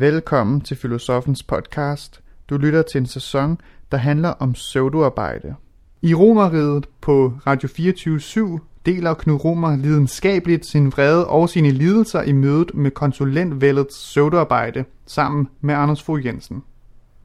Velkommen 0.00 0.60
til 0.60 0.76
Filosofens 0.76 1.42
podcast. 1.42 2.20
Du 2.50 2.56
lytter 2.56 2.82
til 2.82 2.98
en 2.98 3.06
sæson, 3.06 3.60
der 3.92 3.98
handler 3.98 4.28
om 4.28 4.52
pseudoarbejde. 4.52 5.54
I 6.02 6.14
Romeriet 6.14 6.86
på 7.00 7.32
Radio 7.46 7.68
24 7.68 8.60
deler 8.86 9.14
Knud 9.14 9.44
Romer 9.44 9.76
lidenskabeligt 9.76 10.66
sin 10.66 10.86
vrede 10.86 11.26
og 11.26 11.48
sine 11.48 11.70
lidelser 11.70 12.22
i 12.22 12.32
mødet 12.32 12.74
med 12.74 12.90
konsulentvældets 12.90 13.94
pseudoarbejde 13.94 14.84
sammen 15.06 15.48
med 15.60 15.74
Anders 15.74 16.02
Fogh 16.02 16.26
Jensen. 16.26 16.62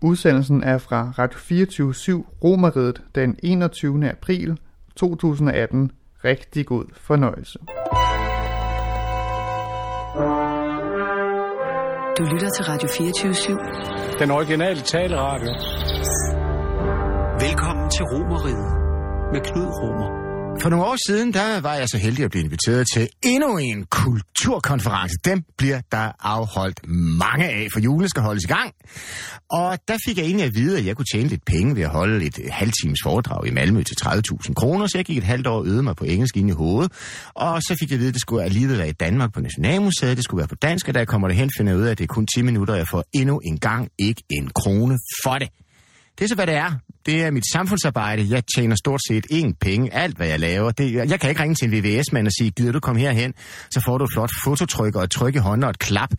Udsendelsen 0.02 0.64
er 0.64 0.78
fra 0.78 1.14
Radio 1.20 1.40
24 1.40 2.24
Romeriet 2.44 3.02
den 3.16 3.36
21. 3.44 4.10
april 4.10 4.60
2018. 4.96 5.92
Rigtig 6.26 6.66
god 6.66 6.86
fornøjelse. 6.94 7.60
Du 12.18 12.24
lytter 12.24 12.50
til 12.50 12.66
Radio 12.66 12.90
24 12.98 13.60
Den 14.20 14.32
originale 14.32 14.82
taleradio. 14.82 15.52
Velkommen 17.46 17.90
til 17.90 18.04
Romeriet 18.12 18.72
med 19.34 19.42
Knud 19.42 19.72
Romer. 19.82 20.25
For 20.62 20.70
nogle 20.70 20.86
år 20.86 20.98
siden, 21.08 21.34
der 21.34 21.62
var 21.62 21.76
jeg 21.76 21.90
så 21.90 21.98
heldig 21.98 22.26
at 22.26 22.32
blive 22.32 22.44
inviteret 22.44 22.88
til 22.94 23.10
endnu 23.24 23.58
en 23.58 23.86
kulturkonference. 23.86 25.16
Dem 25.26 25.44
bliver 25.58 25.82
der 25.92 26.12
afholdt 26.20 26.80
mange 27.20 27.50
af, 27.50 27.68
for 27.74 27.80
julen 27.80 28.10
skal 28.10 28.24
holdes 28.24 28.44
i 28.44 28.48
gang. 28.48 28.74
Og 29.50 29.78
der 29.88 29.98
fik 30.08 30.18
jeg 30.18 30.26
egentlig 30.26 30.46
at 30.46 30.56
vide, 30.56 30.78
at 30.78 30.86
jeg 30.86 30.96
kunne 30.96 31.06
tjene 31.14 31.30
lidt 31.30 31.46
penge 31.46 31.76
ved 31.76 31.84
at 31.84 31.90
holde 31.90 32.26
et 32.26 32.40
halvtimes 32.52 33.00
foredrag 33.04 33.48
i 33.48 33.52
Malmø 33.52 33.84
til 33.84 33.98
30.000 34.06 34.54
kroner, 34.54 34.88
så 34.88 34.98
jeg 34.98 35.06
gik 35.06 35.18
et 35.18 35.24
halvt 35.24 35.48
år 35.48 35.58
og 35.58 35.66
øvede 35.66 35.84
mig 35.84 35.96
på 35.96 36.06
engelsk 36.06 36.38
ind 36.38 36.50
i 36.50 36.54
hovedet. 36.54 36.92
Og 37.34 37.62
så 37.62 37.76
fik 37.80 37.90
jeg 37.90 37.96
at 37.96 38.00
vide, 38.00 38.08
at 38.08 38.14
det 38.14 38.22
skulle 38.22 38.44
alligevel 38.44 38.78
være 38.78 38.90
i 38.90 38.98
Danmark 39.00 39.34
på 39.34 39.42
Nationalmuseet, 39.42 40.18
det 40.18 40.24
skulle 40.24 40.40
være 40.40 40.48
på 40.48 40.56
dansk, 40.56 40.88
og 40.88 40.94
der 40.94 41.06
kommer 41.06 41.28
det 41.28 41.38
hen, 41.38 41.50
finder 41.58 41.72
jeg 41.72 41.80
ud 41.82 41.86
af, 41.86 41.92
at 41.92 41.98
det 41.98 42.04
er 42.04 42.14
kun 42.14 42.28
10 42.36 42.42
minutter, 42.42 42.74
og 42.74 42.78
jeg 42.78 42.88
får 42.92 43.04
endnu 43.14 43.40
en 43.46 43.58
gang 43.60 43.90
ikke 44.00 44.24
en 44.30 44.52
krone 44.56 44.98
for 45.24 45.38
det. 45.38 45.50
Det 46.20 46.24
er 46.24 46.28
så, 46.28 46.36
hvad 46.36 46.48
det 46.48 46.56
er. 46.56 46.72
Det 47.06 47.24
er 47.24 47.32
mit 47.32 47.44
samfundsarbejde. 47.54 48.28
Jeg 48.30 48.44
tjener 48.56 48.76
stort 48.76 49.02
set 49.08 49.26
ingen 49.30 49.56
penge. 49.56 49.94
Alt, 49.94 50.18
hvad 50.18 50.28
jeg 50.28 50.40
laver. 50.40 50.72
Det, 50.72 50.94
jeg 50.94 51.20
kan 51.20 51.30
ikke 51.30 51.42
ringe 51.42 51.56
til 51.56 51.66
en 51.66 51.72
VVS-mand 51.72 52.28
og 52.28 52.34
sige, 52.40 52.52
gider 52.52 52.72
du 52.72 52.80
komme 52.80 53.02
herhen? 53.02 53.34
Så 53.72 53.82
får 53.86 53.98
du 53.98 54.04
et 54.04 54.10
flot 54.14 54.30
fototryk 54.44 54.96
og 54.96 55.04
et 55.04 55.12
tryk 55.12 55.36
i 55.36 55.38
hånden 55.38 55.64
og 55.64 55.70
et 55.70 55.80
klap. 55.80 56.10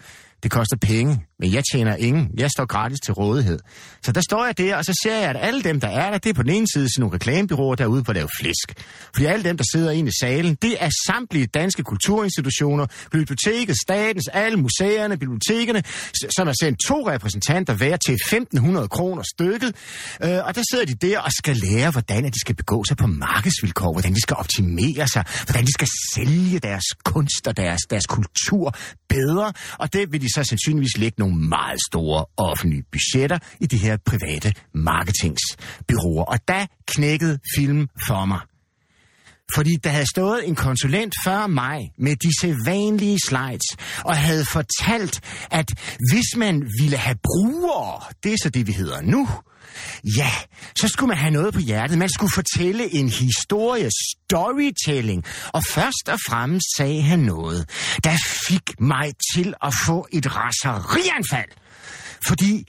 Det 0.46 0.52
koster 0.52 0.76
penge, 0.76 1.20
men 1.40 1.52
jeg 1.52 1.62
tjener 1.72 1.96
ingen. 1.96 2.30
Jeg 2.38 2.50
står 2.50 2.66
gratis 2.66 2.98
til 3.04 3.14
rådighed. 3.14 3.58
Så 4.02 4.12
der 4.12 4.20
står 4.20 4.44
jeg 4.46 4.58
der, 4.58 4.76
og 4.76 4.84
så 4.84 5.00
ser 5.02 5.14
jeg, 5.14 5.30
at 5.30 5.36
alle 5.40 5.62
dem, 5.62 5.80
der 5.80 5.88
er 5.88 6.10
der, 6.10 6.18
det 6.18 6.30
er 6.30 6.34
på 6.34 6.42
den 6.42 6.50
ene 6.50 6.66
side 6.74 6.88
sådan 6.88 7.00
nogle 7.00 7.14
reklamebyråer, 7.14 7.74
der 7.74 7.84
er 7.84 7.88
ude 7.88 8.04
på 8.04 8.10
at 8.10 8.16
lave 8.16 8.28
flæsk. 8.40 8.72
Fordi 9.14 9.26
alle 9.26 9.44
dem, 9.44 9.56
der 9.56 9.64
sidder 9.72 9.90
inde 9.90 10.08
i 10.08 10.12
salen, 10.20 10.54
det 10.62 10.76
er 10.80 10.90
samtlige 11.06 11.46
danske 11.46 11.82
kulturinstitutioner, 11.82 12.86
biblioteket, 13.12 13.76
statens, 13.80 14.28
alle 14.28 14.56
museerne, 14.56 15.16
bibliotekerne, 15.18 15.82
som 16.36 16.46
har 16.46 16.54
sendt 16.62 16.78
to 16.86 17.08
repræsentanter 17.10 17.74
hver 17.74 17.96
til 17.96 18.18
1.500 18.26 18.86
kroner 18.86 19.22
stykket. 19.34 19.74
Øh, 20.22 20.46
og 20.46 20.54
der 20.54 20.62
sidder 20.70 20.84
de 20.84 20.94
der 20.94 21.20
og 21.20 21.32
skal 21.32 21.56
lære, 21.56 21.90
hvordan 21.90 22.24
de 22.24 22.40
skal 22.40 22.54
begå 22.54 22.84
sig 22.84 22.96
på 22.96 23.06
markedsvilkår, 23.06 23.92
hvordan 23.92 24.14
de 24.14 24.20
skal 24.20 24.36
optimere 24.36 25.08
sig, 25.08 25.24
hvordan 25.46 25.64
de 25.66 25.72
skal 25.72 25.88
sælge 26.14 26.58
deres 26.58 26.84
kunst 27.04 27.46
og 27.46 27.56
deres, 27.56 27.80
deres 27.90 28.06
kultur 28.06 28.74
bedre. 29.16 29.52
Og 29.78 29.92
det 29.92 30.12
vil 30.12 30.20
de 30.20 30.28
så 30.34 30.44
sandsynligvis 30.44 30.96
lægge 30.98 31.16
nogle 31.18 31.36
meget 31.36 31.80
store 31.90 32.24
offentlige 32.36 32.84
budgetter 32.92 33.38
i 33.60 33.66
de 33.66 33.76
her 33.76 33.96
private 34.06 34.54
marketingsbyråer. 34.74 36.24
Og 36.24 36.38
der 36.48 36.66
knækkede 36.86 37.38
film 37.56 37.88
for 38.08 38.24
mig. 38.24 38.40
Fordi 39.54 39.76
der 39.84 39.90
havde 39.90 40.10
stået 40.10 40.48
en 40.48 40.54
konsulent 40.54 41.14
før 41.24 41.46
mig 41.46 41.92
med 41.98 42.16
de 42.16 42.30
sædvanlige 42.40 43.18
slides, 43.28 43.66
og 44.04 44.16
havde 44.16 44.44
fortalt, 44.44 45.20
at 45.50 45.68
hvis 46.12 46.36
man 46.36 46.70
ville 46.80 46.96
have 46.96 47.16
brugere, 47.22 48.02
det 48.22 48.32
er 48.32 48.36
så 48.42 48.50
det, 48.50 48.66
vi 48.66 48.72
hedder 48.72 49.00
nu, 49.00 49.28
ja, 50.16 50.30
så 50.76 50.88
skulle 50.88 51.08
man 51.08 51.16
have 51.16 51.30
noget 51.30 51.54
på 51.54 51.60
hjertet. 51.60 51.98
Man 51.98 52.08
skulle 52.08 52.32
fortælle 52.34 52.94
en 52.94 53.08
historie, 53.08 53.90
storytelling. 54.12 55.24
Og 55.52 55.64
først 55.64 56.08
og 56.08 56.18
fremmest 56.28 56.66
sagde 56.76 57.02
han 57.02 57.18
noget, 57.18 57.70
der 58.04 58.16
fik 58.48 58.80
mig 58.80 59.12
til 59.34 59.54
at 59.62 59.74
få 59.86 60.06
et 60.12 60.36
raserianfald. 60.36 61.50
Fordi, 62.26 62.64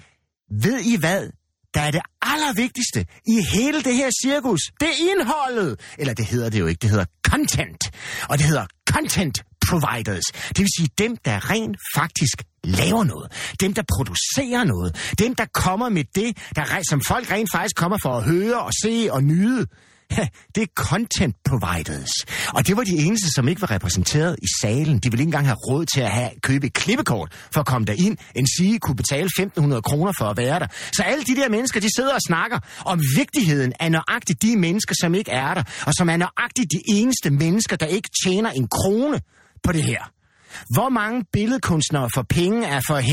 ved 0.64 0.80
I 0.80 0.96
hvad? 0.96 1.30
der 1.74 1.84
er 1.84 1.92
det 1.92 2.02
allervigtigste 2.22 3.06
i 3.28 3.42
hele 3.54 3.84
det 3.84 3.96
her 3.96 4.10
cirkus. 4.24 4.62
Det 4.80 4.88
er 4.88 5.12
indholdet. 5.12 5.80
Eller 5.98 6.14
det 6.14 6.26
hedder 6.26 6.50
det 6.50 6.60
jo 6.60 6.68
ikke, 6.68 6.80
det 6.80 6.90
hedder 6.90 7.06
content. 7.28 7.92
Og 8.30 8.38
det 8.38 8.46
hedder 8.46 8.66
content 8.90 9.44
providers. 9.70 10.24
Det 10.48 10.60
vil 10.60 10.70
sige 10.78 10.90
dem, 10.98 11.18
der 11.26 11.50
rent 11.50 11.78
faktisk 11.96 12.44
laver 12.64 13.04
noget. 13.04 13.32
Dem, 13.60 13.74
der 13.74 13.84
producerer 13.96 14.64
noget. 14.64 15.14
Dem, 15.20 15.36
der 15.36 15.46
kommer 15.54 15.90
med 15.90 16.04
det, 16.16 16.38
der, 16.56 16.84
som 16.90 17.02
folk 17.08 17.32
rent 17.32 17.50
faktisk 17.52 17.76
kommer 17.76 17.98
for 18.04 18.18
at 18.18 18.24
høre 18.24 18.60
og 18.60 18.72
se 18.84 19.08
og 19.12 19.24
nyde. 19.24 19.66
Ja, 20.12 20.28
det 20.56 20.64
er 20.64 20.68
content 20.76 21.36
providers. 21.46 22.12
Og 22.48 22.68
det 22.68 22.78
var 22.78 22.84
de 22.84 22.98
eneste, 22.98 23.28
som 23.36 23.48
ikke 23.48 23.62
var 23.62 23.72
repræsenteret 23.72 24.36
i 24.42 24.48
salen. 24.62 25.00
De 25.00 25.12
ville 25.12 25.22
ikke 25.22 25.28
engang 25.28 25.46
have 25.46 25.58
råd 25.70 25.86
til 25.86 26.02
at 26.02 26.12
have, 26.12 26.30
købe 26.42 26.68
et 26.68 26.74
klippekort 26.74 27.32
for 27.52 27.60
at 27.60 27.66
komme 27.66 27.86
derind. 27.86 28.18
En 28.36 28.48
sige 28.58 28.80
kunne 28.80 28.96
betale 28.96 29.30
1.500 29.40 29.82
kroner 29.82 30.12
for 30.18 30.26
at 30.26 30.38
være 30.38 30.60
der. 30.60 30.68
Så 30.92 31.04
alle 31.04 31.24
de 31.24 31.36
der 31.36 31.50
mennesker, 31.50 31.80
de 31.80 31.88
sidder 31.96 32.14
og 32.14 32.22
snakker 32.28 32.60
om 32.86 33.02
vigtigheden 33.18 33.74
af 33.80 33.92
nøjagtigt 33.92 34.42
de 34.42 34.58
mennesker, 34.58 34.96
som 35.02 35.16
ikke 35.16 35.32
er 35.32 35.54
der. 35.54 35.64
Og 35.86 35.94
som 35.98 36.10
er 36.10 36.18
nøjagtigt 36.18 36.72
de 36.72 36.82
eneste 36.88 37.30
mennesker, 37.30 37.76
der 37.76 37.86
ikke 37.86 38.10
tjener 38.24 38.50
en 38.50 38.68
krone 38.68 39.22
på 39.64 39.72
det 39.72 39.84
her. 39.84 40.12
Hvor 40.70 40.90
mange 40.90 41.26
billedkunstnere 41.34 42.10
for 42.14 42.26
penge 42.30 42.68
er 42.68 42.82
for 42.88 42.96
at 42.96 43.04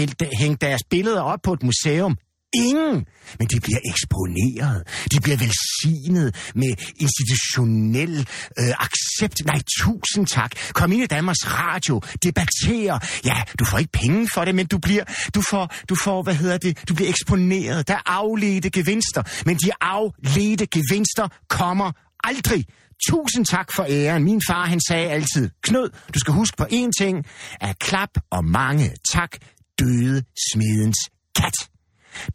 hænge 0.41 0.57
deres 0.61 0.83
billeder 0.91 1.21
op 1.21 1.39
på 1.43 1.53
et 1.53 1.63
museum? 1.63 2.17
Ingen. 2.55 3.07
Men 3.39 3.49
de 3.49 3.61
bliver 3.61 3.79
eksponeret. 3.91 4.83
De 5.13 5.21
bliver 5.21 5.37
velsignet 5.37 6.51
med 6.55 6.75
institutionel 7.01 8.29
øh, 8.59 8.75
accept. 8.79 9.47
Nej, 9.47 9.61
tusind 9.81 10.27
tak. 10.27 10.53
Kom 10.73 10.93
ind 10.93 11.03
i 11.03 11.07
Danmarks 11.07 11.47
Radio. 11.47 12.01
Debatter. 12.23 12.99
Ja, 13.25 13.43
du 13.59 13.65
får 13.65 13.79
ikke 13.79 13.93
penge 13.93 14.29
for 14.35 14.45
det, 14.45 14.55
men 14.55 14.67
du 14.67 14.79
bliver, 14.79 15.05
du 15.35 15.43
får, 15.51 15.75
du 15.89 15.97
får, 16.05 16.23
hvad 16.23 16.35
hedder 16.35 16.59
det, 16.59 16.89
du 16.89 16.95
bliver 16.95 17.09
eksponeret. 17.09 17.89
Der 17.89 17.95
er 17.95 18.03
afledte 18.07 18.71
gevinster. 18.71 19.23
Men 19.47 19.57
de 19.57 19.71
afledte 19.81 20.67
gevinster 20.67 21.29
kommer 21.49 21.93
aldrig. 22.25 22.65
Tusind 23.09 23.47
tak 23.47 23.73
for 23.77 23.87
æren. 23.89 24.25
Min 24.25 24.43
far, 24.49 24.67
han 24.67 24.81
sagde 24.89 25.11
altid, 25.11 25.51
Knud, 25.63 25.89
du 26.15 26.19
skal 26.19 26.35
huske 26.35 26.57
på 26.57 26.65
én 26.65 26.91
ting. 27.01 27.27
At 27.61 27.79
klap 27.79 28.11
og 28.31 28.45
mange 28.45 28.91
tak 29.13 29.31
døde 29.79 30.25
smedens 30.53 30.99
kat. 31.37 31.55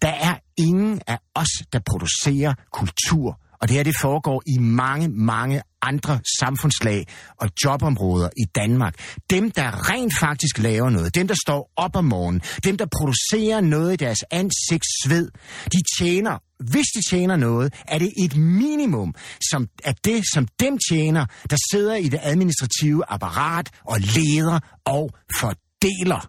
Der 0.01 0.09
er 0.09 0.35
ingen 0.57 1.01
af 1.07 1.19
os, 1.35 1.49
der 1.73 1.79
producerer 1.89 2.53
kultur. 2.71 3.39
Og 3.61 3.67
det 3.67 3.75
her, 3.75 3.83
det 3.83 3.95
foregår 4.01 4.43
i 4.47 4.57
mange, 4.57 5.07
mange 5.07 5.61
andre 5.81 6.19
samfundslag 6.39 7.05
og 7.37 7.49
jobområder 7.65 8.29
i 8.37 8.45
Danmark. 8.55 8.95
Dem, 9.29 9.51
der 9.51 9.89
rent 9.89 10.13
faktisk 10.19 10.57
laver 10.57 10.89
noget, 10.89 11.15
dem, 11.15 11.27
der 11.27 11.35
står 11.45 11.71
op 11.75 11.95
om 11.95 12.05
morgenen, 12.05 12.41
dem, 12.63 12.77
der 12.77 12.85
producerer 12.97 13.61
noget 13.61 13.93
i 13.93 13.95
deres 13.95 14.19
ansigtssved, 14.31 15.29
de 15.73 15.81
tjener, 15.99 16.37
hvis 16.59 16.85
de 16.85 17.01
tjener 17.09 17.35
noget, 17.35 17.73
er 17.87 17.97
det 17.97 18.13
et 18.23 18.37
minimum 18.37 19.15
som, 19.51 19.67
af 19.83 19.95
det, 19.95 20.23
som 20.33 20.47
dem 20.59 20.77
tjener, 20.89 21.25
der 21.49 21.57
sidder 21.71 21.95
i 21.95 22.09
det 22.09 22.19
administrative 22.23 23.03
apparat 23.07 23.69
og 23.85 23.99
leder 23.99 24.59
og 24.85 25.11
fordeler. 25.39 26.27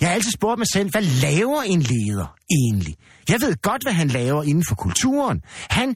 Jeg 0.00 0.08
har 0.08 0.14
altid 0.14 0.30
spurgt 0.30 0.58
mig 0.58 0.66
selv, 0.72 0.90
hvad 0.90 1.02
laver 1.02 1.62
en 1.62 1.82
leder 1.82 2.34
egentlig? 2.50 2.94
Jeg 3.28 3.40
ved 3.40 3.62
godt, 3.62 3.82
hvad 3.82 3.92
han 3.92 4.08
laver 4.08 4.42
inden 4.42 4.64
for 4.68 4.74
kulturen. 4.74 5.42
Han 5.70 5.94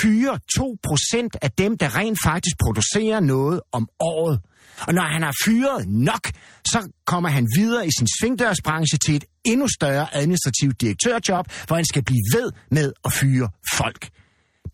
fyrer 0.00 0.36
2% 0.58 1.28
af 1.42 1.50
dem, 1.50 1.78
der 1.78 1.96
rent 1.96 2.18
faktisk 2.24 2.56
producerer 2.64 3.20
noget 3.20 3.60
om 3.72 3.88
året. 4.00 4.40
Og 4.86 4.94
når 4.94 5.02
han 5.02 5.22
har 5.22 5.34
fyret 5.44 5.88
nok, 5.88 6.30
så 6.66 6.88
kommer 7.06 7.28
han 7.28 7.46
videre 7.56 7.86
i 7.86 7.90
sin 7.98 8.08
svingdørsbranche 8.20 8.98
til 8.98 9.16
et 9.16 9.24
endnu 9.44 9.66
større 9.68 10.16
administrativt 10.16 10.80
direktørjob, 10.80 11.46
hvor 11.66 11.76
han 11.76 11.84
skal 11.84 12.04
blive 12.04 12.24
ved 12.34 12.52
med 12.70 12.92
at 13.04 13.12
fyre 13.12 13.48
folk. 13.74 14.08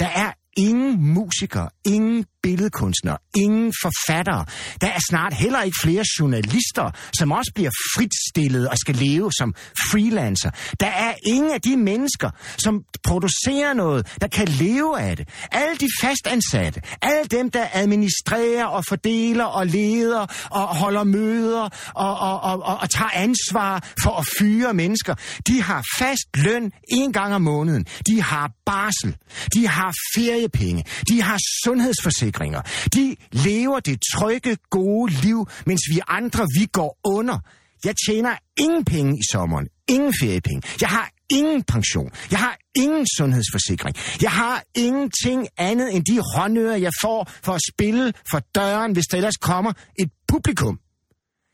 Der 0.00 0.06
er 0.06 0.32
ingen 0.56 1.14
musikere, 1.14 1.68
ingen 1.86 2.24
billedkunstnere, 2.46 3.18
ingen 3.36 3.72
forfattere. 3.82 4.44
Der 4.80 4.86
er 4.86 5.00
snart 5.08 5.34
heller 5.34 5.62
ikke 5.62 5.76
flere 5.82 6.04
journalister, 6.20 6.90
som 7.18 7.32
også 7.32 7.52
bliver 7.54 7.70
fritstillet 7.94 8.68
og 8.68 8.78
skal 8.78 8.94
leve 8.94 9.32
som 9.38 9.54
freelancer. 9.90 10.50
Der 10.80 10.86
er 10.86 11.14
ingen 11.26 11.50
af 11.50 11.60
de 11.60 11.76
mennesker, 11.76 12.30
som 12.58 12.82
producerer 13.04 13.72
noget, 13.74 14.16
der 14.20 14.28
kan 14.28 14.48
leve 14.48 15.00
af 15.00 15.16
det. 15.16 15.28
Alle 15.52 15.76
de 15.76 15.88
fastansatte, 16.00 16.80
alle 17.02 17.24
dem, 17.30 17.50
der 17.50 17.66
administrerer 17.72 18.64
og 18.64 18.84
fordeler 18.88 19.44
og 19.44 19.66
leder 19.66 20.26
og 20.50 20.66
holder 20.76 21.04
møder 21.04 21.68
og, 21.94 22.18
og, 22.18 22.40
og, 22.40 22.62
og, 22.62 22.78
og 22.80 22.90
tager 22.90 23.10
ansvar 23.14 23.88
for 24.02 24.10
at 24.20 24.26
fyre 24.38 24.74
mennesker, 24.74 25.14
de 25.46 25.62
har 25.62 25.84
fast 25.98 26.26
løn 26.36 26.72
en 26.88 27.12
gang 27.12 27.34
om 27.34 27.42
måneden. 27.42 27.86
De 28.06 28.22
har 28.22 28.50
barsel. 28.66 29.16
De 29.54 29.68
har 29.68 29.92
feriepenge. 30.16 30.84
De 31.08 31.22
har 31.22 31.38
sundhedsforsikring 31.64 32.35
forsikringer. 32.36 32.62
De 32.94 33.16
lever 33.32 33.80
det 33.80 34.00
trygge, 34.14 34.56
gode 34.70 35.12
liv, 35.12 35.48
mens 35.66 35.80
vi 35.90 36.00
andre, 36.08 36.46
vi 36.58 36.66
går 36.72 36.98
under. 37.04 37.38
Jeg 37.84 37.94
tjener 38.06 38.36
ingen 38.56 38.84
penge 38.84 39.18
i 39.18 39.22
sommeren. 39.32 39.68
ingen 39.88 40.14
feriepenge. 40.20 40.62
Jeg 40.80 40.88
har 40.88 41.10
ingen 41.30 41.62
pension. 41.62 42.10
Jeg 42.30 42.38
har 42.38 42.56
ingen 42.76 43.06
sundhedsforsikring. 43.16 43.96
Jeg 44.22 44.30
har 44.30 44.62
ingenting 44.74 45.48
andet 45.56 45.94
end 45.94 46.04
de 46.04 46.20
håndører, 46.34 46.76
jeg 46.76 46.92
får 47.02 47.30
for 47.42 47.52
at 47.52 47.60
spille 47.72 48.12
for 48.30 48.38
døren, 48.54 48.92
hvis 48.92 49.04
der 49.06 49.16
ellers 49.16 49.36
kommer 49.36 49.72
et 49.98 50.10
publikum. 50.28 50.78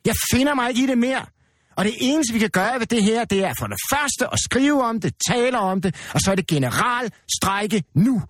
Jeg 0.04 0.14
finder 0.32 0.54
mig 0.54 0.68
ikke 0.68 0.82
i 0.82 0.86
det 0.86 0.98
mere. 0.98 1.26
Og 1.76 1.84
det 1.84 1.94
eneste, 2.00 2.32
vi 2.32 2.38
kan 2.38 2.50
gøre 2.50 2.80
ved 2.80 2.86
det 2.86 3.02
her, 3.02 3.24
det 3.24 3.44
er 3.44 3.52
for 3.58 3.66
det 3.66 3.78
første 3.92 4.32
at 4.32 4.38
skrive 4.38 4.84
om 4.84 5.00
det, 5.00 5.14
tale 5.30 5.58
om 5.58 5.80
det, 5.80 5.94
og 6.14 6.20
så 6.20 6.30
er 6.30 6.34
det 6.34 6.46
general 6.46 7.12
strejke 7.38 7.82
nu. 7.94 8.22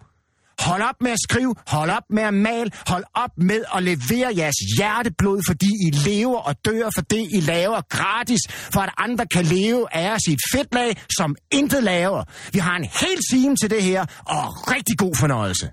Hold 0.68 0.82
op 0.82 0.98
med 1.00 1.10
at 1.10 1.18
skrive, 1.28 1.54
hold 1.66 1.90
op 1.90 2.02
med 2.10 2.22
at 2.22 2.34
male, 2.34 2.70
hold 2.86 3.04
op 3.14 3.30
med 3.36 3.64
at 3.76 3.82
levere 3.82 4.28
jeres 4.36 4.60
hjerteblod, 4.76 5.40
fordi 5.48 5.70
I 5.86 5.90
lever 5.90 6.38
og 6.38 6.54
dør 6.64 6.90
for 6.94 7.02
det, 7.02 7.28
I 7.34 7.40
laver 7.40 7.80
gratis, 7.88 8.40
for 8.48 8.80
at 8.80 8.90
andre 8.98 9.26
kan 9.26 9.44
leve 9.44 9.94
af 9.94 10.14
os 10.14 10.22
fedtlag, 10.54 10.96
som 11.16 11.36
intet 11.52 11.82
laver. 11.82 12.24
Vi 12.52 12.58
har 12.58 12.76
en 12.76 12.84
hel 12.84 13.18
time 13.30 13.56
til 13.56 13.70
det 13.70 13.82
her, 13.82 14.00
og 14.26 14.70
rigtig 14.74 14.98
god 14.98 15.14
fornøjelse. 15.16 15.68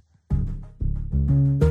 work, 1.30 1.69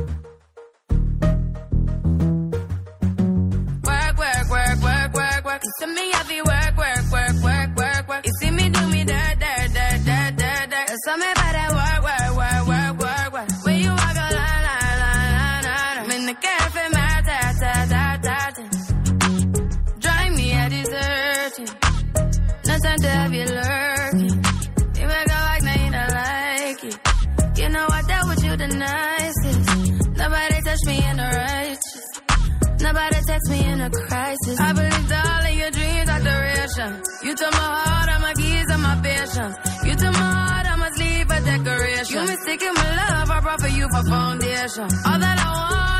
Me 33.47 33.65
in 33.65 33.79
a 33.81 33.89
crisis. 33.89 34.59
I 34.59 34.73
believed 34.73 35.11
all 35.11 35.45
of 35.47 35.55
your 35.61 35.71
dreams 35.71 36.09
are 36.09 36.19
duration. 36.19 37.01
You 37.23 37.35
took 37.35 37.51
my 37.51 37.69
heart, 37.79 38.09
all 38.13 38.21
my 38.21 38.33
keys, 38.33 38.65
and 38.69 38.81
my 38.83 38.95
patience. 39.01 39.55
You 39.85 39.95
took 39.95 40.13
my 40.13 40.31
heart, 40.39 40.65
I 40.65 40.75
must 40.75 40.97
leave 40.99 41.29
a 41.29 41.39
decoration. 41.41 42.15
You 42.15 42.27
mistaken 42.27 42.73
my 42.75 42.89
love, 42.99 43.29
I 43.29 43.39
brought 43.39 43.61
for 43.61 43.67
you 43.67 43.87
for 43.93 44.03
foundation. 44.09 44.87
All 45.07 45.19
that 45.19 45.37
I 45.39 45.49
wanted 45.55 45.98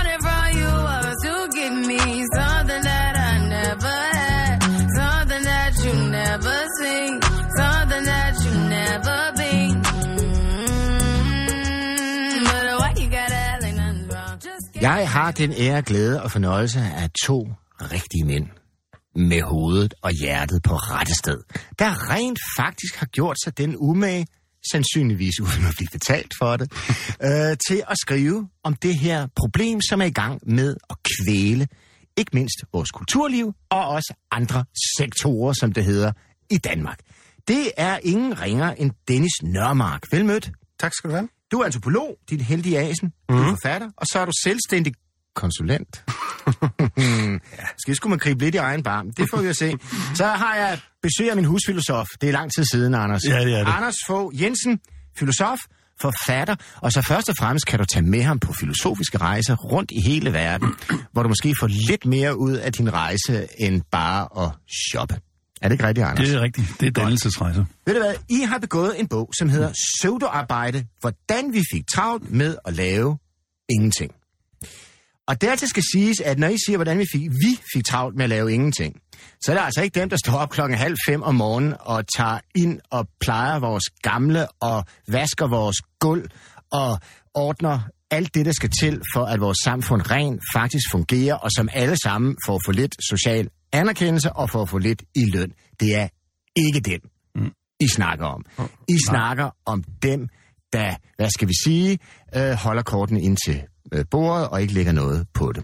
Jeg 14.82 15.10
har 15.10 15.32
den 15.32 15.54
ære, 15.58 15.82
glæde 15.82 16.24
og 16.24 16.32
fornøjelse 16.32 16.80
af 16.80 17.10
to 17.26 17.48
rigtige 17.80 18.26
mænd 18.26 18.48
med 19.16 19.42
hovedet 19.42 19.94
og 20.02 20.12
hjertet 20.12 20.64
på 20.64 20.76
rette 20.76 21.14
sted, 21.16 21.38
der 21.80 22.12
rent 22.12 22.40
faktisk 22.58 22.96
har 22.96 23.06
gjort 23.06 23.38
sig 23.44 23.58
den 23.58 23.76
umage, 23.78 24.28
sandsynligvis 24.72 25.40
uden 25.40 25.66
at 25.70 25.74
blive 25.78 25.88
betalt 25.92 26.34
for 26.40 26.58
det, 26.58 26.72
øh, 27.28 27.58
til 27.70 27.84
at 27.88 27.98
skrive 28.02 28.50
om 28.64 28.76
det 28.76 28.96
her 28.96 29.28
problem, 29.36 29.82
som 29.90 30.02
er 30.02 30.06
i 30.06 30.12
gang 30.12 30.42
med 30.46 30.76
at 30.90 30.96
kvæle 31.04 31.68
ikke 32.18 32.32
mindst 32.34 32.64
vores 32.74 32.92
kulturliv 32.92 33.54
og 33.70 33.88
også 33.88 34.14
andre 34.32 34.66
sektorer, 34.98 35.54
som 35.54 35.74
det 35.74 35.86
hedder 35.86 36.12
i 36.50 36.58
Danmark. 36.58 37.00
Det 37.48 37.72
er 37.78 38.00
ingen 38.04 38.42
ringer 38.42 38.72
end 38.72 38.92
Dennis 39.08 39.44
Nørmark. 39.44 40.04
Velmødt. 40.12 40.52
Tak 40.80 40.94
skal 40.94 41.10
du 41.10 41.16
have. 41.16 41.30
Du 41.52 41.60
er 41.60 41.66
antropolog, 41.66 42.18
din 42.30 42.42
heldige 42.42 42.80
asen, 42.80 43.08
mm. 43.30 43.36
du 43.36 43.42
er 43.42 43.48
forfatter, 43.50 43.90
og 43.98 44.06
så 44.12 44.20
er 44.20 44.26
du 44.26 44.32
selvstændig 44.44 44.94
konsulent. 45.36 46.04
ja. 46.98 47.66
Skal 47.78 47.96
skulle 47.96 48.10
man 48.10 48.20
gribe 48.20 48.44
lidt 48.44 48.56
i 48.56 48.58
egen 48.58 48.84
barm? 48.84 49.12
Det 49.12 49.28
får 49.32 49.42
vi 49.42 49.48
at 49.48 49.58
se. 49.58 49.74
Så 50.16 50.26
har 50.26 50.56
jeg 50.56 50.80
besøg 51.02 51.30
af 51.30 51.36
min 51.36 51.46
husfilosof. 51.46 52.08
Det 52.22 52.30
er 52.30 52.34
lang 52.34 52.52
tid 52.56 52.66
siden, 52.72 52.94
Anders. 52.96 53.22
Ja, 53.30 53.46
det 53.46 53.54
er 53.54 53.64
det. 53.64 53.74
Anders 53.78 53.96
Fogh 54.08 54.42
Jensen, 54.42 54.80
filosof, 55.20 55.60
forfatter, 56.02 56.56
og 56.76 56.92
så 56.92 57.02
først 57.08 57.30
og 57.30 57.36
fremmest 57.40 57.66
kan 57.66 57.80
du 57.80 57.86
tage 57.86 58.06
med 58.06 58.24
ham 58.24 58.40
på 58.40 58.54
filosofiske 58.54 59.18
rejser 59.18 59.56
rundt 59.56 59.92
i 59.92 60.02
hele 60.02 60.34
verden, 60.34 60.68
hvor 61.14 61.24
du 61.24 61.30
måske 61.30 61.56
får 61.60 61.68
lidt 61.68 62.06
mere 62.06 62.38
ud 62.38 62.54
af 62.54 62.74
din 62.74 62.94
rejse, 62.94 63.48
end 63.60 63.82
bare 63.92 64.46
at 64.46 64.52
shoppe. 64.90 65.16
Er 65.62 65.68
det 65.68 65.72
ikke 65.76 65.88
rigtigt, 65.88 66.08
Anders? 66.08 66.28
Det 66.28 66.36
er 66.36 66.42
rigtigt. 66.42 66.68
Det 66.80 66.88
er 66.88 66.92
dannelsesrejser. 66.92 67.66
Ved 67.86 67.94
du 67.94 68.00
hvad? 68.00 68.16
I 68.30 68.42
har 68.42 68.58
begået 68.58 69.00
en 69.00 69.08
bog, 69.08 69.30
som 69.40 69.50
hedder 69.50 69.72
Pseudoarbejde, 69.72 70.86
hvordan 71.00 71.54
vi 71.54 71.64
fik 71.74 71.84
travlt 71.96 72.32
med 72.32 72.56
at 72.66 72.74
lave 72.74 73.18
ingenting. 73.70 74.12
Og 75.28 75.42
dertil 75.42 75.68
skal 75.68 75.84
siges, 75.94 76.20
at 76.20 76.40
når 76.40 76.48
I 76.48 76.58
siger, 76.66 76.78
hvordan 76.78 77.00
vi 77.00 77.06
fik, 77.14 77.30
vi 77.30 77.60
fik 77.74 77.86
travlt 77.86 78.16
med 78.16 78.24
at 78.24 78.30
lave 78.30 78.54
ingenting, 78.54 78.96
så 79.42 79.52
er 79.52 79.56
det 79.56 79.66
altså 79.66 79.82
ikke 79.82 80.00
dem, 80.00 80.10
der 80.10 80.18
står 80.26 80.34
op 80.34 80.50
klokken 80.50 80.78
halv 80.78 80.98
fem 81.08 81.22
om 81.22 81.36
morgenen 81.36 81.74
og 81.80 82.08
tager 82.18 82.40
ind 82.56 82.80
og 82.90 83.08
plejer 83.20 83.60
vores 83.60 83.84
gamle 84.02 84.48
og 84.62 84.86
vasker 85.08 85.48
vores 85.48 85.78
gulv 86.00 86.30
og 86.72 87.00
ordner 87.34 87.80
alt 88.12 88.34
det, 88.34 88.46
der 88.46 88.52
skal 88.52 88.70
til 88.82 89.02
for, 89.14 89.26
at 89.26 89.42
vores 89.42 89.58
samfund 89.64 90.12
rent 90.12 90.42
faktisk 90.54 90.84
fungerer, 90.92 91.36
og 91.36 91.52
som 91.52 91.70
alle 91.74 91.96
sammen 92.04 92.36
får 92.46 92.60
for 92.66 92.72
lidt 92.72 92.96
social 93.10 93.50
anerkendelse 93.72 94.32
og 94.34 94.50
for 94.50 94.78
lidt 94.78 95.04
i 95.16 95.26
løn. 95.34 95.52
Det 95.80 95.96
er 95.96 96.08
ikke 96.56 96.80
den, 96.80 97.00
mm. 97.36 97.52
I 97.80 97.88
snakker 97.88 98.26
om. 98.26 98.46
I 98.88 98.98
snakker 99.08 99.50
om 99.66 99.84
dem, 100.04 100.28
der, 100.74 100.96
hvad 101.16 101.30
skal 101.30 101.48
vi 101.48 101.54
sige, 101.64 102.00
øh, 102.36 102.52
holder 102.52 102.82
kortene 102.82 103.22
ind 103.22 103.38
til 103.46 103.62
øh, 103.94 104.06
bordet 104.12 104.48
og 104.48 104.62
ikke 104.62 104.74
lægger 104.74 104.92
noget 104.92 105.28
på 105.34 105.52
det. 105.52 105.64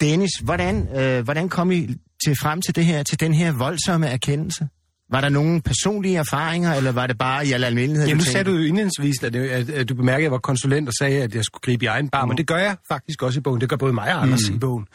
Dennis, 0.00 0.30
hvordan, 0.42 0.88
øh, 0.96 1.24
hvordan 1.24 1.48
kom 1.48 1.72
I 1.72 1.86
til 2.24 2.36
frem 2.42 2.62
til 2.62 2.76
det 2.76 2.84
her, 2.84 3.02
til 3.02 3.20
den 3.20 3.34
her 3.34 3.52
voldsomme 3.52 4.06
erkendelse? 4.06 4.68
Var 5.12 5.20
der 5.20 5.28
nogle 5.28 5.62
personlige 5.62 6.16
erfaringer, 6.16 6.74
eller 6.74 6.92
var 6.92 7.06
det 7.06 7.18
bare 7.18 7.46
i 7.46 7.52
al 7.52 7.64
almindelighed? 7.64 8.08
Ja, 8.08 8.14
nu 8.14 8.20
sagde 8.20 8.44
du 8.44 8.56
jo 8.56 8.62
indledningsvis, 8.62 9.22
at, 9.22 9.36
at, 9.36 9.70
at 9.70 9.88
du 9.88 9.94
bemærkede, 9.94 10.18
at 10.18 10.22
jeg 10.22 10.32
var 10.32 10.38
konsulent 10.38 10.88
og 10.88 10.94
sagde, 10.94 11.22
at 11.22 11.34
jeg 11.34 11.44
skulle 11.44 11.62
gribe 11.62 11.84
i 11.84 11.86
egen 11.86 12.08
barm, 12.08 12.28
mm. 12.28 12.30
og 12.30 12.38
det 12.38 12.46
gør 12.46 12.56
jeg 12.56 12.76
faktisk 12.88 13.22
også 13.22 13.40
i 13.40 13.42
bogen. 13.42 13.60
Det 13.60 13.68
gør 13.68 13.76
både 13.76 13.92
mig 13.92 14.14
og 14.14 14.22
Anders 14.22 14.50
mm. 14.50 14.56
i 14.56 14.58
bogen. 14.58 14.86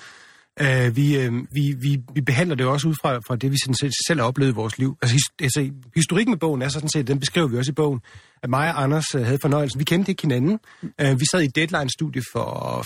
Uh, 0.62 0.96
vi, 0.96 1.28
uh, 1.28 1.34
vi, 1.34 1.76
vi, 1.82 2.02
vi 2.14 2.22
behandler 2.22 2.56
det 2.56 2.66
også 2.66 2.88
ud 2.88 2.96
fra, 3.02 3.16
fra 3.28 3.36
det, 3.36 3.52
vi 3.52 3.58
sådan 3.64 3.76
set 3.76 3.94
selv 4.08 4.20
har 4.20 4.28
oplevet 4.28 4.52
i 4.52 4.56
vores 4.56 4.78
liv. 4.78 4.98
Altså, 5.02 5.14
his, 5.14 5.24
altså, 5.42 5.72
historikken 5.96 6.32
med 6.32 6.38
bogen 6.40 6.62
er 6.62 6.70
sådan 6.70 6.90
set, 6.90 7.08
den 7.08 7.20
beskriver 7.20 7.48
vi 7.48 7.58
også 7.58 7.72
i 7.72 7.74
bogen, 7.74 8.00
at 8.44 8.50
mig 8.50 8.76
og 8.76 8.84
Anders 8.84 9.16
uh, 9.16 9.22
havde 9.22 9.40
fornøjelsen. 9.42 9.80
Vi 9.80 9.84
kendte 9.84 10.12
ikke 10.12 10.22
hinanden. 10.22 10.60
Uh, 10.84 11.20
vi 11.20 11.26
sad 11.32 11.42
i 11.42 11.48
Deadline-studie 11.48 12.22
for 12.32 12.84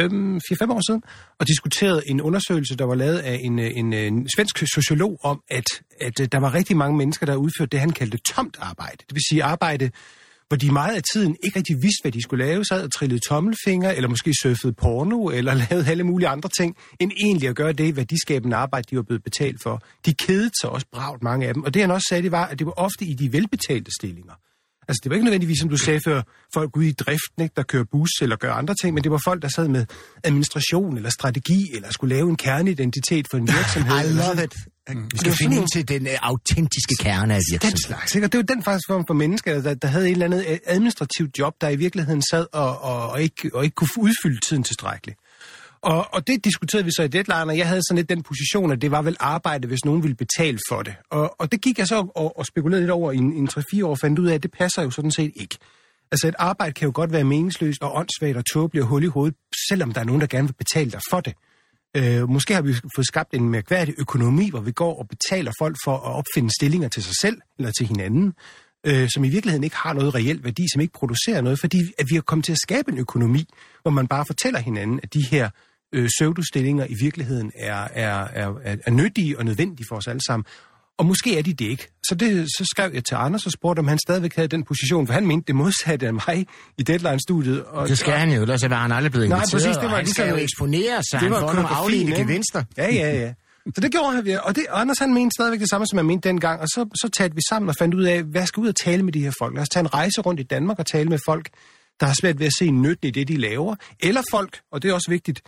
4-5 0.00 0.72
år 0.72 0.90
siden 0.90 1.02
og 1.38 1.48
diskuterede 1.48 2.02
en 2.06 2.20
undersøgelse, 2.20 2.76
der 2.76 2.84
var 2.84 2.94
lavet 2.94 3.18
af 3.18 3.40
en, 3.42 3.58
en, 3.58 3.92
en 3.92 4.28
svensk 4.36 4.58
sociolog 4.74 5.18
om, 5.22 5.42
at, 5.50 5.64
at 6.00 6.20
uh, 6.20 6.26
der 6.32 6.38
var 6.38 6.54
rigtig 6.54 6.76
mange 6.76 6.96
mennesker, 6.96 7.26
der 7.26 7.36
udførte 7.36 7.70
det, 7.70 7.80
han 7.80 7.90
kaldte 7.90 8.18
tomt 8.18 8.56
arbejde. 8.60 8.96
Det 8.96 9.14
vil 9.14 9.22
sige 9.30 9.44
arbejde, 9.44 9.90
hvor 10.50 10.56
de 10.56 10.70
meget 10.72 10.96
af 10.96 11.02
tiden 11.12 11.36
ikke 11.44 11.58
rigtig 11.58 11.76
vidste, 11.76 12.02
hvad 12.02 12.12
de 12.12 12.22
skulle 12.22 12.44
lave, 12.44 12.64
sad 12.64 12.84
og 12.84 12.92
trillede 12.92 13.20
tommelfinger, 13.28 13.90
eller 13.90 14.08
måske 14.08 14.34
surfede 14.42 14.72
porno, 14.72 15.26
eller 15.26 15.54
lavede 15.70 15.90
alle 15.90 16.04
mulige 16.04 16.28
andre 16.28 16.48
ting, 16.58 16.76
end 17.00 17.12
egentlig 17.24 17.48
at 17.48 17.56
gøre 17.56 17.72
det 17.72 17.96
værdiskabende 17.96 18.56
arbejde, 18.56 18.86
de 18.90 18.96
var 18.96 19.02
blevet 19.02 19.24
betalt 19.24 19.62
for. 19.62 19.82
De 20.06 20.14
kedede 20.14 20.50
sig 20.60 20.70
også 20.70 20.86
bragt 20.92 21.22
mange 21.22 21.48
af 21.48 21.54
dem. 21.54 21.62
Og 21.62 21.74
det 21.74 21.82
han 21.82 21.90
også 21.90 22.06
sagde, 22.08 22.22
det 22.22 22.32
var, 22.32 22.46
at 22.46 22.58
det 22.58 22.66
var 22.66 22.72
ofte 22.76 23.04
i 23.04 23.14
de 23.14 23.32
velbetalte 23.32 23.90
stillinger. 24.00 24.32
Altså, 24.88 25.00
det 25.02 25.10
var 25.10 25.14
ikke 25.14 25.24
nødvendigvis, 25.24 25.58
som 25.60 25.68
du 25.68 25.76
sagde 25.76 26.00
før, 26.04 26.22
folk 26.54 26.76
ude 26.76 26.88
i 26.88 26.92
driften, 26.92 27.42
ikke, 27.42 27.52
der 27.56 27.62
kører 27.62 27.84
bus 27.92 28.10
eller 28.22 28.36
gør 28.36 28.52
andre 28.52 28.74
ting, 28.82 28.94
men 28.94 29.04
det 29.04 29.12
var 29.12 29.20
folk, 29.24 29.42
der 29.42 29.48
sad 29.48 29.68
med 29.68 29.86
administration 30.24 30.96
eller 30.96 31.10
strategi, 31.10 31.70
eller 31.74 31.90
skulle 31.90 32.14
lave 32.16 32.28
en 32.30 32.36
kerneidentitet 32.36 33.26
for 33.30 33.36
en 33.38 33.46
virksomhed. 33.58 34.10
I 34.10 34.12
love 34.12 34.44
it. 34.44 34.54
Vi 35.12 35.18
skal 35.18 35.32
finde 35.32 35.56
ind 35.56 35.66
til 35.74 35.88
den 35.88 36.06
uh, 36.06 36.12
autentiske 36.22 36.94
kerne 37.00 37.34
af 37.34 37.40
Den 37.40 37.52
virksomheden. 37.52 37.78
slags, 37.86 38.14
ikke? 38.14 38.26
Og 38.26 38.32
det 38.32 38.38
var 38.38 38.44
den 38.54 38.62
faktisk 38.62 38.86
form 38.88 39.04
for 39.06 39.14
mennesker, 39.14 39.62
der, 39.62 39.74
der 39.74 39.88
havde 39.88 40.04
et 40.06 40.12
eller 40.12 40.26
andet 40.26 40.58
administrativt 40.66 41.38
job, 41.38 41.54
der 41.60 41.68
i 41.68 41.76
virkeligheden 41.76 42.22
sad 42.30 42.46
og, 42.52 42.80
og, 42.82 43.10
og, 43.10 43.22
ikke, 43.22 43.50
og 43.54 43.64
ikke 43.64 43.74
kunne 43.74 43.88
udfylde 43.98 44.40
tiden 44.48 44.62
tilstrækkeligt. 44.62 45.18
Og, 45.82 46.14
og 46.14 46.26
det 46.26 46.44
diskuterede 46.44 46.84
vi 46.84 46.90
så 46.96 47.02
i 47.02 47.08
Deadline, 47.08 47.52
og 47.52 47.58
jeg 47.58 47.68
havde 47.68 47.80
sådan 47.88 47.96
lidt 47.96 48.08
den 48.08 48.22
position, 48.22 48.72
at 48.72 48.82
det 48.82 48.90
var 48.90 49.02
vel 49.02 49.16
arbejde, 49.20 49.68
hvis 49.68 49.84
nogen 49.84 50.02
ville 50.02 50.14
betale 50.14 50.58
for 50.68 50.82
det. 50.82 50.94
Og, 51.10 51.40
og 51.40 51.52
det 51.52 51.60
gik 51.62 51.78
jeg 51.78 51.86
så 51.86 52.06
og, 52.14 52.38
og 52.38 52.46
spekulerede 52.46 52.82
lidt 52.82 52.90
over 52.90 53.12
i 53.12 53.16
en, 53.16 53.32
en 53.32 53.48
3-4 53.48 53.84
år, 53.84 53.90
og 53.90 53.98
fandt 53.98 54.18
ud 54.18 54.26
af, 54.26 54.34
at 54.34 54.42
det 54.42 54.50
passer 54.52 54.82
jo 54.82 54.90
sådan 54.90 55.12
set 55.12 55.32
ikke. 55.36 55.58
Altså 56.12 56.28
et 56.28 56.34
arbejde 56.38 56.72
kan 56.72 56.86
jo 56.86 56.92
godt 56.94 57.12
være 57.12 57.24
meningsløst 57.24 57.82
og 57.82 57.96
åndssvagt 57.96 58.36
og 58.36 58.44
tåbeligt 58.52 58.82
og 58.82 58.88
hul 58.88 59.04
i 59.04 59.06
hovedet, 59.06 59.36
selvom 59.68 59.92
der 59.92 60.00
er 60.00 60.04
nogen, 60.04 60.20
der 60.20 60.26
gerne 60.26 60.48
vil 60.48 60.54
betale 60.54 60.90
dig 60.90 61.00
for 61.10 61.20
det. 61.20 61.34
Øh, 61.96 62.28
måske 62.28 62.54
har 62.54 62.62
vi 62.62 62.74
fået 62.96 63.06
skabt 63.06 63.34
en 63.34 63.48
mærkværdig 63.48 63.94
økonomi, 63.98 64.50
hvor 64.50 64.60
vi 64.60 64.72
går 64.72 64.98
og 64.98 65.08
betaler 65.08 65.52
folk 65.60 65.76
for 65.84 65.96
at 65.96 66.14
opfinde 66.14 66.50
stillinger 66.60 66.88
til 66.88 67.02
sig 67.02 67.14
selv 67.20 67.36
eller 67.58 67.72
til 67.72 67.86
hinanden, 67.86 68.34
øh, 68.86 69.08
som 69.14 69.24
i 69.24 69.28
virkeligheden 69.28 69.64
ikke 69.64 69.76
har 69.76 69.92
noget 69.92 70.14
reelt 70.14 70.44
værdi, 70.44 70.62
som 70.72 70.80
ikke 70.80 70.92
producerer 70.92 71.40
noget, 71.40 71.60
fordi 71.60 71.78
at 71.98 72.06
vi 72.10 72.14
har 72.14 72.22
kommet 72.22 72.44
til 72.44 72.52
at 72.52 72.58
skabe 72.58 72.92
en 72.92 72.98
økonomi, 72.98 73.44
hvor 73.82 73.90
man 73.90 74.06
bare 74.08 74.26
fortæller 74.26 74.60
hinanden, 74.60 75.00
at 75.02 75.14
de 75.14 75.22
her 75.30 75.50
øh, 75.92 76.08
pseudostillinger 76.18 76.86
i 76.88 76.94
virkeligheden 77.02 77.52
er, 77.56 77.88
er, 77.94 78.26
er, 78.32 78.52
er, 78.86 78.90
nyttige 78.90 79.38
og 79.38 79.44
nødvendige 79.44 79.86
for 79.88 79.96
os 79.96 80.06
alle 80.08 80.20
sammen. 80.26 80.44
Og 80.98 81.06
måske 81.06 81.38
er 81.38 81.42
de 81.42 81.52
det 81.52 81.64
ikke. 81.64 81.88
Så, 82.08 82.14
det, 82.14 82.46
så 82.58 82.64
skrev 82.70 82.90
jeg 82.94 83.04
til 83.04 83.14
Anders 83.14 83.46
og 83.46 83.52
spurgte, 83.52 83.80
om 83.80 83.88
han 83.88 83.98
stadigvæk 84.06 84.36
havde 84.36 84.48
den 84.48 84.62
position, 84.64 85.06
for 85.06 85.14
han 85.14 85.26
mente 85.26 85.46
det 85.46 85.54
modsatte 85.54 86.06
af 86.06 86.14
mig 86.14 86.46
i 86.78 86.82
Deadline-studiet. 86.82 87.64
Og, 87.64 87.88
Det 87.88 87.98
skal 87.98 88.12
han 88.12 88.32
jo, 88.32 88.42
ellers 88.42 88.70
var 88.70 88.76
han 88.82 88.92
aldrig 88.92 89.12
blevet 89.12 89.28
Nej, 89.28 89.38
inviteret. 89.38 89.52
præcis, 89.62 89.76
det 89.76 89.82
var 89.84 89.88
han 89.96 89.98
ligesom- 90.04 90.12
skal 90.24 90.28
jo 90.28 90.36
eksponere 90.36 91.02
sig, 91.10 91.20
Det 91.20 91.20
han 91.20 91.30
var 91.30 91.40
får 91.40 91.52
nogle 91.52 91.68
afledte 91.68 92.12
gevinster. 92.12 92.64
Ja, 92.76 92.94
ja, 92.94 93.20
ja. 93.20 93.32
Så 93.74 93.80
det 93.80 93.92
gjorde 93.92 94.12
han, 94.12 94.38
og 94.44 94.56
det, 94.56 94.66
og 94.70 94.80
Anders 94.80 94.98
han 94.98 95.14
mente 95.14 95.34
stadigvæk 95.38 95.60
det 95.60 95.70
samme, 95.70 95.86
som 95.86 95.96
jeg 95.96 96.06
mente 96.06 96.28
dengang, 96.28 96.60
og 96.60 96.68
så, 96.68 96.88
så 96.94 97.08
talte 97.08 97.34
vi 97.34 97.40
sammen 97.48 97.68
og 97.68 97.74
fandt 97.78 97.94
ud 97.94 98.02
af, 98.04 98.22
hvad 98.22 98.46
skal 98.46 98.60
ud 98.60 98.68
og 98.68 98.76
tale 98.76 99.02
med 99.02 99.12
de 99.12 99.20
her 99.22 99.32
folk? 99.38 99.54
Lad 99.54 99.62
os 99.62 99.68
tage 99.68 99.80
en 99.80 99.94
rejse 99.94 100.20
rundt 100.20 100.40
i 100.40 100.42
Danmark 100.42 100.78
og 100.78 100.86
tale 100.86 101.08
med 101.08 101.18
folk, 101.26 101.48
der 102.00 102.06
har 102.06 102.14
svært 102.20 102.38
ved 102.38 102.46
at 102.46 102.52
se 102.58 102.70
nytten 102.70 103.08
i 103.08 103.10
det, 103.10 103.28
de 103.28 103.36
laver. 103.36 103.74
Eller 104.00 104.22
folk, 104.30 104.60
og 104.72 104.82
det 104.82 104.90
er 104.90 104.94
også 104.94 105.10
vigtigt, 105.10 105.42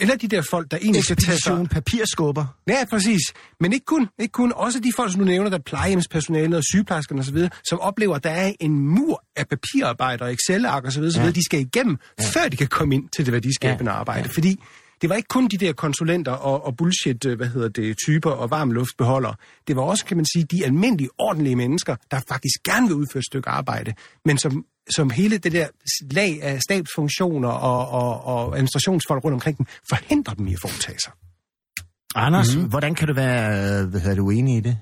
eller 0.00 0.16
de 0.16 0.28
der 0.28 0.42
folk, 0.50 0.70
der 0.70 0.76
egentlig 0.76 1.04
skal 1.04 1.16
tage 1.16 1.38
sig... 1.38 1.66
Papirskubber. 1.70 2.44
Ja, 2.68 2.84
præcis. 2.90 3.20
Men 3.60 3.72
ikke 3.72 3.84
kun, 3.86 4.08
ikke 4.18 4.32
kun. 4.32 4.52
Også 4.56 4.80
de 4.80 4.92
folk, 4.96 5.12
som 5.12 5.20
du 5.20 5.24
nævner, 5.26 5.50
der 5.50 5.58
er 5.58 5.62
plejehjemspersonalet 5.62 6.56
og 6.56 6.64
sygeplejerskerne 6.64 7.20
osv., 7.20 7.48
som 7.68 7.80
oplever, 7.80 8.14
at 8.16 8.24
der 8.24 8.30
er 8.30 8.52
en 8.60 8.78
mur 8.78 9.24
af 9.36 9.48
papirarbejder 9.48 10.24
og 10.24 10.32
Excel-ark 10.32 10.84
osv., 10.86 11.10
så 11.10 11.18
videre, 11.20 11.30
de 11.34 11.44
skal 11.44 11.60
igennem, 11.60 11.96
ja. 12.18 12.24
før 12.24 12.48
de 12.48 12.56
kan 12.56 12.66
komme 12.66 12.94
ind 12.94 13.08
til 13.16 13.24
det 13.26 13.32
værdiskabende 13.32 13.90
Ja. 13.92 13.96
arbejde. 13.98 14.28
Fordi 14.28 14.60
det 15.02 15.10
var 15.10 15.16
ikke 15.16 15.28
kun 15.28 15.48
de 15.48 15.56
der 15.56 15.72
konsulenter 15.72 16.32
og, 16.32 16.64
og 16.66 16.76
bullshit, 16.76 17.24
øh, 17.26 17.36
hvad 17.36 17.46
hedder 17.46 17.68
det, 17.68 17.96
typer 18.06 18.30
og 18.30 18.50
varmluftbeholdere. 18.50 19.34
Det 19.68 19.76
var 19.76 19.82
også, 19.82 20.04
kan 20.04 20.16
man 20.16 20.26
sige, 20.26 20.44
de 20.44 20.64
almindelige, 20.64 21.08
ordentlige 21.18 21.56
mennesker, 21.56 21.96
der 22.10 22.20
faktisk 22.28 22.54
gerne 22.64 22.86
vil 22.86 22.96
udføre 22.96 23.18
et 23.18 23.24
stykke 23.26 23.48
arbejde, 23.48 23.94
men 24.24 24.38
som, 24.38 24.64
som 24.96 25.10
hele 25.10 25.38
det 25.38 25.52
der 25.52 25.66
lag 26.10 26.42
af 26.42 26.60
stabsfunktioner 26.62 27.48
og, 27.48 27.88
og, 27.88 28.24
og 28.24 28.54
administrationsfolk 28.54 29.24
rundt 29.24 29.34
omkring 29.34 29.58
dem, 29.58 29.66
forhindrer 29.88 30.34
dem 30.34 30.46
i 30.46 30.52
at 30.52 30.58
foretage 30.62 30.98
sig. 31.04 31.12
Anders, 32.14 32.54
mm-hmm. 32.54 32.70
hvordan 32.70 32.94
kan 32.94 33.08
du 33.08 33.14
være 33.14 33.80
øh, 33.80 33.88
hvad 33.88 34.00
hedder, 34.00 34.16
du 34.16 34.26
uenig 34.26 34.56
i 34.56 34.60
det? 34.60 34.78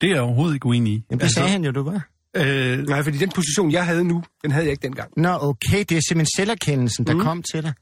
Det 0.00 0.08
er 0.10 0.14
jeg 0.14 0.22
overhovedet 0.22 0.54
ikke 0.54 0.66
uenig 0.66 0.92
i. 0.92 1.04
Jamen, 1.10 1.18
det 1.18 1.24
altså, 1.24 1.34
sagde 1.34 1.50
han 1.50 1.64
jo, 1.64 1.70
du 1.70 1.82
var. 1.82 2.08
øh, 2.36 2.78
Nej, 2.78 3.02
fordi 3.02 3.18
den 3.18 3.30
position, 3.30 3.72
jeg 3.72 3.86
havde 3.86 4.04
nu, 4.04 4.22
den 4.42 4.50
havde 4.50 4.64
jeg 4.64 4.70
ikke 4.70 4.82
dengang. 4.82 5.10
Nå, 5.16 5.38
okay, 5.40 5.78
det 5.78 5.96
er 5.96 6.00
simpelthen 6.08 6.26
selverkendelsen, 6.36 7.06
der 7.06 7.14
mm. 7.14 7.20
kom 7.20 7.42
til 7.52 7.62
dig. 7.62 7.72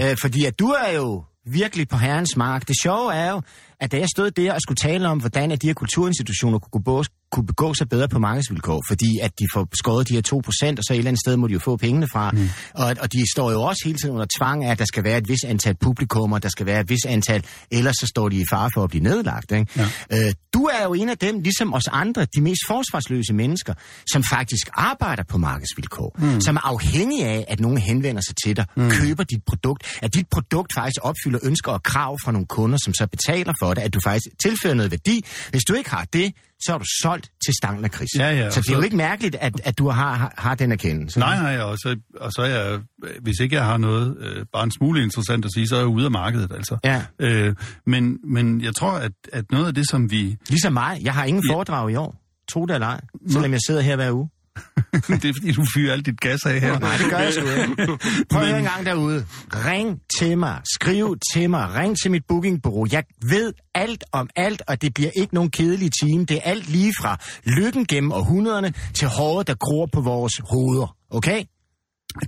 Æ, 0.00 0.14
fordi 0.24 0.44
at 0.44 0.58
du 0.58 0.66
er 0.66 0.92
jo 0.96 1.24
virkelig 1.46 1.88
på 1.88 1.96
herrens 1.96 2.36
mark. 2.36 2.68
Det 2.68 2.76
sjove 2.82 3.14
er 3.14 3.30
jo, 3.30 3.42
at 3.80 3.92
da 3.92 3.98
jeg 3.98 4.08
stod 4.16 4.30
der 4.30 4.52
og 4.52 4.60
skulle 4.60 4.76
tale 4.76 5.08
om, 5.08 5.18
hvordan 5.18 5.52
at 5.52 5.62
de 5.62 5.66
her 5.66 5.74
kulturinstitutioner 5.74 6.58
kunne, 6.58 6.82
begå, 6.82 7.04
kunne 7.32 7.46
begå 7.46 7.74
sig 7.74 7.88
bedre 7.88 8.08
på 8.08 8.18
markedsvilkår, 8.18 8.82
fordi 8.88 9.18
at 9.22 9.30
de 9.38 9.44
får 9.54 9.68
skåret 9.78 10.08
de 10.08 10.14
her 10.14 10.22
2%, 10.22 10.36
og 10.36 10.84
så 10.84 10.92
et 10.92 10.98
eller 10.98 11.08
andet 11.08 11.20
sted 11.20 11.36
må 11.36 11.46
de 11.46 11.52
jo 11.52 11.58
få 11.58 11.76
pengene 11.76 12.08
fra. 12.08 12.30
Mm. 12.30 12.48
Og, 12.74 12.96
og 13.00 13.12
de 13.12 13.22
står 13.34 13.52
jo 13.52 13.62
også 13.62 13.82
hele 13.84 13.98
tiden 13.98 14.14
under 14.14 14.26
tvang 14.38 14.64
af, 14.64 14.70
at 14.70 14.78
der 14.78 14.84
skal 14.84 15.04
være 15.04 15.18
et 15.18 15.28
vis 15.28 15.44
antal 15.44 15.76
publikummer, 15.80 16.38
der 16.38 16.48
skal 16.48 16.66
være 16.66 16.80
et 16.80 16.88
vis 16.88 17.04
antal, 17.08 17.44
ellers 17.70 17.94
så 18.00 18.06
står 18.06 18.28
de 18.28 18.40
i 18.40 18.44
fare 18.50 18.70
for 18.74 18.84
at 18.84 18.90
blive 18.90 19.02
nedlagt. 19.02 19.52
Ikke? 19.52 19.66
Ja. 20.10 20.26
Øh, 20.26 20.32
du 20.54 20.64
er 20.64 20.82
jo 20.84 20.94
en 20.94 21.08
af 21.08 21.18
dem, 21.18 21.40
ligesom 21.40 21.74
os 21.74 21.88
andre, 21.92 22.26
de 22.36 22.40
mest 22.40 22.60
forsvarsløse 22.66 23.34
mennesker, 23.34 23.74
som 24.12 24.24
faktisk 24.24 24.68
arbejder 24.74 25.22
på 25.28 25.38
markedsvilkår, 25.38 26.16
mm. 26.18 26.40
som 26.40 26.56
er 26.56 26.66
afhængige 26.66 27.26
af, 27.26 27.44
at 27.48 27.60
nogen 27.60 27.78
henvender 27.78 28.20
sig 28.20 28.36
til 28.44 28.56
dig, 28.56 28.66
mm. 28.76 28.90
køber 28.90 29.24
dit 29.24 29.42
produkt, 29.46 29.98
at 30.02 30.14
dit 30.14 30.26
produkt 30.30 30.72
faktisk 30.74 30.96
opfylder 31.02 31.38
ønsker 31.42 31.72
og 31.72 31.82
krav 31.82 32.18
fra 32.24 32.32
nogle 32.32 32.46
kunder, 32.46 32.78
som 32.84 32.94
så 32.94 33.06
betaler 33.06 33.52
for 33.60 33.65
det, 33.74 33.82
at 33.82 33.94
du 33.94 34.00
faktisk 34.04 34.26
tilfører 34.44 34.74
noget 34.74 34.90
værdi. 34.90 35.24
Hvis 35.50 35.64
du 35.64 35.74
ikke 35.74 35.90
har 35.90 36.06
det, 36.12 36.32
så 36.66 36.74
er 36.74 36.78
du 36.78 36.84
solgt 37.02 37.24
til 37.46 37.54
stangen 37.62 37.84
af 37.84 37.90
kris. 37.90 38.08
Ja, 38.18 38.30
ja, 38.30 38.50
så 38.50 38.60
det 38.60 38.68
er 38.68 38.72
jo 38.72 38.80
så- 38.80 38.84
ikke 38.84 38.96
mærkeligt, 38.96 39.36
at, 39.40 39.60
at 39.64 39.78
du 39.78 39.88
har, 39.88 40.14
har, 40.14 40.34
har 40.38 40.54
den 40.54 40.72
erkendelse. 40.72 41.18
nej, 41.18 41.36
nej, 41.42 41.58
og 41.62 41.78
så, 41.78 41.96
og 42.20 42.32
så 42.32 42.42
er 42.42 42.46
jeg, 42.46 42.80
hvis 43.22 43.40
ikke 43.40 43.56
jeg 43.56 43.64
har 43.64 43.76
noget 43.76 44.16
øh, 44.20 44.46
bare 44.52 44.64
en 44.64 44.70
smule 44.70 45.02
interessant 45.02 45.44
at 45.44 45.50
sige, 45.54 45.68
så 45.68 45.74
er 45.76 45.80
jeg 45.80 45.86
ude 45.88 46.04
af 46.04 46.10
markedet, 46.10 46.52
altså. 46.52 46.76
Ja. 46.84 47.02
Øh, 47.20 47.54
men, 47.86 48.18
men 48.24 48.60
jeg 48.60 48.74
tror, 48.74 48.90
at, 48.92 49.12
at 49.32 49.44
noget 49.52 49.66
af 49.66 49.74
det, 49.74 49.88
som 49.90 50.10
vi... 50.10 50.36
Ligesom 50.48 50.72
mig, 50.72 50.98
jeg 51.02 51.14
har 51.14 51.24
ingen 51.24 51.42
Ja. 51.48 51.54
foredrag 51.54 51.90
i 51.90 51.94
år. 51.94 52.16
Tro 52.50 52.66
det 52.66 52.74
eller 52.74 52.86
ej, 52.86 53.00
selvom 53.30 53.52
jeg 53.52 53.60
sidder 53.66 53.80
her 53.80 53.96
hver 53.96 54.12
uge. 54.12 54.28
det 55.22 55.24
er 55.24 55.32
fordi, 55.36 55.52
du 55.52 55.64
fyrer 55.74 55.92
alt 55.92 56.06
dit 56.06 56.20
gas 56.20 56.46
af 56.46 56.60
her. 56.60 56.78
Nej, 56.78 56.96
det 56.96 57.10
gør 57.10 57.18
jeg 57.18 57.32
sgu 57.32 57.46
ikke. 57.46 57.98
Prøv 58.30 58.46
Men... 58.46 58.54
en 58.54 58.64
gang 58.64 58.86
derude. 58.86 59.26
Ring 59.50 60.00
til 60.18 60.38
mig. 60.38 60.60
Skriv 60.74 61.16
til 61.32 61.50
mig. 61.50 61.74
Ring 61.74 61.96
til 62.02 62.10
mit 62.10 62.22
bookingbureau. 62.28 62.86
Jeg 62.92 63.04
ved 63.30 63.52
alt 63.74 64.04
om 64.12 64.28
alt, 64.36 64.62
og 64.68 64.82
det 64.82 64.94
bliver 64.94 65.10
ikke 65.16 65.34
nogen 65.34 65.50
kedelig 65.50 65.90
time. 66.02 66.24
Det 66.24 66.36
er 66.36 66.40
alt 66.40 66.68
lige 66.68 66.92
fra 67.00 67.18
lykken 67.46 67.86
gennem 67.86 68.12
århundrederne 68.12 68.74
til 68.94 69.08
håret, 69.08 69.46
der 69.46 69.54
gror 69.54 69.88
på 69.92 70.00
vores 70.00 70.32
hoveder. 70.50 70.96
Okay? 71.10 71.44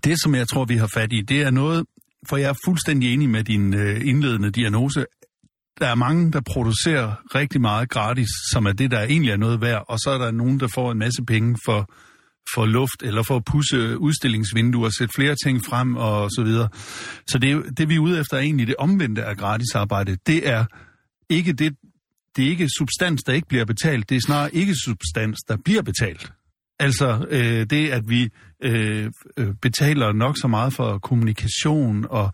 Det, 0.04 0.22
som 0.22 0.34
jeg 0.34 0.48
tror, 0.48 0.64
vi 0.64 0.76
har 0.76 0.90
fat 0.94 1.12
i, 1.12 1.22
det 1.22 1.42
er 1.42 1.50
noget, 1.50 1.84
for 2.28 2.36
jeg 2.36 2.48
er 2.48 2.54
fuldstændig 2.64 3.14
enig 3.14 3.28
med 3.30 3.44
din 3.44 3.74
øh, 3.74 4.00
indledende 4.04 4.50
diagnose. 4.50 5.04
Der 5.80 5.86
er 5.86 5.94
mange, 5.94 6.32
der 6.32 6.40
producerer 6.40 7.12
rigtig 7.34 7.60
meget 7.60 7.88
gratis, 7.90 8.28
som 8.52 8.66
er 8.66 8.72
det, 8.72 8.90
der 8.90 9.02
egentlig 9.02 9.30
er 9.30 9.36
noget 9.36 9.60
værd, 9.60 9.84
og 9.88 9.98
så 9.98 10.10
er 10.10 10.18
der 10.18 10.30
nogen, 10.30 10.60
der 10.60 10.68
får 10.74 10.92
en 10.92 10.98
masse 10.98 11.22
penge 11.22 11.56
for, 11.64 11.90
for 12.54 12.66
luft, 12.66 13.02
eller 13.02 13.22
for 13.22 13.36
at 13.36 13.44
pusse 13.44 13.98
udstillingsvinduer, 13.98 14.90
sætte 14.98 15.14
flere 15.14 15.36
ting 15.44 15.64
frem 15.64 15.96
og 15.96 16.30
så 16.30 16.42
videre. 16.42 16.68
Så 17.26 17.38
det, 17.38 17.50
er 17.52 17.60
det 17.60 17.88
vi 17.88 17.94
er 17.94 17.98
ude 17.98 18.20
efter 18.20 18.36
er 18.36 18.40
egentlig 18.40 18.66
det 18.66 18.76
omvendte 18.78 19.24
af 19.24 19.36
gratis 19.36 19.74
arbejde. 19.74 20.16
Det 20.26 20.48
er 20.48 20.64
ikke 21.28 21.52
det, 21.52 21.76
det 22.36 22.46
er 22.46 22.48
ikke 22.50 22.68
substans, 22.78 23.22
der 23.22 23.32
ikke 23.32 23.48
bliver 23.48 23.64
betalt, 23.64 24.10
det 24.10 24.16
er 24.16 24.20
snarere 24.26 24.54
ikke 24.54 24.74
substans, 24.84 25.38
der 25.48 25.56
bliver 25.64 25.82
betalt. 25.82 26.32
Altså 26.80 27.26
øh, 27.30 27.66
det, 27.70 27.90
at 27.90 28.02
vi 28.08 28.28
øh, 28.62 29.10
øh 29.36 29.54
betaler 29.62 30.12
nok 30.12 30.36
så 30.40 30.48
meget 30.48 30.72
for 30.72 30.98
kommunikation 30.98 32.06
og, 32.10 32.32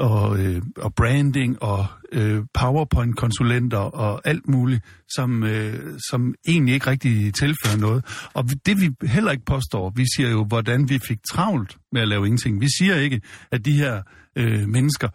og, 0.00 0.38
øh, 0.38 0.62
og 0.76 0.94
branding 0.94 1.62
og 1.62 1.86
øh, 2.12 2.44
PowerPoint-konsulenter 2.54 3.78
og 3.78 4.20
alt 4.24 4.48
muligt, 4.48 4.84
som, 5.14 5.42
øh, 5.42 5.98
som 6.10 6.34
egentlig 6.48 6.74
ikke 6.74 6.86
rigtig 6.86 7.34
tilfører 7.34 7.76
noget. 7.76 8.28
Og 8.34 8.44
det 8.66 8.80
vi 8.80 9.06
heller 9.06 9.32
ikke 9.32 9.44
påstår, 9.44 9.92
vi 9.96 10.04
siger 10.16 10.30
jo, 10.30 10.44
hvordan 10.44 10.88
vi 10.88 10.98
fik 11.08 11.18
travlt 11.30 11.78
med 11.92 12.02
at 12.02 12.08
lave 12.08 12.26
ingenting. 12.26 12.60
Vi 12.60 12.68
siger 12.78 12.96
ikke, 12.96 13.20
at 13.50 13.64
de 13.64 13.72
her 13.72 14.02
øh, 14.36 14.68
mennesker 14.68 15.08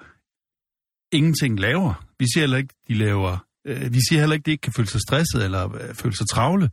ingenting 1.11 1.59
laver. 1.59 2.05
Vi 2.19 2.25
siger 2.33 2.41
heller 2.41 2.57
ikke, 2.57 2.75
de 2.87 2.93
laver... 2.93 3.37
Øh, 3.67 3.93
vi 3.93 3.99
siger 4.09 4.19
heller 4.19 4.33
ikke, 4.33 4.45
de 4.45 4.51
ikke 4.51 4.61
kan 4.61 4.73
føle 4.73 4.87
sig 4.87 5.01
stresset 5.01 5.43
eller 5.45 5.75
øh, 5.75 5.93
føle 5.93 6.15
sig 6.15 6.27
travle, 6.27 6.69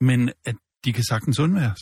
men 0.00 0.30
at 0.44 0.56
de 0.84 0.92
kan 0.92 1.04
sagtens 1.04 1.38
undværes. 1.38 1.80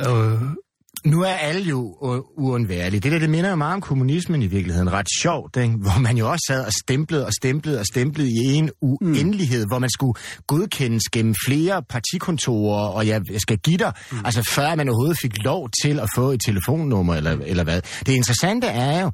Øh, 0.00 0.63
nu 1.04 1.22
er 1.22 1.32
alle 1.32 1.62
jo 1.62 1.96
uundværlige. 2.36 3.00
Det 3.00 3.12
der, 3.12 3.18
det 3.18 3.30
minder 3.30 3.50
jo 3.50 3.56
meget 3.56 3.74
om 3.74 3.80
kommunismen 3.80 4.42
i 4.42 4.46
virkeligheden. 4.46 4.92
Ret 4.92 5.06
sjovt, 5.20 5.56
ikke? 5.56 5.74
hvor 5.74 6.00
man 6.00 6.16
jo 6.16 6.30
også 6.30 6.44
sad 6.48 6.66
og 6.66 6.72
stemplede 6.72 7.26
og 7.26 7.32
stemplede 7.32 7.80
og 7.80 7.86
stemplede 7.86 8.28
i 8.28 8.54
en 8.54 8.70
uendelighed, 8.82 9.64
mm. 9.64 9.68
hvor 9.68 9.78
man 9.78 9.90
skulle 9.90 10.14
godkendes 10.46 11.02
gennem 11.12 11.34
flere 11.46 11.82
partikontorer, 11.88 12.88
og 12.88 13.06
jeg 13.06 13.20
jeg 13.30 13.40
skal 13.40 13.58
give 13.58 13.76
dig, 13.76 13.92
mm. 14.12 14.18
altså 14.24 14.50
før 14.50 14.74
man 14.74 14.88
overhovedet 14.88 15.18
fik 15.22 15.44
lov 15.44 15.68
til 15.82 16.00
at 16.00 16.08
få 16.14 16.30
et 16.30 16.40
telefonnummer, 16.46 17.14
eller, 17.14 17.38
eller 17.46 17.64
hvad. 17.64 17.80
Det 18.06 18.12
interessante 18.12 18.66
er 18.66 19.02
jo, 19.02 19.10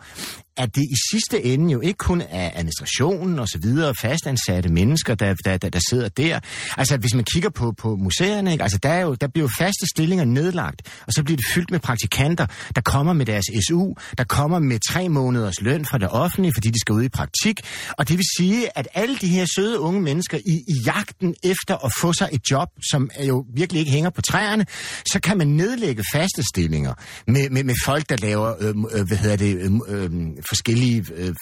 at 0.56 0.74
det 0.74 0.82
i 0.82 0.96
sidste 1.12 1.44
ende 1.44 1.72
jo 1.72 1.80
ikke 1.80 1.98
kun 1.98 2.22
er 2.30 2.50
administrationen 2.54 3.38
og 3.38 3.48
så 3.48 3.58
videre, 3.62 3.94
fastansatte 3.94 4.68
mennesker, 4.68 5.14
der, 5.14 5.34
der, 5.44 5.56
der, 5.56 5.68
der 5.68 5.80
sidder 5.90 6.08
der. 6.08 6.40
Altså, 6.76 6.96
hvis 6.96 7.14
man 7.14 7.24
kigger 7.24 7.50
på, 7.50 7.72
på 7.72 7.96
museerne, 7.96 8.52
ikke? 8.52 8.62
Altså, 8.62 8.78
der, 8.78 8.88
er 8.88 9.00
jo, 9.00 9.14
der 9.14 9.26
bliver 9.28 9.44
jo 9.44 9.50
faste 9.58 9.86
stillinger 9.94 10.24
nedlagt, 10.24 10.82
og 11.06 11.12
så 11.12 11.22
bliver 11.24 11.36
det 11.36 11.46
fyldt 11.54 11.70
med 11.70 11.80
praktikanter, 11.80 12.46
der 12.74 12.80
kommer 12.80 13.12
med 13.12 13.26
deres 13.26 13.44
SU, 13.68 13.94
der 14.18 14.24
kommer 14.24 14.58
med 14.58 14.78
tre 14.90 15.08
måneders 15.08 15.60
løn 15.60 15.84
fra 15.84 15.98
det 15.98 16.08
offentlige, 16.08 16.52
fordi 16.54 16.68
de 16.68 16.80
skal 16.80 16.92
ud 16.92 17.02
i 17.02 17.08
praktik. 17.08 17.60
Og 17.98 18.08
det 18.08 18.16
vil 18.18 18.26
sige, 18.38 18.78
at 18.78 18.88
alle 18.94 19.16
de 19.16 19.28
her 19.28 19.46
søde 19.56 19.80
unge 19.80 20.00
mennesker 20.00 20.38
i, 20.38 20.64
i 20.68 20.74
jagten 20.86 21.34
efter 21.44 21.84
at 21.84 21.92
få 22.00 22.12
sig 22.12 22.28
et 22.32 22.50
job, 22.50 22.68
som 22.90 23.10
er 23.14 23.24
jo 23.24 23.44
virkelig 23.54 23.80
ikke 23.80 23.92
hænger 23.92 24.10
på 24.10 24.22
træerne, 24.22 24.66
så 25.12 25.20
kan 25.22 25.38
man 25.38 25.48
nedlægge 25.48 26.04
faste 26.14 26.42
stillinger 26.52 26.94
med, 27.26 27.50
med, 27.50 27.64
med 27.64 27.74
folk, 27.84 28.08
der 28.08 28.16
laver, 28.16 28.54
øh, 28.60 28.68
øh, 28.68 29.06
hvad 29.06 29.16
hedder 29.16 29.36
det, 29.36 29.56
øh, 29.56 29.72
øh, 29.88 30.10
forskellige 30.48 31.04
øh, 31.14 31.34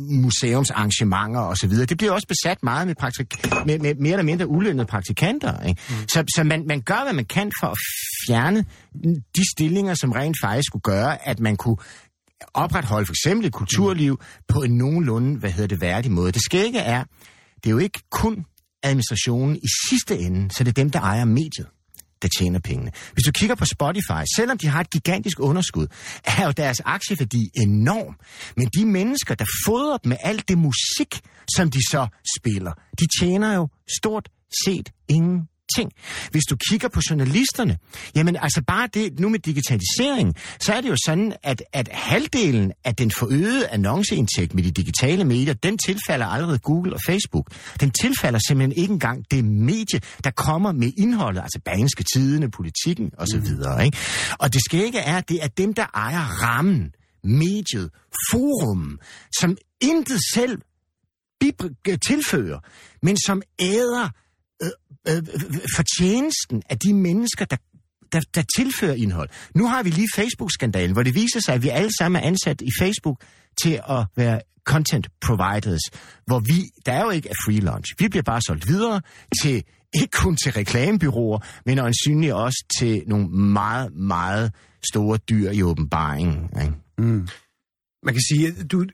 museumsarrangementer 0.00 1.40
osv. 1.40 1.70
Det 1.70 1.98
bliver 1.98 2.12
også 2.12 2.26
besat 2.28 2.62
meget 2.62 2.86
med, 2.86 2.94
praktik- 2.94 3.66
med, 3.66 3.78
med 3.78 3.94
mere 3.94 4.12
eller 4.12 4.24
mindre 4.24 4.46
ulønnede 4.46 4.86
praktikanter. 4.86 5.62
Ikke? 5.62 5.80
Mm. 5.88 6.08
Så, 6.08 6.24
så 6.36 6.44
man, 6.44 6.64
man 6.66 6.80
gør, 6.80 7.02
hvad 7.04 7.12
man 7.12 7.24
kan 7.24 7.52
for 7.60 7.66
at 7.66 7.78
fjerne 8.26 8.64
de 9.36 9.50
stillinger, 9.56 9.94
som 9.94 10.12
rent 10.12 10.36
faktisk 10.42 10.66
skulle 10.66 10.82
gøre, 10.82 11.28
at 11.28 11.40
man 11.40 11.56
kunne 11.56 11.76
opretholde 12.54 13.06
for 13.06 13.12
eksempel 13.12 13.46
et 13.46 13.52
kulturliv 13.52 14.12
mm. 14.12 14.44
på 14.48 14.62
en 14.62 14.76
nogenlunde, 14.76 15.38
hvad 15.38 15.50
hedder 15.50 15.68
det, 15.68 15.80
værdig 15.80 16.10
måde. 16.12 16.32
Det 16.32 16.42
skægge 16.42 16.78
er, 16.78 17.04
det 17.56 17.66
er 17.66 17.70
jo 17.70 17.78
ikke 17.78 18.00
kun 18.10 18.44
administrationen 18.82 19.56
i 19.56 19.68
sidste 19.90 20.18
ende, 20.18 20.54
så 20.54 20.64
det 20.64 20.68
er 20.68 20.82
dem, 20.82 20.90
der 20.90 21.00
ejer 21.00 21.24
mediet 21.24 21.66
der 22.26 22.38
tjener 22.38 22.58
pengene. 22.58 22.90
Hvis 23.12 23.24
du 23.26 23.32
kigger 23.32 23.54
på 23.54 23.64
Spotify, 23.64 24.22
selvom 24.36 24.58
de 24.58 24.66
har 24.68 24.80
et 24.80 24.90
gigantisk 24.90 25.40
underskud, 25.40 25.86
er 26.24 26.44
jo 26.44 26.50
deres 26.50 26.80
aktieværdi 26.84 27.50
enorm. 27.54 28.16
Men 28.56 28.66
de 28.76 28.86
mennesker, 28.86 29.34
der 29.34 29.44
fodrer 29.66 29.96
dem 29.96 30.08
med 30.08 30.16
alt 30.20 30.48
det 30.48 30.58
musik, 30.58 31.20
som 31.56 31.70
de 31.70 31.90
så 31.90 32.06
spiller, 32.38 32.72
de 33.00 33.06
tjener 33.20 33.54
jo 33.54 33.68
stort 33.98 34.28
set 34.66 34.92
ingen 35.08 35.48
ting. 35.76 35.92
Hvis 36.30 36.42
du 36.50 36.56
kigger 36.70 36.88
på 36.88 37.00
journalisterne, 37.10 37.78
jamen 38.14 38.36
altså 38.36 38.62
bare 38.66 38.88
det, 38.94 39.20
nu 39.20 39.28
med 39.28 39.38
digitalisering, 39.38 40.34
så 40.60 40.72
er 40.72 40.80
det 40.80 40.88
jo 40.88 40.96
sådan, 41.06 41.32
at, 41.42 41.62
at 41.72 41.88
halvdelen 41.92 42.72
af 42.84 42.96
den 42.96 43.10
forøgede 43.10 43.68
annonceindtægt 43.68 44.54
med 44.54 44.62
de 44.62 44.70
digitale 44.70 45.24
medier, 45.24 45.54
den 45.54 45.78
tilfalder 45.78 46.26
allerede 46.26 46.58
Google 46.58 46.92
og 46.92 47.00
Facebook. 47.06 47.50
Den 47.80 47.90
tilfalder 47.90 48.40
simpelthen 48.48 48.82
ikke 48.82 48.92
engang 48.92 49.24
det 49.30 49.44
medie, 49.44 50.00
der 50.24 50.30
kommer 50.30 50.72
med 50.72 50.92
indholdet, 50.98 51.40
altså 51.42 51.60
banske 51.64 52.04
tidene, 52.14 52.50
politikken 52.50 53.10
osv. 53.18 53.38
Mm. 53.38 53.84
Ikke? 53.84 53.98
Og 54.38 54.52
det 54.52 54.60
skægge 54.64 54.98
er, 54.98 55.16
at 55.16 55.28
det 55.28 55.44
er 55.44 55.48
dem, 55.48 55.74
der 55.74 55.86
ejer 55.94 56.42
rammen, 56.42 56.92
mediet, 57.24 57.90
forum, 58.30 58.98
som 59.40 59.56
intet 59.80 60.20
selv 60.34 60.58
tilfører, 62.06 62.58
men 63.02 63.16
som 63.26 63.42
æder 63.58 64.10
Øh 64.62 64.70
øh, 65.08 65.16
øh, 65.16 65.22
øh, 65.48 65.60
fortjenesten 65.76 66.62
af 66.70 66.78
de 66.78 66.94
mennesker, 66.94 67.44
der, 67.44 67.56
der, 68.12 68.20
der 68.34 68.42
tilfører 68.56 68.94
indhold. 68.94 69.28
Nu 69.54 69.66
har 69.68 69.82
vi 69.82 69.90
lige 69.90 70.08
Facebook-skandalen, 70.16 70.92
hvor 70.92 71.02
det 71.02 71.14
viser 71.14 71.40
sig, 71.40 71.54
at 71.54 71.62
vi 71.62 71.68
alle 71.68 71.90
sammen 71.98 72.22
er 72.22 72.26
ansat 72.26 72.60
i 72.60 72.70
Facebook 72.80 73.20
til 73.62 73.80
at 73.88 74.06
være 74.16 74.40
content 74.64 75.08
providers, 75.20 75.80
hvor 76.26 76.38
vi, 76.38 76.70
der 76.86 76.92
er 76.92 77.02
jo 77.02 77.10
ikke 77.10 77.28
er 77.28 77.34
free 77.46 77.60
lunch. 77.60 77.94
Vi 77.98 78.08
bliver 78.08 78.22
bare 78.22 78.40
solgt 78.46 78.68
videre 78.68 79.00
til, 79.42 79.64
ikke 79.94 80.12
kun 80.12 80.36
til 80.36 80.52
reklamebyråer, 80.52 81.38
men 81.66 81.78
øjensynligt 81.78 82.32
også 82.32 82.64
til 82.78 83.02
nogle 83.06 83.28
meget, 83.28 83.92
meget 83.94 84.52
store 84.92 85.16
dyr 85.16 85.50
i 85.50 85.62
åbenbaringen. 85.62 86.50
Ikke? 86.62 86.74
Mm. 86.98 87.28
Man 88.02 88.14
kan 88.14 88.22
sige, 88.28 88.48
at 88.48 88.72
du, 88.72 88.84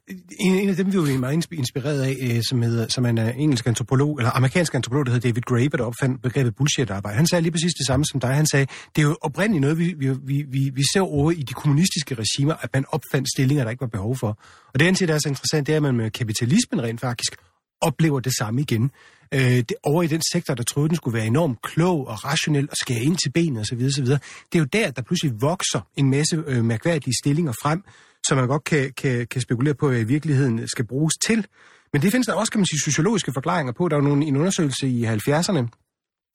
en, 0.40 0.54
en 0.54 0.68
af 0.68 0.76
dem, 0.76 0.92
vi 0.92 0.98
er 0.98 1.18
meget 1.18 1.46
inspireret 1.52 2.02
af, 2.02 2.16
øh, 2.20 2.42
som, 2.48 2.62
hedder, 2.62 2.88
som 2.88 3.04
er 3.04 3.08
en 3.08 3.18
engelsk 3.18 3.66
antropolog, 3.66 4.18
eller 4.18 4.30
amerikansk 4.30 4.74
antropolog, 4.74 5.06
der 5.06 5.12
hedder 5.12 5.28
David 5.28 5.42
Graeber, 5.42 5.76
der 5.76 5.84
opfandt 5.84 6.22
begrebet 6.22 6.56
bullshit-arbejde. 6.56 7.16
Han 7.16 7.26
sagde 7.26 7.42
lige 7.42 7.52
præcis 7.52 7.72
det 7.78 7.86
samme 7.86 8.04
som 8.04 8.20
dig. 8.20 8.34
Han 8.34 8.46
sagde, 8.46 8.66
det 8.96 9.02
er 9.02 9.06
jo 9.06 9.16
oprindeligt 9.20 9.60
noget, 9.60 9.78
vi, 9.78 9.94
vi, 9.98 10.44
vi, 10.48 10.70
vi 10.74 10.82
ser 10.92 11.00
over 11.00 11.30
i 11.30 11.42
de 11.42 11.52
kommunistiske 11.52 12.14
regimer, 12.14 12.54
at 12.54 12.70
man 12.74 12.84
opfandt 12.88 13.28
stillinger, 13.34 13.64
der 13.64 13.70
ikke 13.70 13.80
var 13.80 13.86
behov 13.86 14.16
for. 14.16 14.38
Og 14.72 14.78
det, 14.78 14.86
han 14.86 14.96
siger, 14.96 15.06
der 15.06 15.14
er 15.14 15.18
så 15.18 15.28
interessant, 15.28 15.66
det 15.66 15.72
er, 15.72 15.76
at 15.76 15.82
man 15.82 15.96
med 15.96 16.10
kapitalismen 16.10 16.82
rent 16.82 17.00
faktisk 17.00 17.36
oplever 17.80 18.20
det 18.20 18.36
samme 18.38 18.60
igen. 18.60 18.90
Øh, 19.34 19.40
det, 19.40 19.74
over 19.82 20.02
i 20.02 20.06
den 20.06 20.22
sektor, 20.32 20.54
der 20.54 20.62
troede, 20.62 20.88
den 20.88 20.96
skulle 20.96 21.16
være 21.18 21.26
enormt 21.26 21.62
klog 21.62 22.08
og 22.08 22.24
rationel 22.24 22.68
og 22.70 22.76
skære 22.76 23.02
ind 23.02 23.16
til 23.16 23.30
benet 23.30 23.60
osv. 23.60 23.84
osv. 23.86 24.06
Det 24.06 24.18
er 24.54 24.58
jo 24.58 24.64
der, 24.64 24.90
der 24.90 25.02
pludselig 25.02 25.32
vokser 25.40 25.80
en 25.96 26.10
masse 26.10 26.42
øh, 26.46 26.64
mærkværdige 26.64 27.14
stillinger 27.22 27.52
frem, 27.62 27.82
som 28.26 28.38
man 28.38 28.48
godt 28.48 28.64
kan, 28.64 28.92
kan, 28.96 29.26
kan 29.26 29.40
spekulere 29.40 29.74
på, 29.74 29.88
hvad 29.88 30.00
i 30.00 30.04
virkeligheden 30.04 30.68
skal 30.68 30.86
bruges 30.86 31.14
til. 31.26 31.46
Men 31.92 32.02
det 32.02 32.12
findes 32.12 32.26
der 32.26 32.34
også, 32.34 32.52
kan 32.52 32.58
man 32.58 32.66
sige, 32.66 32.80
sociologiske 32.80 33.32
forklaringer 33.32 33.72
på. 33.72 33.88
Der 33.88 33.96
var 33.96 34.02
nogle, 34.02 34.26
en 34.26 34.36
undersøgelse 34.36 34.88
i 34.88 35.04
70'erne, 35.04 35.62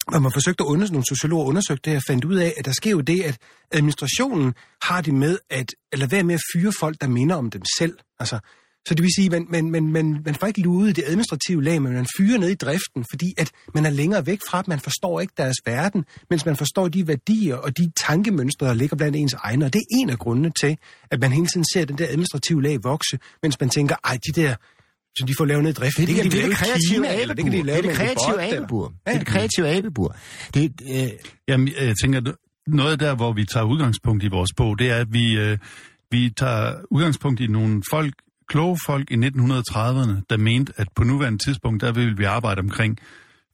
hvor 0.10 0.20
man 0.20 0.32
forsøgte 0.32 0.64
at 0.64 0.68
undersøge, 0.68 0.94
nogle 0.94 1.06
sociologer 1.06 1.46
undersøgte 1.46 1.82
det, 1.86 1.94
her, 1.94 2.02
fandt 2.08 2.26
ud 2.26 2.36
af, 2.36 2.54
at 2.58 2.66
der 2.66 2.72
sker 2.72 2.92
jo 2.92 3.02
det, 3.02 3.24
at 3.24 3.38
administrationen 3.72 4.54
har 4.82 5.02
det 5.02 5.14
med 5.14 5.38
at, 5.50 5.76
at 5.92 6.00
lade 6.00 6.12
være 6.12 6.24
med 6.24 6.36
at 6.36 6.42
fyre 6.54 6.72
folk, 6.80 7.02
der 7.02 7.08
minder 7.08 7.36
om 7.36 7.52
dem 7.52 7.62
selv. 7.78 7.98
Altså, 8.20 8.40
så 8.88 8.94
det 8.94 9.04
vil 9.04 9.12
sige, 9.16 9.26
at 9.26 9.32
man, 9.32 9.48
man, 9.50 9.72
man, 9.72 9.92
man, 9.92 10.22
man 10.26 10.36
får 10.36 10.48
ikke 10.48 10.62
luet 10.62 10.96
det 10.96 11.04
administrative 11.08 11.64
lag, 11.64 11.82
men 11.82 11.94
man 11.94 12.08
fyrer 12.18 12.38
ned 12.38 12.50
i 12.50 12.56
driften, 12.56 13.06
fordi 13.12 13.34
at 13.38 13.52
man 13.76 13.86
er 13.86 13.90
længere 13.90 14.26
væk 14.26 14.40
fra 14.50 14.62
dem. 14.62 14.70
Man 14.70 14.80
forstår 14.80 15.20
ikke 15.20 15.34
deres 15.38 15.56
verden, 15.66 16.06
mens 16.30 16.46
man 16.46 16.56
forstår 16.56 16.88
de 16.88 17.08
værdier 17.08 17.56
og 17.56 17.78
de 17.78 17.92
tankemønstre, 18.08 18.68
der 18.68 18.74
ligger 18.74 18.98
blandt 18.98 19.16
ens 19.16 19.34
egne. 19.34 19.66
Og 19.66 19.74
det 19.74 19.80
er 19.80 19.98
en 20.00 20.10
af 20.10 20.20
grundene 20.20 20.52
til, 20.62 20.78
at 21.12 21.20
man 21.20 21.32
hele 21.32 21.48
tiden 21.48 21.66
ser 21.74 21.86
den 21.86 21.98
der 21.98 22.08
administrative 22.08 22.64
lag 22.64 22.78
vokse, 22.84 23.20
mens 23.44 23.60
man 23.60 23.70
tænker, 23.70 23.96
ej, 24.04 24.18
de 24.28 24.42
der 24.42 24.56
så 25.18 25.26
de 25.28 25.34
får 25.38 25.46
lavet 25.46 25.64
ned 25.64 25.72
i 25.72 25.74
drift. 25.74 25.98
Det, 25.98 26.08
det, 26.08 26.16
kan 26.16 26.24
det, 26.24 26.32
de 26.32 26.38
det, 26.38 26.50
det, 26.50 26.58
kreative 26.58 27.08
abebur. 27.08 27.34
Det, 27.34 27.44
kan 27.44 27.54
de 27.54 27.64
lave 27.64 27.78
det 27.78 27.86
er 27.86 27.90
det 27.90 27.98
kreative 27.98 28.58
abebur. 28.58 28.94
Det 29.06 29.14
er 29.14 29.18
det 29.18 29.28
kreative 29.28 29.68
abebur. 29.68 30.16
Det, 30.54 30.72
øh... 30.94 31.10
Jamen, 31.48 31.70
jeg 31.82 31.96
tænker, 32.02 32.34
noget 32.68 33.00
der, 33.00 33.16
hvor 33.16 33.34
vi 33.34 33.46
tager 33.46 33.66
udgangspunkt 33.66 34.24
i 34.24 34.28
vores 34.28 34.50
bog, 34.58 34.80
det 34.80 34.92
er, 34.92 34.96
at 34.96 35.08
vi, 35.12 35.38
øh, 35.38 35.58
vi 36.12 36.30
tager 36.38 36.74
udgangspunkt 36.92 37.40
i 37.40 37.48
nogle 37.48 37.84
folk, 37.92 38.14
kloge 38.50 38.78
folk 38.86 39.12
i 39.12 39.16
1930'erne, 39.16 40.22
der 40.30 40.38
mente, 40.38 40.74
at 40.76 40.88
på 40.96 41.04
nuværende 41.04 41.44
tidspunkt, 41.48 41.82
der 41.82 41.92
ville 41.92 42.18
vi 42.18 42.24
arbejde 42.24 42.60
omkring 42.60 42.98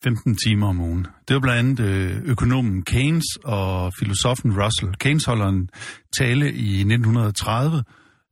15 0.03 0.35
timer 0.35 0.67
om 0.67 0.79
ugen. 0.79 1.07
Det 1.27 1.33
var 1.33 1.39
blandt 1.39 1.79
andet 1.79 1.79
øh, 1.79 2.21
økonomen 2.25 2.83
Keynes 2.83 3.25
og 3.43 3.91
filosofen 3.99 4.61
Russell. 4.61 4.93
Keynes 4.99 5.25
holder 5.25 5.47
en 5.47 5.69
tale 6.19 6.53
i 6.53 6.79
1930, 6.79 7.83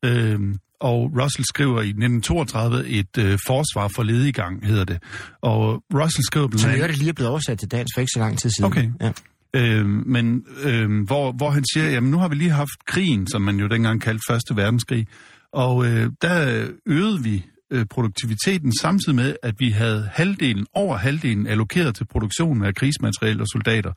øh, 0.05 0.39
og 0.79 1.11
Russell 1.21 1.45
skriver 1.45 1.81
i 1.81 1.89
1932 1.89 2.87
et 2.87 3.17
øh, 3.17 3.39
forsvar 3.47 3.87
for 3.95 4.03
lediggang, 4.03 4.65
hedder 4.65 4.83
det. 4.83 5.03
Og 5.41 5.83
Russell 5.93 6.25
skriver 6.25 6.47
blandt 6.47 6.65
andet... 6.65 6.81
Så 6.81 6.87
det 6.87 6.97
lige 6.97 7.09
er 7.09 7.13
blevet 7.13 7.29
oversat 7.29 7.59
til 7.59 7.71
dansk 7.71 7.95
for 7.95 8.01
ikke 8.01 8.11
så 8.13 8.19
lang 8.19 8.37
tid 8.37 8.49
siden. 8.49 8.71
Okay. 8.71 8.89
Ja. 9.01 9.11
Øh, 9.53 9.85
men 9.85 10.43
øh, 10.63 11.03
hvor, 11.05 11.31
hvor 11.31 11.49
han 11.49 11.63
siger, 11.73 11.89
jamen 11.89 12.11
nu 12.11 12.17
har 12.17 12.27
vi 12.27 12.35
lige 12.35 12.49
haft 12.49 12.85
krigen, 12.85 13.27
som 13.27 13.41
man 13.41 13.59
jo 13.59 13.67
dengang 13.67 14.01
kaldte 14.01 14.23
Første 14.29 14.55
Verdenskrig, 14.55 15.07
og 15.53 15.85
øh, 15.85 16.11
der 16.21 16.67
øgede 16.85 17.23
vi 17.23 17.45
øh, 17.71 17.85
produktiviteten 17.85 18.77
samtidig 18.77 19.15
med, 19.15 19.35
at 19.43 19.55
vi 19.59 19.69
havde 19.69 20.09
halvdelen, 20.11 20.67
over 20.73 20.97
halvdelen 20.97 21.47
allokeret 21.47 21.95
til 21.95 22.05
produktionen 22.05 22.63
af 22.63 22.75
krigsmateriel 22.75 23.41
og 23.41 23.47
soldater. 23.47 23.93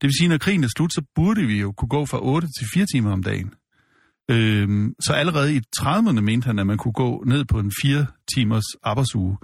Det 0.00 0.02
vil 0.02 0.18
sige, 0.18 0.28
når 0.28 0.38
krigen 0.38 0.64
er 0.64 0.68
slut, 0.76 0.94
så 0.94 1.02
burde 1.14 1.46
vi 1.46 1.60
jo 1.60 1.72
kunne 1.72 1.88
gå 1.88 2.06
fra 2.06 2.18
8 2.22 2.48
til 2.58 2.66
4 2.74 2.86
timer 2.92 3.12
om 3.12 3.22
dagen. 3.22 3.52
Øhm, 4.30 4.94
så 5.00 5.12
allerede 5.12 5.56
i 5.56 5.60
30'erne 5.78 6.20
mente 6.20 6.46
han, 6.46 6.58
at 6.58 6.66
man 6.66 6.78
kunne 6.78 6.92
gå 6.92 7.24
ned 7.26 7.44
på 7.44 7.58
en 7.58 7.72
4 7.82 8.06
timers 8.34 8.64
arbejdsuge. 8.82 9.36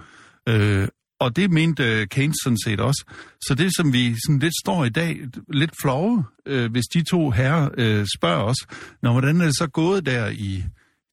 Øh, 0.49 0.87
og 1.19 1.35
det 1.35 1.51
mente 1.51 1.83
øh, 1.83 2.07
Keynes 2.07 2.35
sådan 2.43 2.57
set 2.65 2.79
også. 2.79 3.05
Så 3.41 3.55
det, 3.55 3.75
som 3.75 3.93
vi 3.93 4.15
sådan 4.25 4.39
lidt 4.39 4.53
står 4.63 4.85
i 4.85 4.89
dag, 4.89 5.19
lidt 5.53 5.71
flove, 5.81 6.23
øh, 6.45 6.71
hvis 6.71 6.85
de 6.93 7.03
to 7.11 7.29
herrer 7.29 7.69
øh, 7.77 8.05
spørger 8.17 8.43
os, 8.43 8.57
når 9.03 9.11
hvordan 9.11 9.41
er 9.41 9.45
det 9.45 9.57
så 9.57 9.67
gået 9.67 10.05
der 10.05 10.27
i 10.27 10.63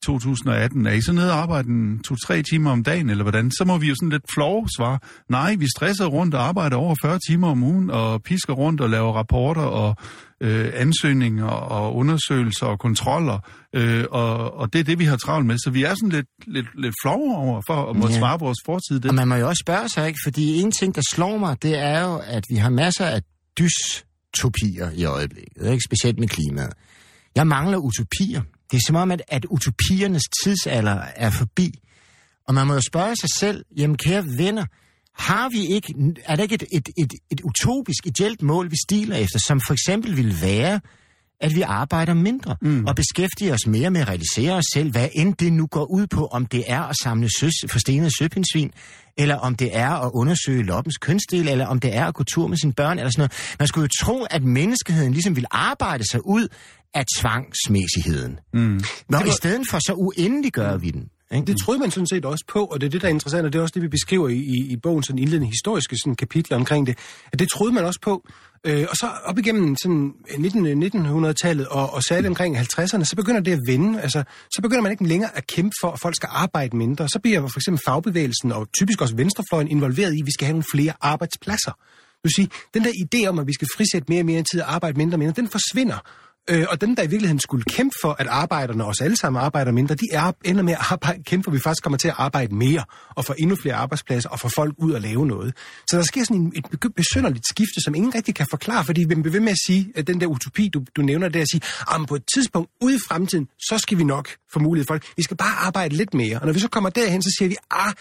2018, 0.03 0.87
er 0.87 0.93
I 0.93 1.01
så 1.01 1.13
nede 1.13 1.33
og 1.33 1.39
arbejde 1.39 1.69
en 1.69 2.03
to-tre 2.03 2.43
timer 2.43 2.71
om 2.71 2.85
dagen, 2.85 3.11
eller 3.11 3.25
hvordan? 3.25 3.51
Så 3.51 3.65
må 3.65 3.79
vi 3.79 3.89
jo 3.89 3.95
sådan 3.95 4.09
lidt 4.09 4.25
flove 4.35 4.67
svare, 4.77 4.99
nej, 5.29 5.55
vi 5.55 5.67
stresser 5.77 6.07
rundt 6.07 6.35
og 6.35 6.49
arbejder 6.49 6.77
over 6.77 6.95
40 7.03 7.19
timer 7.29 7.49
om 7.49 7.63
ugen, 7.63 7.91
og 7.91 8.23
pisker 8.23 8.53
rundt 8.53 8.81
og 8.81 8.91
laver 8.91 9.13
rapporter 9.13 9.63
og 9.63 9.97
øh, 10.43 10.73
ansøgninger 10.75 11.47
og 11.47 11.97
undersøgelser 11.97 12.67
og 12.67 12.79
kontroller, 12.79 13.39
øh, 13.75 14.05
og, 14.11 14.55
og 14.55 14.73
det 14.73 14.79
er 14.79 14.85
det, 14.85 14.99
vi 14.99 15.05
har 15.05 15.17
travlt 15.17 15.47
med. 15.47 15.59
Så 15.59 15.71
vi 15.71 15.83
er 15.83 15.95
sådan 15.95 16.09
lidt, 16.09 16.27
lidt, 16.47 16.67
lidt 16.83 16.95
flove 17.03 17.37
over 17.37 17.63
for 17.69 17.91
at 17.91 17.97
må 17.97 18.09
ja. 18.09 18.19
svare 18.19 18.39
på 18.39 18.45
vores 18.45 18.59
fortid. 18.67 19.01
Det. 19.01 19.09
Og 19.09 19.15
man 19.15 19.29
må 19.29 19.35
jo 19.35 19.49
også 19.49 19.63
spørge 19.67 19.89
sig, 19.89 20.07
ikke? 20.07 20.19
fordi 20.25 20.61
en 20.61 20.73
ting, 20.73 20.95
der 20.95 21.03
slår 21.13 21.39
mig, 21.39 21.63
det 21.63 21.79
er 21.79 22.01
jo, 22.01 22.21
at 22.25 22.45
vi 22.51 22.57
har 22.57 22.71
masser 22.71 23.07
af 23.07 23.23
dystopier 23.59 24.91
i 24.95 25.05
øjeblikket, 25.05 25.67
ikke? 25.73 25.83
specielt 25.89 26.19
med 26.19 26.29
klimaet. 26.29 26.73
Jeg 27.37 27.47
mangler 27.47 27.79
utopier. 27.79 28.43
Det 28.73 28.79
er 28.79 28.83
som 28.87 28.97
om, 28.97 29.11
at, 29.11 29.23
at 29.29 29.45
utopiernes 29.45 30.23
tidsalder 30.45 30.99
er 31.17 31.31
forbi. 31.31 31.79
Og 32.49 32.55
man 32.55 32.67
må 32.67 32.75
jo 32.75 32.81
spørge 32.81 33.17
sig 33.17 33.29
selv, 33.39 33.65
jamen 33.77 33.97
kære 33.97 34.25
venner, 34.39 34.65
har 35.15 35.49
vi 35.49 35.67
ikke, 35.67 35.95
er 36.25 36.37
der 36.37 36.43
ikke 36.43 36.55
et, 36.55 36.65
et, 36.73 36.89
et, 36.99 37.13
et 37.31 37.41
utopisk, 37.41 38.07
ideelt 38.07 38.43
mål, 38.43 38.71
vi 38.71 38.77
stiler 38.89 39.17
efter, 39.17 39.39
som 39.39 39.61
for 39.67 39.73
eksempel 39.73 40.17
vil 40.17 40.43
være, 40.43 40.81
at 41.41 41.55
vi 41.55 41.61
arbejder 41.61 42.15
mindre 42.15 42.57
mm. 42.63 42.85
og 42.85 42.97
beskæftiger 42.97 43.55
os 43.55 43.67
mere 43.67 43.91
med 43.91 44.01
at 44.01 44.09
realisere 44.09 44.53
os 44.53 44.65
selv, 44.75 44.91
hvad 44.91 45.09
end 45.13 45.35
det 45.35 45.53
nu 45.53 45.67
går 45.67 45.85
ud 45.85 46.07
på, 46.07 46.27
om 46.27 46.47
det 46.47 46.65
er 46.67 46.83
at 46.83 46.97
samle 47.03 47.29
søs, 47.41 47.53
forstenede 47.69 48.11
søpindsvin, 48.19 48.71
eller 49.19 49.37
om 49.37 49.55
det 49.55 49.77
er 49.77 49.91
at 49.91 50.11
undersøge 50.15 50.63
loppens 50.63 50.99
kønsdel, 50.99 51.49
eller 51.49 51.67
om 51.67 51.81
det 51.81 51.97
er 51.97 52.05
at 52.05 52.15
gå 52.15 52.25
tur 52.25 52.47
med 52.47 52.57
sine 52.57 52.73
børn, 52.73 52.99
eller 52.99 53.11
sådan 53.11 53.21
noget. 53.21 53.57
Man 53.59 53.69
skulle 53.69 53.83
jo 53.83 54.05
tro, 54.05 54.27
at 54.31 54.45
menneskeheden 54.45 55.13
ligesom 55.13 55.37
vil 55.37 55.47
arbejde 55.51 56.05
sig 56.11 56.27
ud 56.27 56.49
tvangsmæssigheden. 57.19 58.39
Mm. 58.53 58.81
Nå, 59.09 59.19
var... 59.19 59.25
i 59.25 59.31
stedet 59.31 59.67
for, 59.71 59.79
så 59.79 59.93
uendelig 59.97 60.53
gør 60.53 60.77
vi 60.77 60.91
den. 60.91 61.11
Ikke? 61.35 61.47
Det 61.47 61.57
troede 61.65 61.81
man 61.81 61.91
sådan 61.91 62.07
set 62.07 62.25
også 62.25 62.45
på, 62.49 62.65
og 62.65 62.81
det 62.81 62.87
er 62.87 62.91
det, 62.91 63.01
der 63.03 63.07
er 63.07 63.13
interessant, 63.13 63.47
og 63.47 63.53
det 63.53 63.59
er 63.59 63.63
også 63.63 63.73
det, 63.75 63.83
vi 63.83 63.89
beskriver 63.89 64.29
i, 64.29 64.37
i, 64.37 64.73
i 64.73 64.77
bogen, 64.77 65.03
sådan 65.03 65.19
indledende 65.19 65.47
historiske 65.47 65.97
sådan, 65.97 66.15
kapitler 66.15 66.57
omkring 66.57 66.87
det, 66.87 66.99
at 67.33 67.39
det 67.39 67.49
troede 67.51 67.73
man 67.73 67.85
også 67.85 68.01
på. 68.01 68.29
Øh, 68.67 68.87
og 68.91 68.97
så 68.97 69.11
op 69.25 69.39
igennem 69.39 69.77
sådan 69.83 70.13
19, 70.39 70.83
1900-tallet 71.27 71.69
og, 71.69 71.93
og 71.93 72.03
særligt 72.03 72.29
omkring 72.29 72.59
50'erne, 72.59 73.05
så 73.05 73.13
begynder 73.17 73.41
det 73.41 73.53
at 73.53 73.61
vende. 73.67 74.01
Altså, 74.01 74.25
så 74.55 74.63
begynder 74.63 74.83
man 74.83 74.93
ikke 74.93 75.07
længere 75.07 75.37
at 75.37 75.47
kæmpe 75.47 75.73
for, 75.81 75.91
at 75.91 76.01
folk 76.01 76.17
skal 76.17 76.29
arbejde 76.33 76.77
mindre. 76.77 77.09
Så 77.09 77.19
bliver 77.23 77.41
for 77.41 77.59
eksempel 77.59 77.81
fagbevægelsen 77.87 78.53
og 78.53 78.69
typisk 78.79 79.01
også 79.01 79.17
venstrefløjen 79.17 79.69
involveret 79.69 80.15
i, 80.15 80.21
at 80.21 80.27
vi 80.27 80.33
skal 80.33 80.47
have 80.47 80.53
nogle 80.53 80.65
flere 80.75 80.93
arbejdspladser. 81.01 81.73
Du 82.23 82.29
vil 82.29 82.35
sige, 82.35 82.49
den 82.75 82.85
der 82.85 82.91
idé 82.91 83.27
om, 83.27 83.39
at 83.39 83.47
vi 83.47 83.53
skal 83.53 83.69
frisætte 83.77 84.07
mere 84.09 84.21
og 84.21 84.27
mere 84.27 84.43
tid 84.43 84.61
og 84.61 84.75
arbejde 84.75 84.99
mindre 84.99 85.15
og 85.15 85.19
mindre, 85.19 85.35
den 85.43 85.49
forsvinder. 85.49 85.99
Øh, 86.51 86.67
og 86.71 86.81
dem, 86.81 86.97
der 86.97 87.03
i 87.03 87.07
virkeligheden 87.07 87.41
skulle 87.41 87.65
kæmpe 87.65 87.95
for, 88.03 88.17
at 88.19 88.27
arbejderne, 88.27 88.85
os 88.85 89.01
alle 89.01 89.17
sammen 89.17 89.43
arbejder 89.43 89.73
mindre, 89.73 89.95
de 89.95 90.07
er, 90.13 90.33
ender 90.45 90.63
med 90.63 90.73
at 90.73 90.79
arbejde, 90.91 91.23
kæmpe 91.23 91.45
for, 91.45 91.51
at 91.51 91.55
vi 91.55 91.61
faktisk 91.61 91.83
kommer 91.83 91.97
til 91.99 92.09
at 92.09 92.15
arbejde 92.19 92.55
mere, 92.55 92.85
og 93.15 93.25
få 93.25 93.35
endnu 93.39 93.57
flere 93.57 93.75
arbejdspladser, 93.75 94.29
og 94.29 94.41
få 94.41 94.49
folk 94.49 94.75
ud 94.79 94.93
og 94.93 95.01
lave 95.01 95.27
noget. 95.27 95.55
Så 95.91 95.97
der 95.97 96.03
sker 96.03 96.25
sådan 96.25 96.37
en, 96.37 96.53
et 96.57 96.95
besynderligt 96.97 97.47
skifte, 97.49 97.81
som 97.85 97.95
ingen 97.95 98.15
rigtig 98.15 98.35
kan 98.35 98.47
forklare, 98.51 98.85
fordi 98.85 99.05
vi 99.09 99.15
bliver 99.15 99.33
ved 99.33 99.41
med 99.41 99.53
at 99.53 99.59
sige, 99.67 99.93
at 99.95 100.07
den 100.07 100.21
der 100.21 100.27
utopi, 100.27 100.69
du, 100.69 100.83
du 100.97 101.03
nævner 101.03 101.29
der, 101.29 101.41
at 101.41 101.49
sige, 101.51 101.63
at 101.95 102.09
på 102.09 102.15
et 102.15 102.23
tidspunkt 102.35 102.71
ude 102.81 102.95
i 102.95 102.99
fremtiden, 103.09 103.49
så 103.69 103.79
skal 103.79 103.99
vi 103.99 104.05
nok 104.05 104.29
få 104.53 104.59
mulighed 104.59 104.87
for 104.87 104.95
det. 104.95 105.13
Vi 105.17 105.23
skal 105.23 105.37
bare 105.37 105.67
arbejde 105.67 105.97
lidt 105.97 106.15
mere. 106.15 106.39
Og 106.39 106.47
når 106.47 106.53
vi 106.53 106.61
så 106.61 106.69
kommer 106.69 106.91
derhen, 106.91 107.23
så 107.23 107.37
siger 107.39 107.49
vi, 107.49 107.57
ah, 107.71 107.93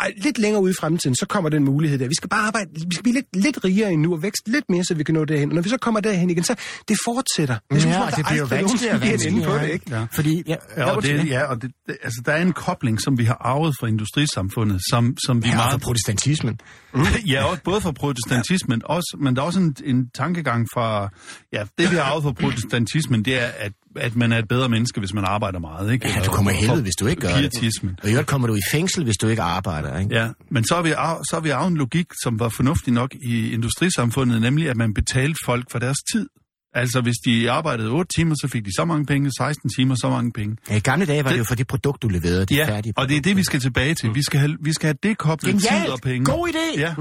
ej, 0.00 0.12
lidt 0.16 0.38
længere 0.38 0.62
ude 0.62 0.70
i 0.70 0.74
fremtiden, 0.80 1.16
så 1.16 1.26
kommer 1.26 1.50
den 1.50 1.64
mulighed 1.64 1.98
der. 1.98 2.08
Vi 2.08 2.14
skal 2.14 2.28
bare 2.28 2.46
arbejde, 2.46 2.70
vi 2.74 2.94
skal 2.94 3.02
blive 3.02 3.14
lidt, 3.14 3.26
lidt 3.36 3.64
rigere 3.64 3.92
endnu 3.92 4.12
og 4.12 4.22
vækste 4.22 4.50
lidt 4.50 4.64
mere, 4.68 4.84
så 4.84 4.94
vi 4.94 5.04
kan 5.04 5.14
nå 5.14 5.24
derhen. 5.24 5.48
Og 5.48 5.54
når 5.54 5.62
vi 5.62 5.68
så 5.68 5.76
kommer 5.76 6.00
derhen 6.00 6.30
igen, 6.30 6.44
så 6.44 6.54
det 6.88 6.96
fortsætter. 7.04 7.56
Det 7.70 7.76
er 7.76 7.80
som 7.80 7.90
Ja, 7.90 7.96
om, 7.96 8.02
og 8.02 8.10
der 8.10 8.16
det 8.16 8.26
bliver 8.26 8.38
jo 8.38 8.44
vanskeligere 8.44 8.94
og 8.94 9.02
ende 9.02 9.44
på 9.44 9.52
vanskeligere, 9.52 9.62
det, 9.62 9.72
ikke? 9.72 9.94
Ja. 9.94 10.06
Fordi, 10.12 10.42
ja, 10.46 10.56
Ja, 10.76 10.90
og 10.90 11.02
det, 11.02 11.28
ja, 11.28 11.42
og 11.42 11.62
det, 11.62 11.70
det, 11.86 11.96
altså, 12.02 12.22
der 12.26 12.32
er 12.32 12.42
en 12.42 12.52
kobling, 12.52 13.00
som 13.00 13.18
vi 13.18 13.24
har 13.24 13.36
arvet 13.40 13.74
fra 13.80 13.86
industrisamfundet, 13.86 14.80
som, 14.90 15.16
som 15.26 15.44
vi 15.44 15.48
ja, 15.48 15.56
meget... 15.56 15.72
for 15.72 15.78
protestantismen. 15.78 16.60
ja, 17.32 17.44
også, 17.44 17.62
både 17.62 17.80
fra 17.80 17.92
protestantismen, 17.92 18.82
også, 18.84 19.16
men 19.20 19.36
der 19.36 19.42
er 19.42 19.46
også 19.46 19.60
en, 19.60 19.76
en 19.84 20.10
tankegang 20.10 20.66
fra... 20.74 21.08
Ja, 21.52 21.64
det 21.78 21.90
vi 21.90 21.96
har 21.96 22.02
arvet 22.02 22.22
fra 22.22 22.32
protestantismen, 22.32 23.24
det 23.24 23.42
er, 23.42 23.46
at, 23.46 23.72
at 23.96 24.16
man 24.16 24.32
er 24.32 24.38
et 24.38 24.48
bedre 24.48 24.68
menneske, 24.68 25.00
hvis 25.00 25.14
man 25.14 25.24
arbejder 25.24 25.58
meget. 25.58 25.92
Ikke? 25.92 26.08
Ja, 26.08 26.20
du 26.24 26.30
kommer 26.30 26.50
i 26.50 26.54
helvede, 26.54 26.82
hvis 26.82 26.94
du 27.00 27.06
ikke 27.06 27.20
gør 27.22 27.28
det. 27.40 27.50
Pietismen. 27.60 27.96
Og 28.02 28.08
i 28.08 28.12
øvrigt 28.12 28.28
kommer 28.28 28.48
du 28.48 28.54
i 28.54 28.60
fængsel, 28.72 29.04
hvis 29.04 29.16
du 29.16 29.28
ikke 29.28 29.42
arbejder. 29.42 29.98
Ikke? 29.98 30.14
Ja, 30.14 30.28
men 30.50 30.64
så 30.64 30.74
har, 30.74 30.82
vi 30.82 30.90
arv, 30.90 31.24
så 31.30 31.36
har 31.36 31.40
vi 31.40 31.50
arvet 31.50 31.70
en 31.70 31.76
logik, 31.76 32.06
som 32.22 32.40
var 32.40 32.48
fornuftig 32.48 32.92
nok 32.92 33.10
i 33.22 33.52
industrisamfundet, 33.52 34.40
nemlig 34.40 34.70
at 34.70 34.76
man 34.76 34.94
betalte 34.94 35.38
folk 35.44 35.64
for 35.72 35.78
deres 35.78 35.96
tid. 36.12 36.28
Altså, 36.74 37.00
hvis 37.00 37.14
de 37.26 37.50
arbejdede 37.50 37.90
8 37.90 38.08
timer, 38.16 38.34
så 38.40 38.48
fik 38.52 38.64
de 38.64 38.70
så 38.76 38.84
mange 38.84 39.06
penge, 39.06 39.30
16 39.38 39.70
timer, 39.78 39.94
så 39.94 40.08
mange 40.10 40.32
penge. 40.32 40.56
Ja, 40.70 40.76
I 40.76 40.80
gamle 40.80 41.06
dage 41.06 41.24
var 41.24 41.28
det, 41.30 41.34
Det- 41.34 41.38
jo 41.38 41.44
for 41.44 41.54
det 41.54 41.66
produkt, 41.66 42.02
du 42.02 42.08
leverede, 42.08 42.40
det 42.46 42.56
Ja, 42.56 42.66
færdige 42.68 42.92
og 42.96 43.08
det 43.08 43.16
er 43.16 43.20
det, 43.20 43.36
vi 43.36 43.42
skal 43.44 43.60
tilbage 43.60 43.94
til. 43.94 44.14
Vi 44.14 44.22
skal 44.22 44.40
have, 44.40 44.56
vi 44.60 44.72
skal 44.72 44.86
have 44.86 44.96
det 45.02 45.18
koblet 45.18 45.52
tid 45.60 45.68
Genialt! 45.68 45.92
og 45.92 45.98
penge. 46.02 46.24
God 46.24 46.48
idé! 46.48 46.80
Ja. 46.80 46.94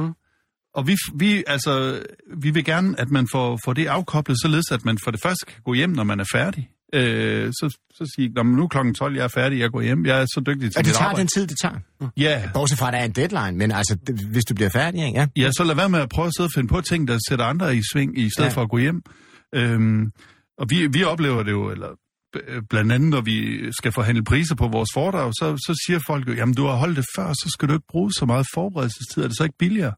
Og 0.76 0.88
vi, 0.88 0.98
vi, 1.16 1.44
altså, 1.48 2.02
vi 2.38 2.50
vil 2.50 2.66
gerne, 2.66 3.00
at 3.00 3.10
man 3.10 3.28
får, 3.32 3.60
får 3.66 3.74
det 3.74 3.86
afkoblet, 3.88 4.38
således 4.42 4.66
at 4.72 4.86
man 4.86 4.98
for 5.04 5.12
det 5.12 5.20
første 5.24 5.46
kan 5.46 5.56
gå 5.66 5.74
hjem, 5.74 5.90
når 5.90 6.04
man 6.04 6.20
er 6.20 6.26
færdig. 6.34 6.70
Øh, 6.94 7.48
så, 7.54 7.78
så 7.94 8.12
sige, 8.16 8.30
"Nå, 8.30 8.44
men 8.44 8.56
nu 8.56 8.64
er 8.64 8.68
klokken 8.68 8.94
12, 8.94 9.16
jeg 9.16 9.24
er 9.24 9.28
færdig, 9.28 9.60
jeg 9.60 9.70
går 9.72 9.82
hjem. 9.82 10.06
Jeg 10.06 10.22
er 10.22 10.26
så 10.26 10.42
dygtig 10.48 10.72
til 10.72 10.78
Og 10.80 10.86
det 10.86 10.94
tager 10.94 11.06
arbejde. 11.06 11.20
den 11.20 11.28
tid, 11.36 11.48
det 11.48 11.58
tager. 11.62 11.76
Ja, 12.18 12.50
Bortset 12.54 12.80
fra, 12.80 12.88
at 12.88 12.94
der 12.94 13.00
er 13.00 13.06
en 13.06 13.12
deadline, 13.12 13.58
men 13.58 13.72
altså, 13.72 13.98
det, 14.08 14.16
hvis 14.32 14.46
du 14.46 14.54
bliver 14.56 14.70
færdig, 14.70 15.06
ikke? 15.06 15.20
Ja. 15.20 15.28
ja, 15.36 15.50
så 15.52 15.64
lad 15.64 15.76
være 15.76 15.90
med 15.90 16.00
at 16.00 16.10
prøve 16.10 16.28
at 16.28 16.34
sidde 16.38 16.48
og 16.48 16.52
finde 16.56 16.68
på 16.68 16.82
ting, 16.82 17.08
der 17.08 17.20
sætter 17.30 17.46
andre 17.46 17.76
i 17.78 17.82
sving, 17.94 18.18
i 18.20 18.30
stedet 18.30 18.50
Ja. 18.50 18.54
for 18.54 18.62
at 18.62 18.70
gå 18.70 18.78
hjem. 18.78 19.02
Øhm, 19.56 20.12
og 20.58 20.66
vi, 20.70 20.88
vi 20.88 21.04
oplever 21.04 21.44
det 21.44 21.52
jo, 21.52 21.72
eller 21.72 21.88
blandt 22.70 22.92
andet, 22.92 23.10
når 23.10 23.22
vi 23.22 23.38
skal 23.72 23.92
forhandle 23.92 24.24
priser 24.24 24.56
på 24.56 24.68
vores 24.68 24.90
foredrag, 24.94 25.32
så, 25.34 25.58
så 25.58 25.84
siger 25.88 26.00
folk 26.08 26.28
jo, 26.28 26.34
jamen 26.34 26.56
du 26.56 26.66
har 26.66 26.76
holdt 26.76 26.98
det 26.98 27.06
før, 27.16 27.28
så 27.34 27.50
skal 27.54 27.68
du 27.70 27.74
ikke 27.74 27.86
bruge 27.90 28.12
så 28.14 28.26
meget 28.26 28.46
forberedelsestid, 28.54 29.24
er 29.24 29.28
det 29.28 29.38
så 29.38 29.44
ikke 29.44 29.58
billigere? 29.60 29.94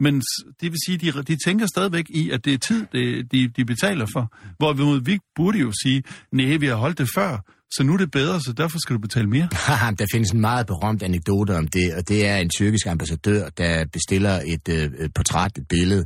Men 0.00 0.22
det 0.60 0.72
vil 0.72 0.78
sige, 0.86 0.98
de, 0.98 1.22
de 1.22 1.36
tænker 1.46 1.66
stadigvæk 1.66 2.06
i, 2.10 2.30
at 2.30 2.44
det 2.44 2.54
er 2.54 2.58
tid, 2.58 2.86
det, 2.92 3.32
de, 3.32 3.48
de 3.48 3.64
betaler 3.64 4.06
for. 4.12 4.32
Hvorimod 4.58 5.00
vi 5.00 5.18
burde 5.36 5.58
jo 5.58 5.72
sige, 5.82 6.02
nej, 6.32 6.56
vi 6.56 6.66
har 6.66 6.74
holdt 6.74 6.98
det 6.98 7.08
før, 7.14 7.38
så 7.70 7.82
nu 7.82 7.92
er 7.92 7.96
det 7.96 8.10
bedre, 8.10 8.40
så 8.40 8.52
derfor 8.52 8.78
skal 8.78 8.94
du 8.94 9.00
betale 9.00 9.26
mere. 9.26 9.48
Der 9.98 10.06
findes 10.12 10.30
en 10.30 10.40
meget 10.40 10.66
berømt 10.66 11.02
anekdote 11.02 11.56
om 11.56 11.68
det, 11.68 11.94
og 11.94 12.08
det 12.08 12.26
er 12.26 12.36
en 12.36 12.50
tyrkisk 12.50 12.86
ambassadør, 12.86 13.48
der 13.48 13.84
bestiller 13.92 14.42
et, 14.46 14.68
øh, 14.68 14.90
et 15.04 15.14
portræt, 15.14 15.58
et 15.58 15.68
billede 15.68 16.04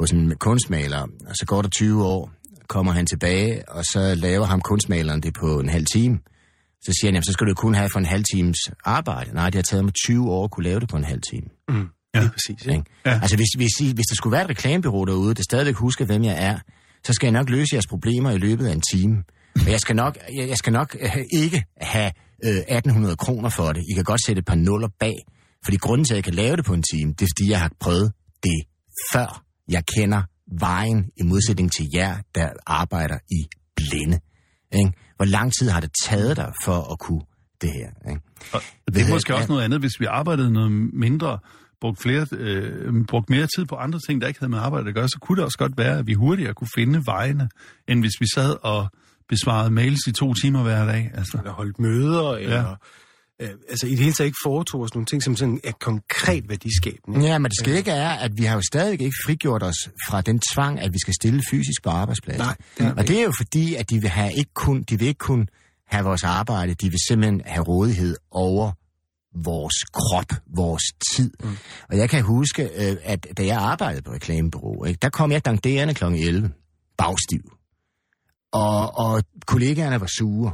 hos 0.00 0.10
en 0.10 0.34
kunstmaler, 0.38 1.02
og 1.28 1.36
så 1.36 1.44
går 1.46 1.62
der 1.62 1.68
20 1.68 2.04
år, 2.04 2.32
kommer 2.68 2.92
han 2.92 3.06
tilbage, 3.06 3.68
og 3.68 3.84
så 3.84 4.14
laver 4.14 4.46
ham 4.46 4.60
kunstmaleren 4.60 5.22
det 5.22 5.34
på 5.34 5.60
en 5.60 5.68
halv 5.68 5.86
time. 5.94 6.18
Så 6.82 6.92
siger 7.00 7.08
han, 7.08 7.14
jamen, 7.14 7.24
så 7.24 7.32
skal 7.32 7.46
du 7.46 7.54
kun 7.54 7.74
have 7.74 7.88
for 7.92 7.98
en 7.98 8.04
halv 8.04 8.24
times 8.34 8.56
arbejde. 8.84 9.34
Nej, 9.34 9.50
det 9.50 9.54
har 9.54 9.62
taget 9.62 9.84
mig 9.84 9.92
20 10.06 10.30
år 10.30 10.44
at 10.44 10.50
kunne 10.50 10.64
lave 10.64 10.80
det 10.80 10.88
på 10.88 10.96
en 10.96 11.04
halv 11.04 11.20
time. 11.30 11.46
Ja, 12.14 12.20
lige 12.20 12.30
præcis. 12.30 12.66
Ikke? 12.66 12.84
Ja. 13.06 13.20
Altså, 13.22 13.36
hvis, 13.36 13.48
hvis, 13.56 13.80
I, 13.80 13.92
hvis 13.94 14.06
der 14.06 14.14
skulle 14.14 14.32
være 14.32 14.44
et 14.44 14.50
reklamebyrå 14.50 15.04
derude, 15.04 15.34
der 15.34 15.42
stadigvæk 15.42 15.74
husker, 15.74 16.04
hvem 16.04 16.24
jeg 16.24 16.44
er, 16.44 16.58
så 17.04 17.12
skal 17.12 17.26
jeg 17.26 17.32
nok 17.32 17.50
løse 17.50 17.74
jeres 17.74 17.86
problemer 17.86 18.30
i 18.30 18.38
løbet 18.38 18.66
af 18.66 18.72
en 18.72 18.82
time. 18.92 19.22
Og 19.56 19.70
jeg 19.70 19.80
skal 19.80 19.96
nok, 19.96 20.18
jeg, 20.36 20.48
jeg 20.48 20.56
skal 20.56 20.72
nok 20.72 20.96
øh, 21.00 21.16
ikke 21.32 21.64
have 21.80 22.10
øh, 22.44 22.50
1800 22.50 23.16
kroner 23.16 23.48
for 23.48 23.72
det. 23.72 23.82
I 23.90 23.94
kan 23.94 24.04
godt 24.04 24.24
sætte 24.26 24.38
et 24.38 24.44
par 24.44 24.54
nuller 24.54 24.88
bag. 25.00 25.14
Fordi 25.64 25.76
grunden 25.76 26.04
til, 26.04 26.14
at 26.14 26.16
jeg 26.16 26.24
kan 26.24 26.34
lave 26.34 26.56
det 26.56 26.64
på 26.64 26.74
en 26.74 26.82
time, 26.82 27.12
det 27.12 27.22
er, 27.22 27.28
fordi 27.38 27.50
jeg 27.50 27.60
har 27.60 27.70
prøvet 27.80 28.12
det 28.42 28.62
før. 29.12 29.44
Jeg 29.68 29.82
kender 29.96 30.22
vejen 30.60 31.10
i 31.16 31.22
modsætning 31.22 31.72
til 31.72 31.86
jer, 31.94 32.16
der 32.34 32.48
arbejder 32.66 33.18
i 33.30 33.46
blinde. 33.76 34.20
Ikke? 34.72 34.92
Hvor 35.16 35.24
lang 35.24 35.52
tid 35.58 35.68
har 35.68 35.80
det 35.80 35.90
taget 36.04 36.36
dig 36.36 36.52
for 36.64 36.92
at 36.92 36.98
kunne 36.98 37.22
det 37.60 37.70
her? 37.72 38.10
Ikke? 38.10 38.20
Og 38.86 38.94
det 38.94 39.02
er 39.02 39.10
måske 39.10 39.34
også 39.34 39.48
noget 39.48 39.64
andet, 39.64 39.80
hvis 39.80 40.00
vi 40.00 40.04
arbejdede 40.04 40.52
noget 40.52 40.72
mindre, 40.92 41.38
brugt, 41.84 42.02
flere, 42.02 42.26
øh, 42.32 43.04
brugt 43.08 43.30
mere 43.30 43.46
tid 43.56 43.64
på 43.64 43.74
andre 43.74 43.98
ting, 44.08 44.20
der 44.20 44.28
ikke 44.28 44.40
havde 44.40 44.50
med 44.50 44.58
arbejde 44.58 44.88
at 44.88 44.94
gøre, 44.94 45.08
så 45.08 45.18
kunne 45.20 45.36
det 45.36 45.44
også 45.44 45.58
godt 45.58 45.78
være, 45.78 45.98
at 45.98 46.06
vi 46.06 46.14
hurtigere 46.14 46.54
kunne 46.54 46.68
finde 46.74 47.02
vejene, 47.06 47.48
end 47.88 48.00
hvis 48.00 48.16
vi 48.20 48.26
sad 48.34 48.56
og 48.62 48.88
besvarede 49.28 49.70
mails 49.70 50.06
i 50.06 50.12
to 50.12 50.34
timer 50.34 50.62
hver 50.62 50.84
dag. 50.86 51.10
Altså. 51.14 51.38
Eller 51.38 51.52
holdt 51.52 51.78
møder, 51.78 52.30
eller... 52.32 52.76
Øh, 53.42 53.48
altså 53.70 53.86
i 53.86 53.90
det 53.90 53.98
hele 53.98 54.12
taget 54.12 54.26
ikke 54.26 54.38
foretog 54.44 54.80
os 54.80 54.94
nogle 54.94 55.06
ting, 55.06 55.22
som 55.22 55.36
sådan 55.36 55.60
er 55.64 55.72
konkret 55.80 56.48
værdiskabende. 56.48 57.20
Ja, 57.20 57.38
men 57.38 57.50
det 57.50 57.58
skal 57.58 57.74
ikke 57.74 57.90
er, 57.90 58.10
at 58.10 58.30
vi 58.36 58.44
har 58.44 58.54
jo 58.54 58.62
stadig 58.72 59.00
ikke 59.00 59.16
frigjort 59.26 59.62
os 59.62 59.90
fra 60.08 60.20
den 60.20 60.40
tvang, 60.52 60.80
at 60.80 60.92
vi 60.92 60.98
skal 60.98 61.14
stille 61.14 61.42
fysisk 61.50 61.82
på 61.84 61.90
arbejdspladsen. 61.90 62.46
Nej, 62.46 62.56
det 62.78 62.98
og 62.98 63.08
det 63.08 63.18
er 63.18 63.24
jo 63.24 63.32
fordi, 63.36 63.74
at 63.74 63.90
de 63.90 64.00
vil, 64.00 64.10
have 64.10 64.32
ikke 64.32 64.54
kun, 64.54 64.82
de 64.82 64.98
vil 64.98 65.08
ikke 65.08 65.18
kun 65.18 65.48
have 65.86 66.04
vores 66.04 66.24
arbejde, 66.24 66.74
de 66.74 66.90
vil 66.90 66.98
simpelthen 67.08 67.42
have 67.44 67.64
rådighed 67.64 68.16
over 68.30 68.72
vores 69.34 69.74
krop, 69.92 70.32
vores 70.56 70.82
tid. 71.14 71.30
Mm. 71.42 71.56
Og 71.88 71.96
jeg 71.96 72.10
kan 72.10 72.22
huske, 72.22 72.62
øh, 72.62 72.96
at 73.02 73.26
da 73.36 73.46
jeg 73.46 73.58
arbejdede 73.58 74.02
på 74.02 74.12
reklamebureau, 74.12 74.84
ikke, 74.84 74.98
der 75.02 75.08
kom 75.08 75.32
jeg 75.32 75.44
danderende 75.44 75.94
kl. 75.94 76.04
11, 76.04 76.50
bagstiv. 76.98 77.40
Og, 78.52 78.98
og 78.98 79.22
kollegaerne 79.46 80.00
var 80.00 80.10
sure. 80.18 80.52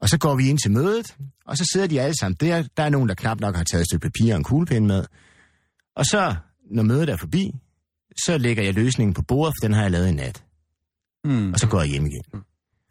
Og 0.00 0.08
så 0.08 0.18
går 0.18 0.34
vi 0.34 0.48
ind 0.48 0.58
til 0.58 0.70
mødet, 0.70 1.16
og 1.46 1.56
så 1.56 1.70
sidder 1.72 1.86
de 1.86 2.00
alle 2.00 2.14
sammen 2.20 2.36
der. 2.40 2.62
Der 2.76 2.82
er 2.82 2.88
nogen, 2.88 3.08
der 3.08 3.14
knap 3.14 3.40
nok 3.40 3.56
har 3.56 3.64
taget 3.64 3.80
et 3.80 3.86
stykke 3.88 4.02
papir 4.02 4.32
og 4.32 4.38
en 4.38 4.44
kuglepen 4.44 4.86
med. 4.86 5.04
Og 5.96 6.04
så, 6.04 6.34
når 6.70 6.82
mødet 6.82 7.08
er 7.08 7.16
forbi, 7.16 7.52
så 8.24 8.38
lægger 8.38 8.62
jeg 8.62 8.74
løsningen 8.74 9.14
på 9.14 9.22
bordet, 9.22 9.54
for 9.56 9.66
den 9.66 9.74
har 9.74 9.82
jeg 9.82 9.90
lavet 9.90 10.08
i 10.08 10.12
nat. 10.12 10.44
Mm. 11.24 11.52
Og 11.52 11.58
så 11.58 11.68
går 11.68 11.80
jeg 11.80 11.90
hjem 11.90 12.06
igen. 12.06 12.42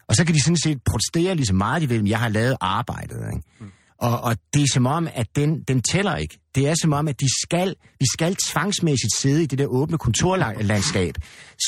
Og 0.07 0.15
så 0.15 0.25
kan 0.25 0.35
de 0.35 0.43
sådan 0.43 0.57
set 0.57 0.83
protestere 0.83 1.35
lige 1.35 1.45
så 1.45 1.53
meget, 1.53 1.81
de 1.81 1.89
vil, 1.89 1.97
men 1.97 2.07
jeg 2.07 2.19
har 2.19 2.29
lavet 2.29 2.57
arbejdet. 2.61 3.17
Ikke? 3.33 3.71
Og, 4.01 4.21
og 4.21 4.37
det 4.53 4.61
er 4.61 4.67
som 4.73 4.85
om, 4.85 5.07
at 5.13 5.27
den, 5.35 5.63
den 5.67 5.81
tæller 5.81 6.15
ikke. 6.15 6.37
Det 6.55 6.67
er 6.67 6.75
som 6.81 6.93
om, 6.93 7.07
at 7.07 7.19
de 7.19 7.27
skal, 7.43 7.75
vi 7.99 8.05
skal 8.13 8.35
tvangsmæssigt 8.49 9.15
sidde 9.17 9.43
i 9.43 9.45
det 9.45 9.59
der 9.59 9.65
åbne 9.65 9.97
kontorlandskab, 9.97 11.15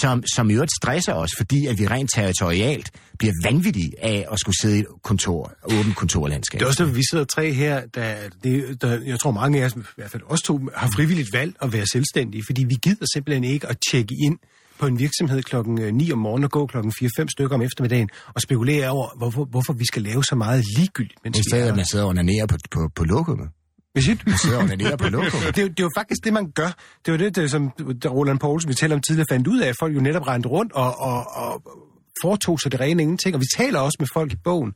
som, 0.02 0.24
som 0.36 0.50
i 0.50 0.54
øvrigt 0.54 0.72
stresser 0.82 1.13
os, 1.13 1.30
fordi 1.38 1.65
at 1.67 1.80
vi 1.80 1.88
rent 1.88 2.12
territorialt 2.13 2.91
bliver 3.19 3.34
vanvittige 3.43 3.91
af 4.02 4.26
at 4.32 4.39
skulle 4.39 4.56
sidde 4.62 4.78
i 4.78 4.80
et 4.80 4.86
kontor, 5.04 5.54
åbent 5.63 5.96
kontorlandskab. 5.96 6.60
Det 6.60 6.65
er 6.65 6.69
også, 6.69 6.84
at 6.84 6.96
vi 6.96 7.02
sidder 7.12 7.26
tre 7.26 7.54
her, 7.54 7.86
der, 7.96 8.15
det, 8.43 8.82
der, 8.82 9.02
jeg 9.06 9.19
tror 9.19 9.32
mange 9.32 9.62
af 9.62 9.65
os, 9.65 9.74
i 9.76 9.80
hvert 9.96 10.12
fald 10.12 10.24
os 10.26 10.41
to, 10.41 10.60
har 10.76 10.89
frivilligt 10.96 11.34
valgt 11.34 11.58
at 11.62 11.74
være 11.74 11.86
selvstændige, 11.93 12.43
fordi 12.46 12.63
vi 12.63 12.76
gider 12.82 13.06
simpelthen 13.13 13.43
ikke 13.43 13.67
at 13.67 13.78
tjekke 13.91 14.15
ind 14.26 14.38
på 14.80 14.86
en 14.86 15.00
virksomhed 15.00 15.44
klokken 15.44 15.96
9 15.96 16.12
om 16.12 16.20
morgenen 16.20 16.44
og 16.44 16.52
gå 16.52 16.66
klokken 16.66 16.94
4-5 17.02 17.26
stykker 17.30 17.56
om 17.56 17.62
eftermiddagen 17.62 18.10
og 18.34 18.42
spekulere 18.42 18.90
over, 18.90 19.08
hvorfor, 19.18 19.46
hvorfor 19.46 19.74
vi 19.74 19.86
skal 19.86 20.02
lave 20.02 20.24
så 20.24 20.36
meget 20.36 20.64
ligegyldigt, 20.78 21.20
mens 21.24 21.40
I 21.40 21.44
stedet, 21.50 21.68
at 21.70 21.76
man 21.76 21.86
sidder 21.86 22.06
og 22.06 22.10
onanerer 22.10 22.46
på, 22.46 22.56
på, 22.72 22.90
på 22.96 23.04
lokummet. 23.04 23.50
Siger 23.98 24.16
du? 24.16 24.22
Man 24.26 24.38
sidder 24.38 24.58
og 24.58 24.64
onanerer 24.64 24.98
på 24.98 25.08
lokummet. 25.08 25.56
Det 25.56 25.56
det 25.56 25.80
er 25.80 25.84
jo 25.84 25.90
faktisk 25.98 26.24
det, 26.24 26.34
man 26.34 26.52
gør. 26.52 26.72
Det 27.06 27.12
var 27.12 27.18
det, 27.18 27.36
det 27.36 27.52
som 27.52 27.70
Roland 28.06 28.40
Poulsen, 28.40 28.70
vi 28.70 28.74
talte 28.74 28.94
om 28.94 29.02
tidligere, 29.02 29.28
fandt 29.30 29.48
ud 29.48 29.60
af, 29.60 29.68
at 29.70 29.76
folk 29.80 29.96
jo 29.96 30.02
netop 30.02 30.28
rendte 30.28 30.50
rundt 30.50 30.74
og, 30.74 31.00
og, 31.00 31.36
og 31.36 31.62
foretog 32.22 32.60
sig 32.60 32.72
det 32.72 32.80
rene 32.80 33.02
ingenting. 33.02 33.36
Og 33.36 33.42
vi 33.42 33.46
taler 33.58 33.80
også 33.80 33.98
med 34.00 34.08
folk 34.14 34.34
i 34.34 34.36
bogen, 34.44 34.74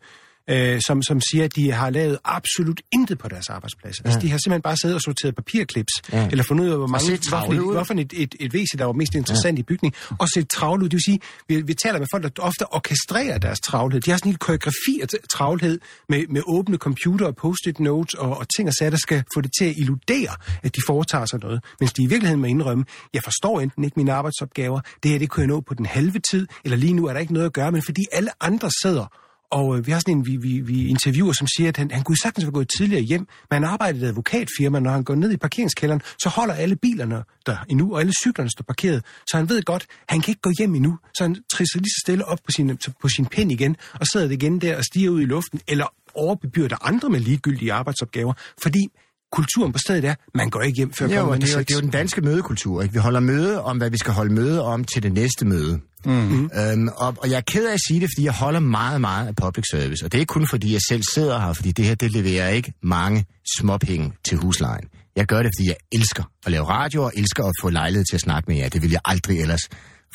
øh, 0.49 0.81
som, 0.87 1.01
som 1.01 1.21
siger, 1.31 1.43
at 1.45 1.55
de 1.55 1.71
har 1.71 1.89
lavet 1.89 2.17
absolut 2.23 2.81
intet 2.91 3.17
på 3.17 3.27
deres 3.27 3.49
arbejdsplads. 3.49 3.95
Ja. 3.99 4.01
Altså, 4.05 4.19
de 4.19 4.29
har 4.31 4.37
simpelthen 4.37 4.61
bare 4.61 4.77
siddet 4.77 4.95
og 4.95 5.01
sorteret 5.01 5.35
papirklips, 5.35 5.93
Ja. 6.13 6.27
eller 6.31 6.43
fundet 6.43 6.65
ud 6.65 6.69
af, 6.69 6.77
hvor 6.77 6.87
mange, 6.87 7.19
hvorfor, 7.29 7.71
hvorfor 7.71 7.93
et, 7.93 8.13
et, 8.15 8.35
et 8.39 8.53
væsen, 8.53 8.79
der 8.79 8.85
var 8.85 8.93
mest 8.93 9.15
interessant 9.15 9.57
ja. 9.57 9.59
i 9.59 9.63
bygning, 9.63 9.93
og 10.19 10.29
set 10.29 10.49
travle 10.49 10.83
ud. 10.83 10.89
Det 10.89 10.93
vil 10.93 11.03
sige, 11.05 11.19
vi, 11.47 11.61
vi 11.61 11.73
taler 11.73 11.99
med 11.99 12.07
folk, 12.13 12.23
der 12.23 12.29
ofte 12.43 12.73
orkestrerer 12.73 13.37
deres 13.37 13.59
travlhed. 13.59 14.01
De 14.01 14.11
har 14.11 14.17
sådan 14.17 14.31
en 14.31 14.37
koreografi 14.37 14.99
af 15.01 15.07
travlhed 15.33 15.79
med, 16.09 16.27
med 16.29 16.41
åbne 16.47 16.77
computer 16.77 17.25
og 17.25 17.35
post-it 17.35 17.79
notes 17.79 18.13
og, 18.13 18.37
og 18.37 18.45
ting 18.57 18.67
og 18.67 18.73
sager, 18.73 18.89
der 18.89 18.97
skal 18.97 19.23
få 19.35 19.41
det 19.41 19.51
til 19.59 19.65
at 19.65 19.73
illudere, 19.77 20.35
at 20.63 20.75
de 20.75 20.81
foretager 20.87 21.25
sig 21.25 21.39
noget. 21.39 21.63
Mens 21.79 21.93
de 21.93 22.03
i 22.03 22.05
virkeligheden 22.05 22.41
må 22.41 22.47
indrømme, 22.47 22.85
jeg 23.13 23.23
forstår 23.23 23.59
enten 23.61 23.83
ikke 23.83 23.93
mine 23.99 24.13
arbejdsopgaver, 24.13 24.79
det 25.03 25.11
her 25.11 25.19
det 25.19 25.29
kunne 25.29 25.41
jeg 25.41 25.47
nå 25.47 25.61
på 25.61 25.73
den 25.73 25.85
halve 25.85 26.19
tid, 26.31 26.47
eller 26.63 26.77
lige 26.77 26.93
nu 26.93 27.05
er 27.05 27.13
der 27.13 27.19
ikke 27.19 27.33
noget 27.33 27.45
at 27.45 27.53
gøre, 27.53 27.71
men 27.71 27.81
fordi 27.81 28.05
alle 28.11 28.29
andre 28.43 28.69
sidder 28.81 29.05
og 29.51 29.77
øh, 29.77 29.87
vi 29.87 29.91
har 29.91 29.99
sådan 29.99 30.17
en, 30.17 30.25
vi, 30.25 30.35
vi, 30.35 30.59
vi 30.59 30.87
interviewer, 30.87 31.33
som 31.33 31.47
siger, 31.57 31.69
at 31.69 31.77
han, 31.77 31.91
han 31.91 32.03
kunne 32.03 32.17
sagtens 32.17 32.43
have 32.43 32.51
gået 32.51 32.69
tidligere 32.77 33.01
hjem, 33.03 33.27
men 33.49 33.63
han 33.63 33.63
arbejder 33.63 33.99
i 33.99 34.03
et 34.03 34.07
advokatfirma, 34.07 34.79
når 34.79 34.91
han 34.91 35.03
går 35.03 35.15
ned 35.15 35.31
i 35.31 35.37
parkeringskælderen, 35.37 36.01
så 36.23 36.29
holder 36.29 36.53
alle 36.53 36.75
bilerne 36.75 37.23
der 37.45 37.57
endnu, 37.69 37.93
og 37.93 37.99
alle 37.99 38.13
cyklerne 38.23 38.49
står 38.49 38.63
parkeret. 38.63 39.05
Så 39.29 39.37
han 39.37 39.49
ved 39.49 39.63
godt, 39.63 39.85
han 40.09 40.21
kan 40.21 40.31
ikke 40.31 40.41
gå 40.41 40.51
hjem 40.59 40.75
endnu, 40.75 40.97
så 41.17 41.23
han 41.23 41.35
trisser 41.53 41.79
lige 41.79 41.89
så 41.89 42.01
stille 42.05 42.25
op 42.25 42.39
på 42.45 42.51
sin, 42.51 42.77
på 43.01 43.07
sin 43.09 43.25
pind 43.25 43.51
igen, 43.51 43.75
og 43.93 44.07
sidder 44.07 44.29
igen 44.29 44.61
der 44.61 44.77
og 44.77 44.83
stiger 44.83 45.09
ud 45.09 45.21
i 45.21 45.25
luften, 45.25 45.59
eller 45.67 45.93
overbebyrder 46.15 46.77
andre 46.81 47.09
med 47.09 47.19
ligegyldige 47.19 47.73
arbejdsopgaver, 47.73 48.33
fordi 48.63 48.87
kulturen 49.31 49.71
på 49.71 49.79
stedet 49.79 50.05
er, 50.05 50.15
man 50.35 50.49
går 50.49 50.61
ikke 50.61 50.77
hjem 50.77 50.93
før 50.93 51.05
Jo, 51.05 51.11
klokken 51.11 51.41
det 51.41 51.53
er, 51.53 51.57
det 51.57 51.71
er 51.71 51.75
jo 51.75 51.81
den 51.81 51.89
danske 51.89 52.21
mødekultur. 52.21 52.81
Ikke? 52.81 52.93
Vi 52.93 52.99
holder 52.99 53.19
møde 53.19 53.63
om, 53.63 53.77
hvad 53.77 53.89
vi 53.89 53.97
skal 53.97 54.13
holde 54.13 54.33
møde 54.33 54.63
om 54.63 54.83
til 54.83 55.03
det 55.03 55.13
næste 55.13 55.45
møde. 55.45 55.79
Mm. 56.05 56.49
Øhm, 56.55 56.87
og, 56.97 57.15
og 57.17 57.29
jeg 57.29 57.37
er 57.37 57.41
ked 57.41 57.67
af 57.67 57.73
at 57.73 57.79
sige 57.87 57.99
det, 57.99 58.09
fordi 58.15 58.25
jeg 58.25 58.33
holder 58.33 58.59
meget, 58.59 59.01
meget 59.01 59.27
af 59.27 59.35
public 59.35 59.65
service. 59.71 60.05
Og 60.05 60.11
det 60.11 60.17
er 60.17 60.19
ikke 60.19 60.31
kun 60.31 60.47
fordi, 60.47 60.73
jeg 60.73 60.81
selv 60.89 61.03
sidder 61.13 61.39
her, 61.39 61.53
fordi 61.53 61.71
det 61.71 61.85
her, 61.85 61.95
det 61.95 62.11
leverer 62.11 62.49
ikke 62.49 62.73
mange 62.83 63.25
småpenge 63.57 64.13
til 64.27 64.37
huslejen. 64.37 64.85
Jeg 65.15 65.25
gør 65.25 65.43
det, 65.43 65.51
fordi 65.57 65.67
jeg 65.67 65.75
elsker 65.91 66.23
at 66.45 66.51
lave 66.51 66.65
radio, 66.65 67.03
og 67.03 67.11
elsker 67.15 67.43
at 67.43 67.53
få 67.61 67.69
lejlighed 67.69 68.05
til 68.05 68.15
at 68.15 68.21
snakke 68.21 68.51
med 68.51 68.57
jer. 68.57 68.69
Det 68.69 68.81
vil 68.81 68.91
jeg 68.91 69.01
aldrig 69.05 69.41
ellers 69.41 69.61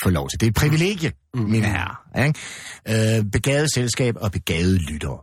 få 0.02 0.10
lov 0.10 0.28
til. 0.28 0.40
Det 0.40 0.46
er 0.46 0.50
et 0.50 0.56
privilegie, 0.56 1.12
mm. 1.34 1.40
mine 1.40 1.66
herrer. 1.66 2.24
Ikke? 2.26 3.18
Øh, 3.18 3.24
begavet 3.24 3.74
selskab 3.74 4.14
og 4.20 4.32
begavede 4.32 4.78
lyttere. 4.78 5.18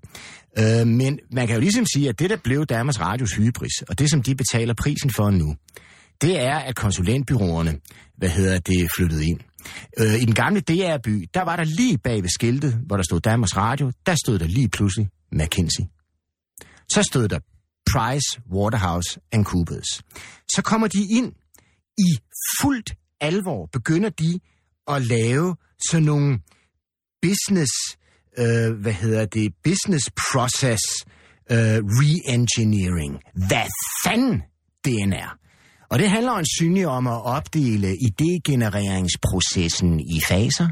Øh, 0.58 0.88
men 0.88 1.20
man 1.32 1.48
kan 1.48 1.56
jo 1.56 1.62
ligesom 1.62 1.86
sige, 1.86 2.10
at 2.10 2.20
det, 2.20 2.30
der 2.30 2.38
blev 2.44 2.66
Danmarks 2.66 3.00
Radios 3.00 3.32
hybris, 3.32 3.82
og 3.90 4.00
det, 4.00 4.10
som 4.10 4.24
de 4.24 4.36
betaler 4.36 4.74
prisen 4.74 5.10
for 5.10 5.30
nu, 5.30 5.56
det 6.22 6.40
er, 6.40 6.56
at 6.56 6.76
konsulentbyråerne, 6.76 7.80
hvad 8.18 8.30
hedder 8.30 8.60
det, 8.60 8.90
flyttede 8.98 9.26
ind. 9.26 9.40
Øh, 10.00 10.22
I 10.22 10.26
den 10.26 10.36
gamle 10.36 10.62
DR-by, 10.62 11.30
der 11.34 11.42
var 11.42 11.56
der 11.56 11.64
lige 11.64 11.98
bag 11.98 12.24
ved 12.24 12.30
skiltet, 12.30 12.74
hvor 12.86 12.96
der 12.96 13.04
stod 13.04 13.20
Danmarks 13.20 13.58
Radio, 13.58 13.92
der 14.06 14.16
stod 14.16 14.40
der 14.40 14.48
lige 14.48 14.70
pludselig 14.70 15.10
McKinsey. 15.32 15.84
Så 16.90 17.04
stod 17.04 17.28
der 17.28 17.40
Price, 17.92 18.42
Waterhouse 18.52 19.20
and 19.32 19.46
Coopers. 19.46 20.02
Så 20.56 20.62
kommer 20.64 20.88
de 20.88 21.08
ind 21.10 21.34
i 21.98 22.20
fuldt 22.62 22.94
alvor, 23.22 23.70
begynder 23.72 24.10
de 24.10 24.40
at 24.88 25.06
lave 25.06 25.56
sådan 25.90 26.06
nogle 26.06 26.40
business, 27.22 27.72
øh, 28.40 28.72
hvad 28.82 28.94
hedder 28.94 29.26
det, 29.26 29.54
business 29.64 30.10
process 30.32 30.82
øh, 31.52 31.58
reengineering. 31.58 33.20
Hvad 33.48 33.68
fanden 34.06 34.42
det 34.86 34.94
er. 35.14 35.36
Og 35.90 36.00
det 36.00 36.10
handler 36.10 36.32
ansynligt 36.32 36.88
om 36.88 37.08
at 37.08 37.26
opdele 37.26 37.88
idégenereringsprocessen 37.88 40.00
i 40.00 40.22
faser. 40.28 40.68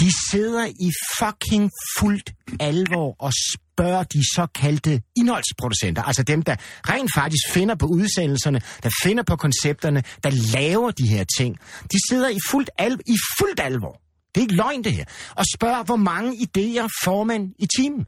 De 0.00 0.10
sidder 0.30 0.66
i 0.66 0.90
fucking 1.18 1.70
fuldt 1.98 2.32
alvor 2.60 3.16
og 3.18 3.32
spørger 3.52 4.02
de 4.02 4.22
såkaldte 4.34 5.02
indholdsproducenter, 5.16 6.02
altså 6.02 6.22
dem, 6.22 6.42
der 6.42 6.56
rent 6.88 7.10
faktisk 7.14 7.42
finder 7.50 7.74
på 7.74 7.86
udsendelserne, 7.86 8.60
der 8.82 8.90
finder 9.02 9.22
på 9.22 9.36
koncepterne, 9.36 10.02
der 10.24 10.30
laver 10.58 10.90
de 10.90 11.08
her 11.08 11.24
ting. 11.38 11.56
De 11.92 11.96
sidder 12.10 12.28
i 12.28 12.38
fuldt, 12.50 12.70
al- 12.78 13.00
i 13.06 13.16
fuldt 13.38 13.60
alvor. 13.60 14.00
Det 14.34 14.40
er 14.40 14.40
ikke 14.40 14.54
løgn, 14.54 14.84
det 14.84 14.92
her. 14.92 15.04
Og 15.36 15.44
spørg, 15.54 15.84
hvor 15.84 15.96
mange 15.96 16.32
idéer 16.32 16.88
får 17.04 17.24
man 17.24 17.52
i 17.58 17.66
timen? 17.78 18.04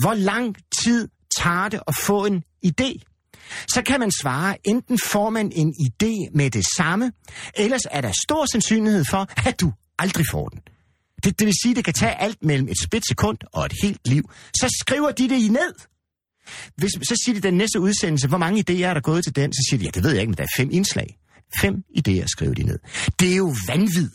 Hvor 0.00 0.14
lang 0.14 0.56
tid 0.84 1.08
tager 1.40 1.68
det 1.68 1.80
at 1.88 1.96
få 1.96 2.24
en 2.24 2.42
idé? 2.66 3.10
Så 3.68 3.82
kan 3.86 4.00
man 4.00 4.10
svare, 4.10 4.56
enten 4.64 4.98
får 4.98 5.30
man 5.30 5.52
en 5.54 5.74
idé 5.80 6.30
med 6.34 6.50
det 6.50 6.64
samme, 6.76 7.12
ellers 7.54 7.82
er 7.90 8.00
der 8.00 8.12
stor 8.24 8.46
sandsynlighed 8.52 9.04
for, 9.10 9.48
at 9.48 9.60
du 9.60 9.72
aldrig 9.98 10.26
får 10.30 10.48
den. 10.48 10.60
Det, 11.24 11.38
det 11.38 11.46
vil 11.46 11.54
sige, 11.62 11.72
at 11.72 11.76
det 11.76 11.84
kan 11.84 11.94
tage 11.94 12.20
alt 12.20 12.38
mellem 12.42 12.68
et 12.68 12.82
splitsekund 12.82 13.38
og 13.52 13.66
et 13.66 13.72
helt 13.82 14.08
liv. 14.08 14.30
Så 14.60 14.76
skriver 14.80 15.10
de 15.10 15.28
det 15.28 15.42
i 15.44 15.48
ned. 15.48 15.74
Hvis, 16.76 16.90
så 16.90 17.22
siger 17.24 17.34
de 17.40 17.40
den 17.40 17.54
næste 17.54 17.80
udsendelse, 17.80 18.28
hvor 18.28 18.38
mange 18.38 18.64
idéer 18.70 18.84
er 18.84 18.94
der 18.94 19.00
gået 19.00 19.24
til 19.24 19.36
den? 19.36 19.52
Så 19.52 19.66
siger 19.70 19.78
de, 19.78 19.84
ja, 19.84 19.90
det 19.90 20.02
ved 20.02 20.10
jeg 20.10 20.20
ikke, 20.20 20.30
men 20.30 20.36
der 20.36 20.42
er 20.42 20.56
fem 20.56 20.68
indslag. 20.72 21.16
Fem 21.60 21.74
idéer 21.98 22.26
skriver 22.26 22.54
de 22.54 22.62
ned. 22.62 22.78
Det 23.20 23.32
er 23.32 23.36
jo 23.36 23.54
vanvid. 23.68 24.10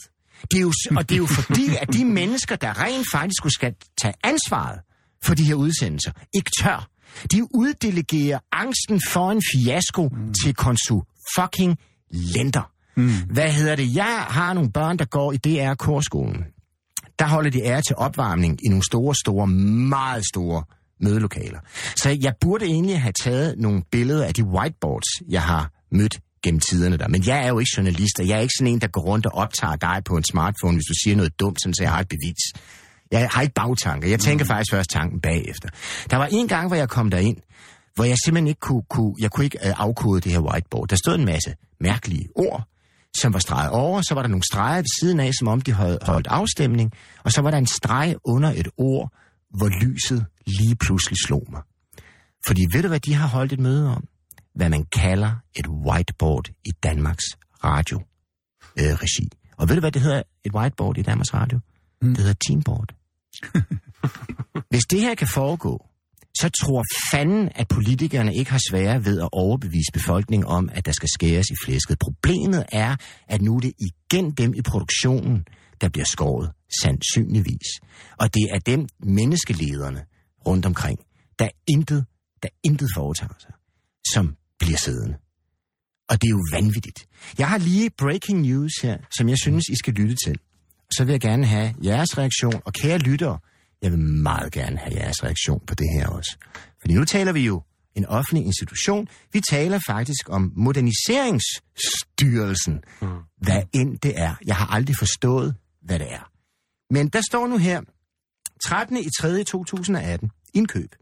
Det 0.51 0.57
er 0.57 0.61
jo, 0.61 0.73
og 0.97 1.09
det 1.09 1.15
er 1.15 1.19
jo 1.19 1.25
fordi, 1.25 1.75
at 1.81 1.93
de 1.93 2.05
mennesker, 2.19 2.55
der 2.55 2.81
rent 2.81 3.05
faktisk 3.13 3.55
skal 3.55 3.73
tage 4.01 4.13
ansvaret 4.23 4.79
for 5.23 5.33
de 5.33 5.43
her 5.43 5.55
udsendelser, 5.55 6.11
ikke 6.33 6.51
tør. 6.61 6.89
De 7.31 7.55
uddelegerer 7.55 8.39
angsten 8.51 9.01
for 9.09 9.31
en 9.31 9.41
fiasko 9.53 10.07
mm. 10.07 10.33
til 10.33 10.55
konsu 10.55 11.01
fucking 11.35 11.77
lenter. 12.11 12.71
Mm. 12.97 13.11
Hvad 13.29 13.51
hedder 13.51 13.75
det? 13.75 13.95
Jeg 13.95 14.25
har 14.29 14.53
nogle 14.53 14.71
børn, 14.71 14.97
der 14.97 15.05
går 15.05 15.31
i 15.33 15.37
DR-korskolen. 15.37 16.43
Der 17.19 17.27
holder 17.27 17.49
de 17.49 17.61
ære 17.63 17.81
til 17.81 17.95
opvarmning 17.95 18.65
i 18.65 18.67
nogle 18.69 18.83
store, 18.83 19.15
store, 19.15 19.47
meget 19.47 20.25
store 20.25 20.63
mødelokaler. 21.01 21.59
Så 21.95 22.17
jeg 22.21 22.33
burde 22.41 22.65
egentlig 22.65 23.01
have 23.01 23.13
taget 23.23 23.55
nogle 23.57 23.83
billeder 23.91 24.25
af 24.25 24.33
de 24.33 24.43
whiteboards, 24.43 25.29
jeg 25.29 25.41
har 25.41 25.71
mødt 25.91 26.19
gennem 26.43 26.59
tiderne 26.59 26.97
der. 26.97 27.07
Men 27.07 27.27
jeg 27.27 27.43
er 27.43 27.47
jo 27.47 27.59
ikke 27.59 27.71
journalist, 27.77 28.19
og 28.19 28.27
jeg 28.27 28.37
er 28.37 28.41
ikke 28.41 28.53
sådan 28.57 28.73
en, 28.73 28.81
der 28.81 28.87
går 28.87 29.01
rundt 29.01 29.25
og 29.25 29.31
optager 29.31 29.75
dig 29.75 30.01
på 30.05 30.17
en 30.17 30.23
smartphone, 30.31 30.75
hvis 30.75 30.85
du 30.85 30.93
siger 31.03 31.15
noget 31.15 31.39
dumt, 31.39 31.61
sådan, 31.61 31.73
så 31.73 31.83
jeg 31.83 31.91
har 31.91 31.99
et 31.99 32.07
bevis. 32.07 32.43
Jeg 33.11 33.29
har 33.31 33.41
ikke 33.41 33.53
bagtanker. 33.53 34.09
Jeg 34.09 34.19
tænker 34.19 34.45
mm. 34.45 34.47
faktisk 34.47 34.71
først 34.71 34.89
tanken 34.89 35.21
bagefter. 35.21 35.69
Der 36.09 36.17
var 36.17 36.25
en 36.31 36.47
gang, 36.47 36.67
hvor 36.67 36.75
jeg 36.75 36.89
kom 36.89 37.09
derind, 37.09 37.37
hvor 37.95 38.03
jeg 38.03 38.17
simpelthen 38.25 38.47
ikke 38.47 38.59
kunne, 38.59 38.83
kunne, 38.89 39.13
jeg 39.19 39.31
kunne 39.31 39.43
ikke 39.43 39.59
uh, 39.65 39.81
afkode 39.81 40.21
det 40.21 40.31
her 40.31 40.39
whiteboard. 40.39 40.87
Der 40.87 40.95
stod 40.95 41.15
en 41.15 41.25
masse 41.25 41.55
mærkelige 41.79 42.27
ord, 42.35 42.63
som 43.17 43.33
var 43.33 43.39
streget 43.39 43.69
over. 43.71 44.01
Så 44.01 44.13
var 44.15 44.21
der 44.21 44.29
nogle 44.29 44.43
streger 44.51 44.77
ved 44.77 44.99
siden 44.99 45.19
af, 45.19 45.33
som 45.33 45.47
om 45.47 45.61
de 45.61 45.73
havde 45.73 45.99
holdt 46.01 46.27
afstemning. 46.27 46.91
Og 47.23 47.31
så 47.31 47.41
var 47.41 47.51
der 47.51 47.57
en 47.57 47.67
streg 47.67 48.15
under 48.25 48.51
et 48.51 48.67
ord, 48.77 49.11
hvor 49.57 49.85
lyset 49.85 50.25
lige 50.47 50.75
pludselig 50.75 51.17
slog 51.25 51.47
mig. 51.51 51.61
Fordi 52.47 52.61
ved 52.73 52.81
du, 52.81 52.87
hvad 52.87 52.99
de 52.99 53.13
har 53.13 53.27
holdt 53.27 53.53
et 53.53 53.59
møde 53.59 53.95
om? 53.95 54.03
Hvad 54.55 54.69
man 54.69 54.85
kalder 54.85 55.31
et 55.55 55.67
whiteboard 55.67 56.49
i 56.65 56.71
Danmarks 56.83 57.25
Radio 57.63 57.97
øh, 58.79 58.93
regi. 59.03 59.29
Og 59.57 59.69
ved 59.69 59.75
du, 59.75 59.79
hvad 59.79 59.91
det 59.91 60.01
hedder, 60.01 60.21
et 60.43 60.53
whiteboard 60.53 60.97
i 60.97 61.01
Danmarks 61.01 61.33
Radio? 61.33 61.59
Mm. 62.01 62.09
Det 62.09 62.17
hedder 62.17 62.39
teamboard. 62.47 62.95
Hvis 64.71 64.83
det 64.85 65.01
her 65.01 65.15
kan 65.15 65.27
foregå, 65.27 65.85
så 66.39 66.49
tror 66.49 66.83
fanden, 67.11 67.49
at 67.55 67.67
politikerne 67.67 68.35
ikke 68.35 68.51
har 68.51 68.61
svære 68.69 69.05
ved 69.05 69.21
at 69.21 69.29
overbevise 69.31 69.91
befolkningen 69.93 70.47
om, 70.47 70.69
at 70.73 70.85
der 70.85 70.91
skal 70.91 71.09
skæres 71.13 71.45
i 71.49 71.55
flæsket. 71.65 71.99
Problemet 71.99 72.65
er, 72.71 72.95
at 73.27 73.41
nu 73.41 73.55
er 73.55 73.59
det 73.59 73.73
igen 73.79 74.31
dem 74.31 74.53
i 74.53 74.61
produktionen, 74.61 75.45
der 75.81 75.89
bliver 75.89 76.05
skåret, 76.05 76.51
sandsynligvis. 76.81 77.69
Og 78.19 78.33
det 78.33 78.47
er 78.51 78.59
dem 78.59 78.87
menneskelederne 78.99 80.05
rundt 80.47 80.65
omkring, 80.65 80.99
der 81.39 81.49
intet, 81.67 82.05
der 82.43 82.49
intet 82.63 82.89
foretager 82.95 83.33
sig, 83.39 83.53
som 84.13 84.35
bliver 84.59 84.77
siddende. 84.77 85.17
Og 86.09 86.21
det 86.21 86.27
er 86.27 86.31
jo 86.31 86.43
vanvittigt. 86.51 87.05
Jeg 87.37 87.49
har 87.49 87.57
lige 87.57 87.89
breaking 87.89 88.41
news 88.41 88.71
her, 88.83 88.97
som 89.17 89.29
jeg 89.29 89.37
synes, 89.37 89.63
I 89.69 89.75
skal 89.75 89.93
lytte 89.93 90.15
til. 90.25 90.39
Så 90.91 91.03
vil 91.05 91.11
jeg 91.11 91.21
gerne 91.21 91.45
have 91.45 91.73
jeres 91.83 92.17
reaktion. 92.17 92.61
Og 92.65 92.73
kære 92.73 92.97
lyttere, 92.97 93.39
jeg 93.81 93.91
vil 93.91 93.99
meget 93.99 94.51
gerne 94.51 94.77
have 94.77 94.95
jeres 94.95 95.23
reaktion 95.23 95.59
på 95.67 95.75
det 95.75 95.87
her 95.93 96.07
også. 96.07 96.37
Fordi 96.81 96.93
nu 96.93 97.05
taler 97.05 97.31
vi 97.31 97.45
jo 97.45 97.63
en 97.95 98.05
offentlig 98.05 98.45
institution. 98.45 99.07
Vi 99.33 99.41
taler 99.49 99.79
faktisk 99.87 100.29
om 100.29 100.53
moderniseringsstyrelsen. 100.55 102.83
Mm. 103.01 103.07
Hvad 103.37 103.63
end 103.73 103.99
det 103.99 104.19
er. 104.19 104.35
Jeg 104.45 104.55
har 104.55 104.67
aldrig 104.67 104.95
forstået, 104.95 105.55
hvad 105.81 105.99
det 105.99 106.13
er. 106.13 106.31
Men 106.93 107.09
der 107.09 107.21
står 107.29 107.47
nu 107.47 107.57
her, 107.57 107.81
13. 108.63 108.97
i 108.97 109.07
3. 109.19 109.43
2018, 109.43 110.31
indkøb. 110.53 110.95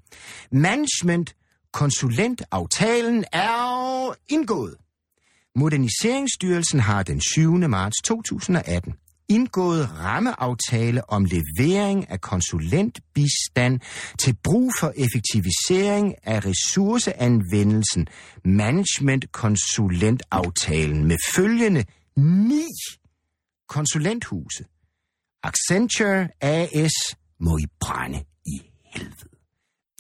Management 0.51 1.35
konsulentaftalen 1.77 3.25
er 3.31 4.15
indgået. 4.29 4.75
Moderniseringsstyrelsen 5.55 6.79
har 6.79 7.03
den 7.03 7.21
7. 7.21 7.51
marts 7.51 8.01
2018 8.03 8.93
indgået 9.29 9.89
rammeaftale 9.91 11.09
om 11.09 11.25
levering 11.25 12.09
af 12.09 12.21
konsulentbistand 12.21 13.79
til 14.19 14.35
brug 14.43 14.71
for 14.79 14.93
effektivisering 14.95 16.15
af 16.23 16.45
ressourceanvendelsen 16.45 18.07
management 18.45 19.31
konsulentaftalen 19.31 21.05
med 21.05 21.17
følgende 21.35 21.85
ni 22.15 22.67
konsulenthuse. 23.69 24.65
Accenture 25.43 26.27
AS 26.41 27.15
må 27.39 27.57
I 27.57 27.65
brænde 27.79 28.23
i 28.45 28.61
helvede. 28.93 29.36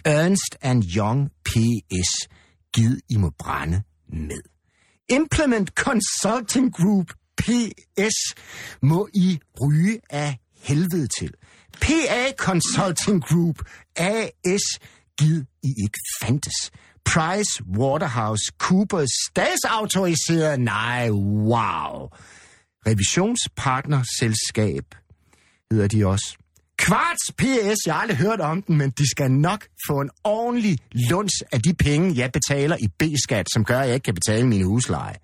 Ernst 0.05 0.57
and 0.61 0.83
Young 0.83 1.29
PS 1.45 2.27
gid 2.73 2.99
I 3.09 3.17
må 3.17 3.31
brænde 3.39 3.83
med. 4.09 4.41
Implement 5.09 5.69
Consulting 5.69 6.73
Group 6.73 7.13
PS 7.37 8.35
må 8.81 9.09
I 9.13 9.39
ryge 9.61 9.99
af 10.09 10.37
helvede 10.55 11.07
til. 11.19 11.33
PA 11.81 12.31
Consulting 12.37 13.23
Group 13.23 13.59
AS 13.95 14.61
gid 15.17 15.43
I 15.63 15.73
ikke 15.83 15.99
fandtes. 16.21 16.71
Price 17.05 17.63
Waterhouse 17.77 18.43
Coopers 18.57 19.09
statsautoriseret. 19.29 20.59
Nej, 20.59 21.09
wow. 21.11 22.09
Revisionspartnerselskab 22.87 24.83
hedder 25.71 25.87
de 25.87 26.05
også. 26.05 26.37
Kvarts 26.77 27.31
PS, 27.37 27.77
jeg 27.85 27.93
har 27.93 28.01
aldrig 28.01 28.17
hørt 28.17 28.41
om 28.41 28.61
den, 28.61 28.77
men 28.77 28.89
de 28.89 29.09
skal 29.09 29.31
nok 29.31 29.65
få 29.87 30.01
en 30.01 30.09
ordentlig 30.23 30.77
luns 31.09 31.33
af 31.51 31.61
de 31.61 31.73
penge, 31.73 32.17
jeg 32.17 32.31
betaler 32.31 32.77
i 32.79 32.87
B-skat, 32.99 33.47
som 33.53 33.65
gør, 33.65 33.79
at 33.79 33.87
jeg 33.87 33.93
ikke 33.93 34.05
kan 34.05 34.13
betale 34.13 34.47
mine 34.47 34.65
husleje. 34.65 35.15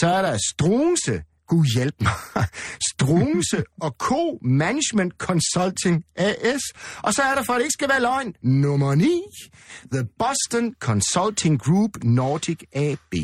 Så 0.00 0.06
er 0.06 0.22
der 0.22 0.38
Strunse 0.50 1.22
Gud 1.48 1.64
hjælp 1.76 1.94
mig. 2.00 2.12
Strunse 2.90 3.64
og 3.80 3.96
Co. 3.98 4.38
Management 4.42 5.12
Consulting 5.18 6.04
AS. 6.16 6.62
Og 7.02 7.14
så 7.14 7.22
er 7.22 7.34
der, 7.34 7.42
for 7.42 7.52
at 7.52 7.58
det 7.58 7.64
ikke 7.64 7.72
skal 7.72 7.88
være 7.88 8.00
løgn, 8.00 8.34
nummer 8.42 8.94
9. 8.94 9.22
The 9.92 10.08
Boston 10.18 10.74
Consulting 10.80 11.60
Group 11.60 11.90
Nordic 12.02 12.58
AB. 12.72 13.14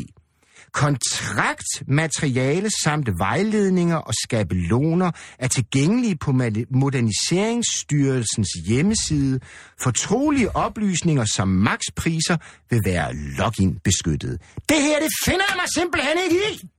Kontraktmateriale 0.73 2.69
samt 2.83 3.09
vejledninger 3.17 3.95
og 3.95 4.13
skabeloner 4.23 5.11
er 5.39 5.47
tilgængelige 5.47 6.17
på 6.17 6.31
Moderniseringsstyrelsens 6.69 8.49
hjemmeside. 8.67 9.39
Fortrolige 9.79 10.55
oplysninger 10.55 11.25
som 11.25 11.47
makspriser 11.47 12.37
vil 12.69 12.81
være 12.85 13.13
login 13.15 13.79
beskyttet. 13.83 14.41
Det 14.69 14.81
her, 14.81 14.99
det 14.99 15.09
finder 15.25 15.45
jeg 15.49 15.55
mig 15.55 15.65
simpelthen 15.75 16.17
ikke 16.25 16.35
i! 16.51 16.69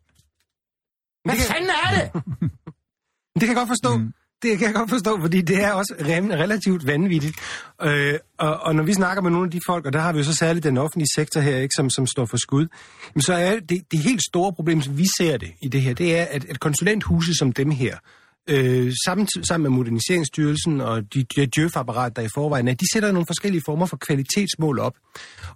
Hvad 1.25 1.37
fanden 1.37 1.71
er 1.71 1.91
det? 1.95 2.13
Det 3.35 3.41
kan 3.41 3.49
jeg 3.49 3.57
godt 3.57 3.69
forstå. 3.69 3.97
Mm. 3.97 4.13
Det 4.45 4.59
kan 4.59 4.67
jeg 4.67 4.75
godt 4.75 4.91
forstå, 4.91 5.21
fordi 5.21 5.41
det 5.41 5.63
er 5.63 5.73
også 5.73 5.95
relativt 6.01 6.87
vanvittigt. 6.87 7.37
Øh, 7.83 8.15
og, 8.39 8.61
og 8.61 8.75
når 8.75 8.83
vi 8.83 8.93
snakker 8.93 9.23
med 9.23 9.31
nogle 9.31 9.47
af 9.47 9.51
de 9.51 9.61
folk, 9.67 9.87
og 9.87 9.93
der 9.93 9.99
har 9.99 10.13
vi 10.13 10.19
jo 10.19 10.25
så 10.25 10.35
særligt 10.35 10.65
den 10.65 10.79
offentlige 10.79 11.09
sektor 11.15 11.41
her, 11.41 11.57
ikke, 11.57 11.73
som, 11.77 11.91
som 11.91 12.07
står 12.07 12.27
for 12.27 12.37
skud, 12.37 12.67
jamen, 13.15 13.23
så 13.23 13.35
er 13.35 13.59
det, 13.61 13.83
det 13.93 13.99
helt 13.99 14.23
store 14.31 14.53
problem, 14.53 14.83
som 14.83 14.99
vi 14.99 15.05
ser 15.19 15.37
det 15.37 15.53
i 15.63 15.69
det 15.69 15.83
her, 15.83 15.95
det 15.95 16.19
er, 16.19 16.25
at, 16.25 16.45
at 16.45 16.61
konsulenthuse 16.61 17.35
som 17.35 17.53
dem 17.53 17.71
her, 17.71 17.97
øh, 18.49 18.93
sammen, 19.05 19.29
sammen 19.49 19.63
med 19.63 19.77
Moderniseringsstyrelsen 19.77 20.81
og 20.81 21.15
de, 21.15 21.25
de 21.37 21.47
djøfapparat, 21.47 22.17
der 22.17 22.23
i 22.23 22.29
forvejen 22.35 22.69
er, 22.69 22.75
de 22.75 22.93
sætter 22.93 23.13
nogle 23.13 23.27
forskellige 23.27 23.63
former 23.67 23.87
for 23.87 23.97
kvalitetsmål 23.97 24.79
op. 24.79 24.95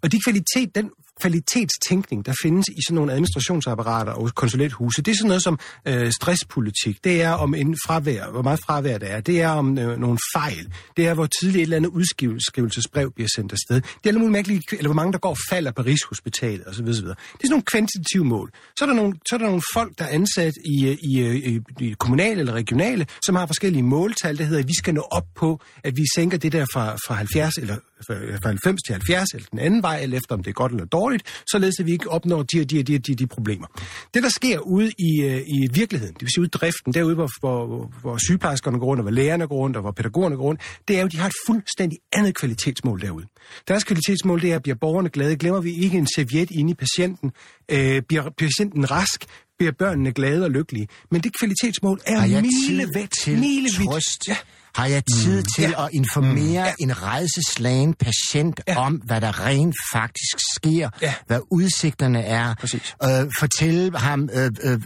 Og 0.03 0.13
de 0.13 0.21
kvalitet, 0.25 0.75
den 0.75 0.91
kvalitetstænkning, 1.21 2.27
der 2.27 2.35
findes 2.43 2.67
i 2.69 2.81
sådan 2.87 2.95
nogle 2.95 3.13
administrationsapparater 3.13 4.13
og 4.13 4.35
konsulenthuse, 4.35 5.03
det 5.03 5.13
er 5.13 5.17
sådan 5.17 5.29
noget 5.29 5.43
som 5.43 5.59
øh, 5.87 6.13
stresspolitik. 6.13 7.05
Det 7.05 7.23
er 7.23 7.31
om 7.31 7.55
en 7.55 7.77
fravær, 7.87 8.31
hvor 8.31 8.43
meget 8.43 8.61
fravær 8.67 8.99
der 8.99 9.07
er. 9.07 9.21
Det 9.21 9.43
er 9.43 9.49
om 9.49 9.79
øh, 9.79 9.99
nogle 9.99 10.19
fejl. 10.37 10.73
Det 10.97 11.07
er, 11.07 11.15
hvor 11.15 11.29
tidligt 11.41 11.57
et 11.57 11.63
eller 11.63 11.77
andet 11.77 11.91
udskrivelsesbrev 11.91 13.13
bliver 13.15 13.29
sendt 13.37 13.53
afsted. 13.53 13.77
Det 13.77 14.05
er 14.05 14.09
alle 14.09 14.21
mulige 14.21 14.33
mærkelige, 14.33 14.63
eller 14.73 14.89
hvor 14.89 14.95
mange 14.95 15.13
der 15.13 15.19
går 15.19 15.31
og 15.31 15.37
falder 15.51 15.71
på 15.71 15.83
Rigshospitalet 15.83 16.67
osv. 16.67 16.83
osv. 16.83 16.89
Det 16.89 17.11
er 17.11 17.15
sådan 17.43 17.51
nogle 17.51 17.63
kvantitative 17.63 18.25
mål. 18.25 18.51
Så 18.77 18.85
er 18.85 18.87
der 18.87 18.97
nogle, 18.97 19.15
så 19.29 19.35
er 19.37 19.39
der 19.39 19.47
nogle 19.47 19.63
folk, 19.75 19.99
der 19.99 20.05
er 20.05 20.09
ansat 20.09 20.55
i, 20.65 20.87
øh, 20.87 20.97
i, 21.03 21.21
øh, 21.21 21.35
i, 21.37 21.61
i 21.81 21.95
kommunale 21.99 22.41
eller 22.41 22.53
regionale, 22.53 23.07
som 23.27 23.37
har 23.37 23.47
forskellige 23.47 23.83
måltal, 23.83 24.39
der 24.39 24.45
hedder, 24.45 24.63
at 24.63 24.69
vi 24.69 24.75
skal 24.79 24.95
nå 24.95 25.01
op 25.11 25.27
på, 25.37 25.61
at 25.85 25.97
vi 25.97 26.05
sænker 26.17 26.39
det 26.39 26.53
der 26.53 26.67
fra, 26.73 26.97
fra 27.07 27.15
70 27.15 27.55
eller 27.57 27.77
fra 28.07 28.15
fra 28.43 28.49
90 28.49 28.83
til 28.87 28.93
70, 28.93 29.29
eller 29.35 29.47
den 29.51 29.59
anden 29.59 29.83
vej, 29.83 30.01
eller 30.03 30.17
efter 30.17 30.35
om 30.35 30.43
det 30.43 30.51
er 30.51 30.55
godt 30.55 30.73
eller 30.73 30.85
dårligt, 30.85 31.08
således 31.53 31.81
at 31.81 31.87
vi 31.87 31.93
ikke 31.93 32.11
opnår 32.11 32.43
de 32.43 32.61
og 32.61 32.71
de 32.71 32.79
og 32.79 32.87
de, 32.87 32.99
de, 32.99 33.15
de 33.15 33.27
problemer. 33.27 33.67
Det, 34.15 34.23
der 34.23 34.29
sker 34.29 34.59
ude 34.59 34.91
i, 34.99 35.23
øh, 35.23 35.41
i 35.47 35.69
virkeligheden, 35.73 36.15
det 36.15 36.23
vil 36.23 36.31
sige 36.35 36.41
ude 36.41 36.47
i 36.47 36.51
driften, 36.51 36.95
derude, 36.95 37.15
hvor, 37.15 37.29
hvor, 37.41 37.91
hvor 38.01 38.17
sygeplejerskerne 38.27 38.79
går 38.79 38.87
rundt, 38.87 39.01
og 39.01 39.03
hvor 39.03 39.11
lægerne 39.11 39.47
går 39.47 39.57
rundt, 39.57 39.77
og 39.77 39.83
hvor 39.83 39.93
pædagogerne 39.93 40.37
går 40.37 40.45
rundt, 40.45 40.61
det 40.89 40.99
er 40.99 41.03
jo, 41.03 41.09
de 41.09 41.17
har 41.19 41.27
et 41.27 41.35
fuldstændig 41.47 41.99
andet 42.13 42.35
kvalitetsmål 42.35 43.01
derude. 43.01 43.27
Deres 43.69 43.85
kvalitetsmål, 43.85 44.43
det 44.43 44.53
er, 44.53 44.59
bliver 44.59 44.77
borgerne 44.81 45.09
glade? 45.09 45.37
Glemmer 45.37 45.61
vi 45.61 45.73
ikke 45.75 45.99
en 45.99 46.09
serviet 46.15 46.51
inde 46.51 46.71
i 46.71 46.75
patienten? 46.75 47.33
Øh, 47.69 48.03
bliver 48.09 48.31
patienten 48.39 48.91
rask? 48.91 49.25
Bliver 49.59 49.73
børnene 49.73 50.13
glade 50.13 50.45
og 50.45 50.51
lykkelige? 50.51 50.89
Men 51.11 51.21
det 51.21 51.33
kvalitetsmål 51.39 52.01
er 52.07 52.21
milevægt, 52.41 53.15
til 53.25 53.39
milevidt. 53.39 53.91
trøst? 53.91 54.29
Ja. 54.29 54.37
Har 54.75 54.87
jeg 54.87 55.03
tid 55.05 55.43
til 55.57 55.63
Ja. 55.79 55.85
at 55.85 55.91
informere 55.93 56.83
en 56.83 57.03
rejseslagen 57.03 57.95
patient 57.95 58.61
Ja. 58.69 58.77
om, 58.79 58.95
hvad 58.95 59.21
der 59.21 59.47
rent 59.47 59.75
faktisk 59.93 60.37
sker, 60.57 60.91
Ja. 61.03 61.15
hvad 61.27 61.41
udsigterne 61.51 62.23
er, 62.23 62.55
Præcis. 62.61 62.95
øh, 63.05 63.09
fortælle 63.39 63.99
ham, 63.99 64.29
øh, 64.33 64.51
øh, 64.63 64.79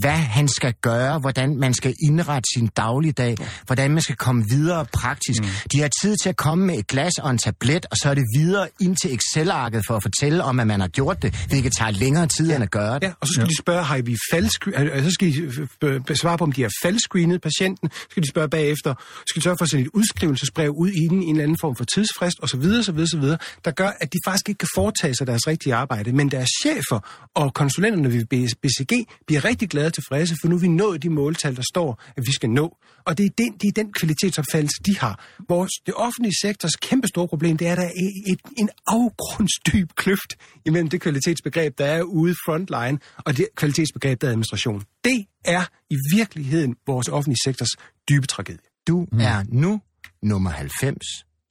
hvad 0.00 0.10
han 0.10 0.48
skal 0.48 0.74
gøre, 0.82 1.18
hvordan 1.18 1.56
man 1.56 1.74
skal 1.74 1.94
indrette 2.02 2.48
sin 2.54 2.66
dagligdag, 2.76 3.36
hvordan 3.66 3.90
man 3.90 4.02
skal 4.02 4.16
komme 4.16 4.44
videre 4.50 4.86
praktisk. 4.92 5.42
De 5.72 5.80
har 5.80 5.90
tid 6.02 6.16
til 6.22 6.28
at 6.28 6.36
komme 6.36 6.66
med 6.66 6.78
et 6.78 6.86
glas 6.86 7.12
og 7.22 7.30
en 7.30 7.38
tablet, 7.38 7.86
og 7.90 7.96
så 7.96 8.10
er 8.10 8.14
det 8.14 8.24
videre 8.36 8.68
ind 8.80 8.96
til 9.02 9.14
Excel-arket 9.18 9.82
for 9.86 9.96
at 9.96 10.02
fortælle 10.02 10.44
om, 10.44 10.60
at 10.60 10.66
man 10.66 10.80
har 10.80 10.88
gjort 10.88 11.22
det, 11.22 11.34
hvilket 11.48 11.72
tager 11.78 11.90
længere 11.90 12.26
tid 12.26 12.52
end 12.54 12.62
at 12.62 12.70
gøre 12.70 12.94
det. 12.94 13.02
Ja, 13.06 13.12
og 13.20 13.26
så 13.26 13.32
skal 13.32 13.42
ja. 13.42 13.48
de 13.48 13.56
spørge, 13.58 13.84
har 13.84 14.02
vi 14.02 14.16
faldscreen, 14.32 14.74
altså, 14.88 15.10
så 15.10 15.14
skal 15.14 15.32
de 15.32 15.38
øh, 15.40 16.00
øh, 16.10 16.16
svare 16.16 16.38
på, 16.38 16.44
om 16.44 16.52
de 16.52 16.62
har 16.62 16.70
faldscreenet 16.82 17.40
patienten. 17.42 17.90
Så 17.92 18.06
skal 18.10 18.22
de 18.22 18.28
spørge 18.28 18.48
bagefter, 18.48 18.94
skal 19.26 19.42
sørge 19.42 19.56
for 19.58 19.64
at 19.64 19.70
sende 19.70 19.84
et 19.84 19.90
udskrivelsesbrev 19.94 20.70
ud 20.70 20.90
i 20.90 20.98
en, 20.98 21.22
en 21.22 21.30
eller 21.30 21.42
anden 21.42 21.58
form 21.60 21.76
for 21.76 21.84
tidsfrist, 21.84 22.38
og 22.40 22.48
så 22.48 22.56
videre, 22.56 22.82
så 22.82 22.92
videre, 22.92 23.08
så 23.08 23.18
videre, 23.18 23.38
der 23.64 23.70
gør, 23.70 23.90
at 24.00 24.12
de 24.12 24.18
faktisk 24.26 24.48
ikke 24.48 24.58
kan 24.58 24.68
foretage 24.74 25.14
sig 25.14 25.26
deres 25.26 25.46
rigtige 25.46 25.74
arbejde. 25.74 26.12
Men 26.12 26.30
deres 26.30 26.48
chefer 26.62 27.28
og 27.34 27.54
konsulenterne 27.54 28.12
ved 28.12 28.24
BCG 28.62 28.92
bliver 29.26 29.44
rigtig 29.44 29.68
glade 29.68 29.86
og 29.86 29.94
tilfredse, 29.94 30.34
for 30.40 30.48
nu 30.48 30.56
er 30.56 30.60
vi 30.60 30.68
nået 30.68 31.02
de 31.02 31.10
måltal, 31.10 31.56
der 31.56 31.62
står, 31.72 32.02
at 32.16 32.22
vi 32.26 32.32
skal 32.32 32.50
nå. 32.50 32.76
Og 33.04 33.18
det 33.18 33.26
er 33.26 33.30
den, 33.38 33.52
det 33.52 33.68
er 33.68 33.72
den 33.72 33.92
kvalitetsopfattelse, 33.92 34.82
de 34.86 34.98
har. 34.98 35.24
Vores, 35.48 35.70
det 35.86 35.94
offentlige 35.94 36.34
sektors 36.42 36.76
kæmpe 36.76 37.08
store 37.08 37.28
problem, 37.28 37.56
det 37.56 37.68
er, 37.68 37.72
at 37.72 37.78
der 37.78 37.84
er 37.84 37.90
et, 38.26 38.40
en 38.58 38.68
afgrundsdyb 38.86 39.88
kløft 39.96 40.36
imellem 40.64 40.88
det 40.88 41.00
kvalitetsbegreb, 41.00 41.78
der 41.78 41.84
er 41.84 42.02
ude 42.02 42.34
frontline, 42.46 42.98
og 43.18 43.36
det 43.36 43.46
kvalitetsbegreb, 43.56 44.20
der 44.20 44.26
er 44.26 44.30
administration. 44.30 44.82
Det 45.04 45.26
er 45.44 45.64
i 45.90 45.96
virkeligheden 46.16 46.76
vores 46.86 47.08
offentlige 47.08 47.38
sektors 47.44 47.70
dybe 48.08 48.26
tragedie. 48.26 48.71
Du 48.88 49.06
er 49.20 49.44
nu 49.48 49.80
nummer 50.22 50.50
90 50.50 50.98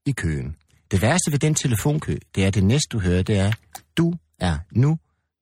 i 0.06 0.12
køen. 0.12 0.56
Det 0.91 1.02
værste 1.02 1.32
ved 1.32 1.39
den 1.39 1.56
telefonkø, 1.56 2.15
det 2.36 2.46
er 2.46 2.50
det 2.50 2.63
næste, 2.63 2.88
du 2.91 3.00
hører, 3.00 3.24
det 3.24 3.38
er, 3.39 3.52
du 3.98 4.13
er 4.39 4.58
nu 4.72 4.98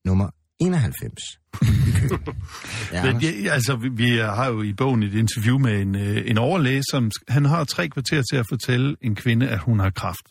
nummer 0.05 0.29
91 0.59 1.13
i 1.61 1.91
køen. 1.95 2.19
Ja, 2.93 3.05
Men, 3.13 3.21
ja, 3.21 3.51
altså, 3.51 3.75
vi, 3.75 3.89
vi 3.89 4.17
har 4.17 4.47
jo 4.47 4.61
i 4.61 4.73
bogen 4.73 5.03
et 5.03 5.13
interview 5.13 5.57
med 5.57 5.81
en, 5.81 5.95
øh, 5.95 6.23
en 6.25 6.37
overlæge, 6.37 6.83
som 6.91 7.11
han 7.27 7.45
har 7.45 7.63
tre 7.63 7.89
kvarter 7.89 8.21
til 8.31 8.37
at 8.37 8.45
fortælle 8.49 8.95
en 9.01 9.15
kvinde, 9.15 9.49
at 9.49 9.59
hun 9.59 9.79
har 9.79 9.89
kræft. 9.89 10.27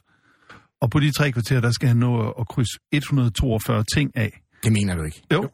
Og 0.80 0.90
på 0.90 1.00
de 1.00 1.10
tre 1.12 1.32
kvarter, 1.32 1.60
der 1.60 1.70
skal 1.70 1.88
han 1.88 1.96
nå 1.96 2.28
at, 2.28 2.34
at 2.40 2.48
krydse 2.48 2.78
142 2.92 3.84
ting 3.94 4.16
af. 4.16 4.40
det 4.64 4.72
mener 4.72 4.94
du 4.94 5.02
ikke. 5.02 5.22
Jo. 5.32 5.48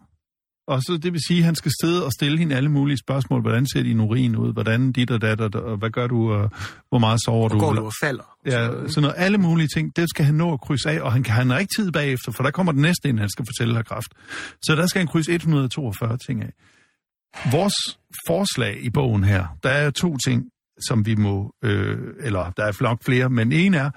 Og 0.66 0.83
så 0.83 0.98
det 1.03 1.12
vil 1.12 1.20
sige, 1.29 1.38
at 1.38 1.44
han 1.44 1.55
skal 1.55 1.72
sidde 1.83 2.05
og 2.05 2.12
stille 2.12 2.38
hende 2.38 2.57
alle 2.57 2.68
mulige 2.68 2.98
spørgsmål. 2.98 3.40
Hvordan 3.40 3.66
ser 3.66 3.83
din 3.83 4.00
urin 4.00 4.37
ud? 4.37 4.53
Hvordan 4.53 4.92
dit 4.92 5.11
og 5.11 5.20
dat, 5.20 5.40
og, 5.40 5.62
og 5.62 5.77
hvad 5.77 5.90
gør 5.90 6.07
du? 6.07 6.33
Og 6.33 6.50
hvor 6.88 6.98
meget 6.98 7.20
sover 7.24 7.48
du? 7.48 7.59
Går 7.59 7.72
du 7.72 7.85
og 7.85 7.92
falder? 8.00 8.37
Ja, 8.46 8.68
sådan 8.68 9.03
noget, 9.03 9.14
alle 9.16 9.38
mulige 9.38 9.68
ting, 9.68 9.96
det 9.96 10.11
skal 10.11 10.24
han 10.24 10.35
nå 10.35 10.53
at 10.53 10.61
krydse 10.61 10.90
af, 10.90 11.00
og 11.00 11.12
han 11.12 11.22
kan 11.22 11.35
han 11.35 11.50
har 11.50 11.59
ikke 11.59 11.72
tid 11.79 11.92
bagefter, 11.92 12.33
for 12.33 12.42
der 12.42 12.50
kommer 12.50 12.72
den 12.72 12.83
næste 12.83 13.09
ind, 13.09 13.18
han 13.18 13.29
skal 13.29 13.44
fortælle 13.48 13.74
har 13.74 13.83
kraft. 13.83 14.14
Så 14.62 14.74
der 14.77 14.87
skal 14.87 14.98
han 14.98 15.09
krydse 15.09 15.33
142 15.33 16.16
ting 16.16 16.42
af. 16.42 16.53
Vores 17.53 17.74
forslag 18.27 18.85
i 18.85 18.90
bogen 18.90 19.24
her, 19.24 19.46
der 19.62 19.70
er 19.70 19.90
to 19.90 20.16
ting, 20.16 20.44
som 20.88 21.07
vi 21.07 21.14
må, 21.14 21.55
øh, 21.64 21.98
eller 22.20 22.50
der 22.57 22.64
er 22.64 22.83
nok 22.83 23.05
flere, 23.05 23.31
men 23.31 23.53
en 23.53 23.74
er, 23.74 23.90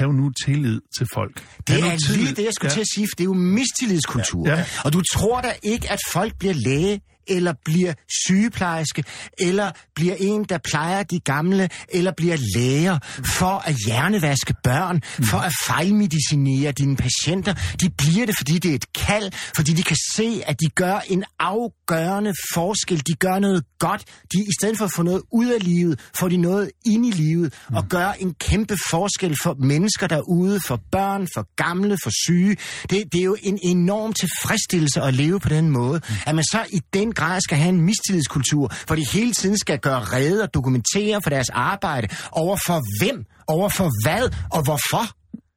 hav 0.00 0.12
nu 0.12 0.30
tillid 0.44 0.80
til 0.98 1.06
folk. 1.14 1.34
Det 1.66 1.74
Hav 1.74 1.80
nu 1.84 1.88
er 1.88 1.96
tillid- 2.06 2.24
lige 2.24 2.34
det, 2.38 2.44
jeg 2.44 2.52
skulle 2.56 2.70
ja. 2.70 2.74
til 2.74 2.80
at 2.80 2.90
sige, 2.94 3.06
for 3.10 3.14
det 3.18 3.24
er 3.24 3.30
jo 3.34 3.38
mistillidskultur. 3.60 4.48
Ja, 4.48 4.54
ja. 4.58 4.64
Og 4.84 4.92
du 4.92 5.00
tror 5.14 5.40
da 5.40 5.52
ikke, 5.62 5.90
at 5.92 5.98
folk 6.12 6.32
bliver 6.38 6.54
læge, 6.54 7.00
eller 7.26 7.54
bliver 7.64 7.92
sygeplejerske, 8.26 9.04
eller 9.38 9.70
bliver 9.94 10.14
en, 10.18 10.44
der 10.44 10.58
plejer 10.58 11.02
de 11.02 11.20
gamle, 11.20 11.68
eller 11.88 12.12
bliver 12.16 12.36
læger, 12.56 12.98
for 13.24 13.68
at 13.68 13.76
hjernevaske 13.86 14.54
børn, 14.64 15.02
for 15.02 15.38
at 15.38 15.52
fejlmedicinere 15.66 16.72
dine 16.72 16.96
patienter. 16.96 17.54
De 17.80 17.90
bliver 17.90 18.26
det, 18.26 18.34
fordi 18.38 18.58
det 18.58 18.70
er 18.70 18.74
et 18.74 18.92
kald, 18.92 19.32
fordi 19.56 19.72
de 19.72 19.82
kan 19.82 19.96
se, 20.14 20.42
at 20.46 20.60
de 20.60 20.68
gør 20.74 21.00
en 21.06 21.24
afgørende 21.38 22.34
forskel. 22.54 22.98
De 23.06 23.14
gør 23.14 23.38
noget 23.38 23.64
godt. 23.78 24.04
De, 24.32 24.38
I 24.38 24.52
stedet 24.60 24.78
for 24.78 24.84
at 24.84 24.92
få 24.96 25.02
noget 25.02 25.22
ud 25.32 25.46
af 25.46 25.64
livet, 25.64 26.00
får 26.14 26.28
de 26.28 26.36
noget 26.36 26.70
ind 26.86 27.06
i 27.06 27.10
livet, 27.10 27.54
og 27.74 27.88
gør 27.88 28.12
en 28.18 28.34
kæmpe 28.34 28.76
forskel 28.90 29.36
for 29.42 29.56
mennesker 29.58 30.06
derude, 30.06 30.60
for 30.66 30.80
børn, 30.92 31.28
for 31.34 31.46
gamle, 31.56 31.96
for 32.02 32.10
syge. 32.24 32.56
Det, 32.82 33.12
det 33.12 33.20
er 33.20 33.24
jo 33.24 33.36
en 33.42 33.58
enorm 33.62 34.12
tilfredsstillelse 34.12 35.00
at 35.00 35.14
leve 35.14 35.40
på 35.40 35.48
den 35.48 35.70
måde, 35.70 36.00
at 36.26 36.34
man 36.34 36.44
så 36.44 36.66
i 36.72 36.80
den 36.94 37.12
grad 37.20 37.40
skal 37.40 37.58
have 37.58 37.68
en 37.68 37.80
mistillidskultur, 37.80 38.72
hvor 38.86 38.96
de 38.96 39.04
hele 39.12 39.32
tiden 39.32 39.58
skal 39.58 39.78
gøre 39.78 40.00
rede 40.00 40.42
og 40.42 40.54
dokumentere 40.54 41.20
for 41.22 41.30
deres 41.30 41.48
arbejde. 41.48 42.08
Over 42.32 42.56
for 42.66 42.80
hvem? 43.00 43.24
Over 43.46 43.68
for 43.68 43.88
hvad? 44.04 44.24
Og 44.50 44.64
hvorfor? 44.64 45.04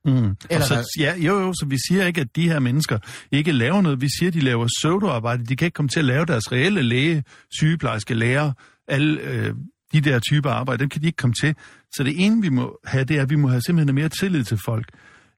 Mm. 0.06 0.36
Eller 0.49 0.62
og 0.62 0.67
så, 0.67 0.73
hvad? 0.73 0.84
ja, 0.99 1.15
jo, 1.17 1.39
jo, 1.39 1.54
så 1.54 1.65
vi 1.69 1.78
siger 1.88 2.06
ikke, 2.06 2.21
at 2.21 2.28
de 2.36 2.49
her 2.49 2.60
mennesker 2.60 2.97
ikke 3.32 3.52
laver 3.52 3.82
noget. 3.82 4.02
Vi 4.02 4.08
siger, 4.19 4.30
at 4.30 4.34
de 4.34 4.39
laver 4.39 4.67
pseudoarbejde. 4.80 5.45
De 5.45 5.56
kan 5.56 5.65
ikke 5.65 5.76
komme 5.76 5.89
til 5.89 5.99
at 5.99 6.06
lave 6.06 6.26
deres 6.26 6.52
reelle 6.52 6.82
læge, 6.82 7.23
sygeplejerske, 7.52 8.13
lærer, 8.13 8.52
alle 8.88 9.21
øh, 9.21 9.54
de 9.93 10.02
der 10.02 10.19
typer 10.19 10.49
arbejde, 10.49 10.80
dem 10.80 10.89
kan 10.89 11.02
de 11.02 11.08
ikke 11.08 11.17
komme 11.17 11.34
til. 11.34 11.56
Så 11.95 12.04
det 12.04 12.26
ene, 12.26 12.41
vi 12.41 12.49
må 12.49 12.80
have, 12.86 13.04
det 13.04 13.17
er, 13.17 13.21
at 13.21 13.30
vi 13.30 13.36
må 13.36 13.47
have 13.47 13.62
simpelthen 13.62 13.95
mere 13.95 14.10
tillid 14.10 14.43
til 14.43 14.60
folk. 14.65 14.86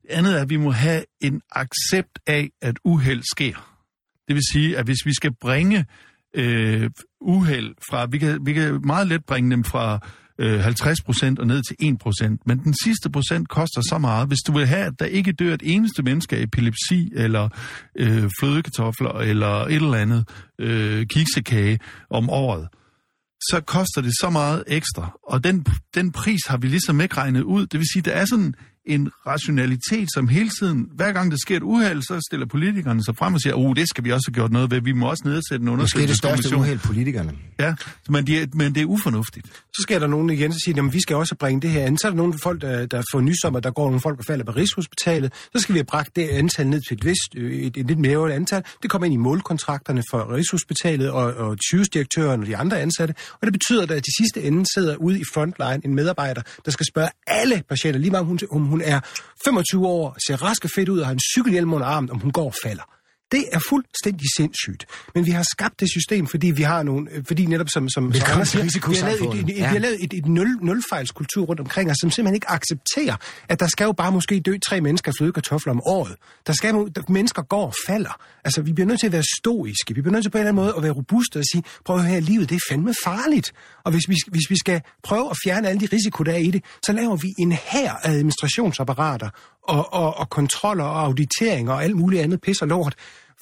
Det 0.01 0.09
andet 0.09 0.37
er, 0.37 0.41
at 0.41 0.49
vi 0.49 0.57
må 0.57 0.71
have 0.71 1.03
en 1.21 1.41
accept 1.51 2.19
af, 2.27 2.49
at 2.61 2.75
uheld 2.83 3.23
sker. 3.31 3.75
Det 4.27 4.35
vil 4.35 4.43
sige, 4.51 4.77
at 4.77 4.85
hvis 4.85 5.05
vi 5.05 5.13
skal 5.13 5.31
bringe 5.41 5.85
øh, 6.35 6.89
uheld 7.21 7.75
fra, 7.89 8.05
vi 8.05 8.17
kan, 8.17 8.39
vi 8.45 8.53
kan 8.53 8.81
meget 8.85 9.07
let 9.07 9.25
bringe 9.25 9.51
dem 9.51 9.63
fra 9.63 9.99
øh, 10.39 10.67
50% 10.67 11.35
og 11.39 11.47
ned 11.47 11.61
til 11.63 11.75
1%, 12.33 12.37
Men 12.45 12.59
den 12.59 12.75
sidste 12.83 13.09
procent 13.09 13.49
koster 13.49 13.81
så 13.89 13.97
meget. 13.97 14.27
Hvis 14.27 14.39
du 14.47 14.51
vil 14.51 14.65
have, 14.65 14.85
at 14.85 14.93
der 14.99 15.05
ikke 15.05 15.31
dør 15.31 15.53
et 15.53 15.61
eneste 15.65 16.03
menneske 16.03 16.37
af 16.37 16.41
epilepsi, 16.41 17.11
eller 17.15 17.49
øh, 17.95 18.29
flødekartofler, 18.39 19.11
eller 19.11 19.65
et 19.65 19.75
eller 19.75 19.97
andet 19.97 20.29
øh, 20.59 21.07
kiksekage 21.07 21.79
om 22.09 22.29
året, 22.29 22.67
så 23.41 23.61
koster 23.67 24.01
det 24.01 24.11
så 24.21 24.29
meget 24.29 24.63
ekstra. 24.67 25.17
Og 25.23 25.43
den, 25.43 25.65
den 25.95 26.11
pris 26.11 26.39
har 26.47 26.57
vi 26.57 26.67
ligesom 26.67 27.01
ikke 27.01 27.17
regnet 27.17 27.41
ud. 27.41 27.65
Det 27.65 27.79
vil 27.79 27.87
sige, 27.93 28.03
der 28.03 28.11
er 28.11 28.25
sådan 28.25 28.53
en 28.87 29.09
rationalitet, 29.27 30.07
som 30.13 30.27
hele 30.27 30.49
tiden, 30.49 30.89
hver 30.95 31.11
gang 31.11 31.31
der 31.31 31.37
sker 31.37 31.57
et 31.57 31.63
uheld, 31.63 32.01
så 32.01 32.21
stiller 32.29 32.45
politikerne 32.45 33.03
sig 33.03 33.17
frem 33.17 33.33
og 33.33 33.41
siger, 33.41 33.55
oh, 33.55 33.75
det 33.75 33.89
skal 33.89 34.03
vi 34.03 34.11
også 34.11 34.25
have 34.27 34.33
gjort 34.33 34.51
noget 34.51 34.71
ved. 34.71 34.81
Vi 34.81 34.91
må 34.91 35.09
også 35.09 35.23
nedsætte 35.25 35.65
en 35.65 35.77
Måske 35.77 36.03
er 36.03 36.07
det 36.07 36.17
største 36.17 36.27
undersøgelseskommission. 36.27 36.61
uheld 36.61 36.79
politikerne. 36.79 37.31
Ja, 37.59 37.75
men 38.09 38.27
det, 38.27 38.41
er, 38.41 38.47
men 38.53 38.75
det 38.75 38.81
er 38.81 38.85
ufornuftigt. 38.85 39.47
Så 39.47 39.79
skal 39.81 40.01
der 40.01 40.07
nogen 40.07 40.29
igen, 40.29 40.51
der 40.51 40.57
siger, 40.65 40.83
at 40.83 40.93
vi 40.93 41.01
skal 41.01 41.15
også 41.15 41.35
bringe 41.35 41.61
det 41.61 41.69
her 41.69 41.85
an. 41.85 41.97
Så 41.97 42.07
er 42.07 42.11
der 42.11 42.17
nogle 42.17 42.33
folk, 42.43 42.61
der, 42.61 42.85
der 42.85 43.03
får 43.13 43.21
nys 43.21 43.43
om, 43.45 43.55
at 43.55 43.63
der 43.63 43.71
går 43.71 43.85
nogle 43.85 44.01
folk, 44.01 44.17
der 44.17 44.23
falder 44.23 44.45
på 44.45 44.51
Rigshospitalet. 44.51 45.33
Så 45.55 45.61
skal 45.61 45.73
vi 45.73 45.79
have 45.79 45.85
bragt 45.85 46.15
det 46.15 46.27
antal 46.29 46.67
ned 46.67 46.81
til 46.87 46.97
et, 46.97 47.05
vist, 47.05 47.35
øh, 47.35 47.51
et, 47.51 47.77
et 47.77 47.87
lidt 47.87 47.99
mere 47.99 48.33
antal. 48.33 48.63
Det 48.81 48.89
kommer 48.89 49.05
ind 49.05 49.13
i 49.13 49.17
målkontrakterne 49.17 50.03
for 50.11 50.33
Rigshospitalet 50.35 51.09
og, 51.11 51.33
og 51.33 51.57
sygehusdirektøren 51.69 52.41
og 52.41 52.47
de 52.47 52.57
andre 52.57 52.79
ansatte. 52.79 53.13
Og 53.41 53.45
det 53.47 53.53
betyder, 53.53 53.83
at 53.83 53.89
til 53.89 54.13
sidste 54.19 54.43
ende 54.43 54.65
sidder 54.75 54.95
ude 54.95 55.19
i 55.19 55.23
frontline 55.33 55.81
en 55.85 55.95
medarbejder, 55.95 56.41
der 56.65 56.71
skal 56.71 56.85
spørge 56.85 57.09
alle 57.27 57.63
patienter, 57.69 57.99
lige 57.99 58.11
meget 58.11 58.21
om 58.21 58.27
hun, 58.27 58.39
om 58.51 58.61
hun 58.61 58.74
hun 58.75 58.81
er 58.83 58.99
25 59.45 59.87
år, 59.87 60.15
ser 60.27 60.43
rask 60.43 60.63
og 60.67 60.71
fedt 60.75 60.89
ud 60.89 60.99
og 60.99 61.05
har 61.05 61.13
en 61.13 61.25
cykelhjelm 61.35 61.73
under 61.73 61.87
armen, 61.87 62.11
om 62.11 62.19
hun 62.19 62.31
går 62.31 62.45
og 62.45 62.57
falder. 62.63 62.85
Det 63.31 63.45
er 63.51 63.59
fuldstændig 63.69 64.27
sindssygt. 64.37 64.85
Men 65.15 65.25
vi 65.25 65.31
har 65.31 65.45
skabt 65.51 65.79
det 65.79 65.89
system, 65.89 66.27
fordi 66.27 66.51
vi 66.51 66.63
har 66.63 66.83
nogle, 66.83 67.11
øh, 67.11 67.23
fordi 67.27 67.45
netop 67.45 67.69
som, 67.69 67.89
som, 67.89 68.13
som 68.13 68.31
Anders 68.31 68.51
til 68.51 68.71
siger, 68.71 68.89
vi 68.89 68.95
har 68.95 69.05
lavet 69.05 69.21
et, 69.21 69.27
et, 69.27 69.35
risikosamfundet. 69.35 69.55
vi 69.55 69.61
har 69.61 69.79
lavet 69.79 70.03
et, 70.03 70.13
et 70.13 70.25
nul, 70.25 70.57
nulfejlskultur 70.61 71.45
rundt 71.45 71.59
omkring 71.59 71.91
os, 71.91 71.97
som 72.01 72.11
simpelthen 72.11 72.35
ikke 72.35 72.49
accepterer, 72.49 73.15
at 73.49 73.59
der 73.59 73.67
skal 73.67 73.85
jo 73.85 73.91
bare 73.91 74.11
måske 74.11 74.39
dø 74.39 74.57
tre 74.69 74.81
mennesker 74.81 75.11
af 75.11 75.15
flødekartofler 75.19 75.73
om 75.73 75.81
året. 75.85 76.15
Der 76.47 76.53
skal 76.53 76.73
der, 76.73 77.01
mennesker 77.09 77.41
går 77.41 77.65
og 77.65 77.73
falder. 77.87 78.21
Altså, 78.45 78.61
vi 78.61 78.73
bliver 78.73 78.87
nødt 78.87 78.99
til 78.99 79.07
at 79.07 79.13
være 79.13 79.23
stoiske. 79.39 79.95
Vi 79.95 80.01
bliver 80.01 80.11
nødt 80.11 80.23
til 80.23 80.29
på 80.29 80.37
en 80.37 80.39
eller 80.39 80.51
anden 80.51 80.63
måde 80.63 80.73
at 80.77 80.83
være 80.83 80.91
robuste 80.91 81.37
og 81.37 81.43
sige, 81.51 81.63
prøv 81.85 81.95
at 81.95 82.05
høre, 82.05 82.21
livet 82.21 82.49
det 82.49 82.55
er 82.55 82.59
fandme 82.69 82.93
farligt. 83.03 83.51
Og 83.83 83.91
hvis 83.91 84.09
vi, 84.09 84.15
hvis 84.27 84.49
vi 84.49 84.57
skal 84.57 84.81
prøve 85.03 85.29
at 85.29 85.37
fjerne 85.45 85.69
alle 85.69 85.79
de 85.79 85.87
risiko, 85.93 86.23
der 86.23 86.31
er 86.31 86.37
i 86.37 86.51
det, 86.51 86.63
så 86.85 86.91
laver 86.93 87.15
vi 87.15 87.27
en 87.39 87.51
her 87.51 87.93
administrationsapparater 88.03 89.29
og, 89.67 89.93
og, 89.93 90.17
og 90.17 90.29
kontroller 90.29 90.83
og 90.83 91.03
auditeringer 91.05 91.73
og 91.73 91.83
alt 91.83 91.95
muligt 91.95 92.21
andet 92.21 92.41
pis 92.41 92.61
og 92.61 92.67
lort, 92.67 92.95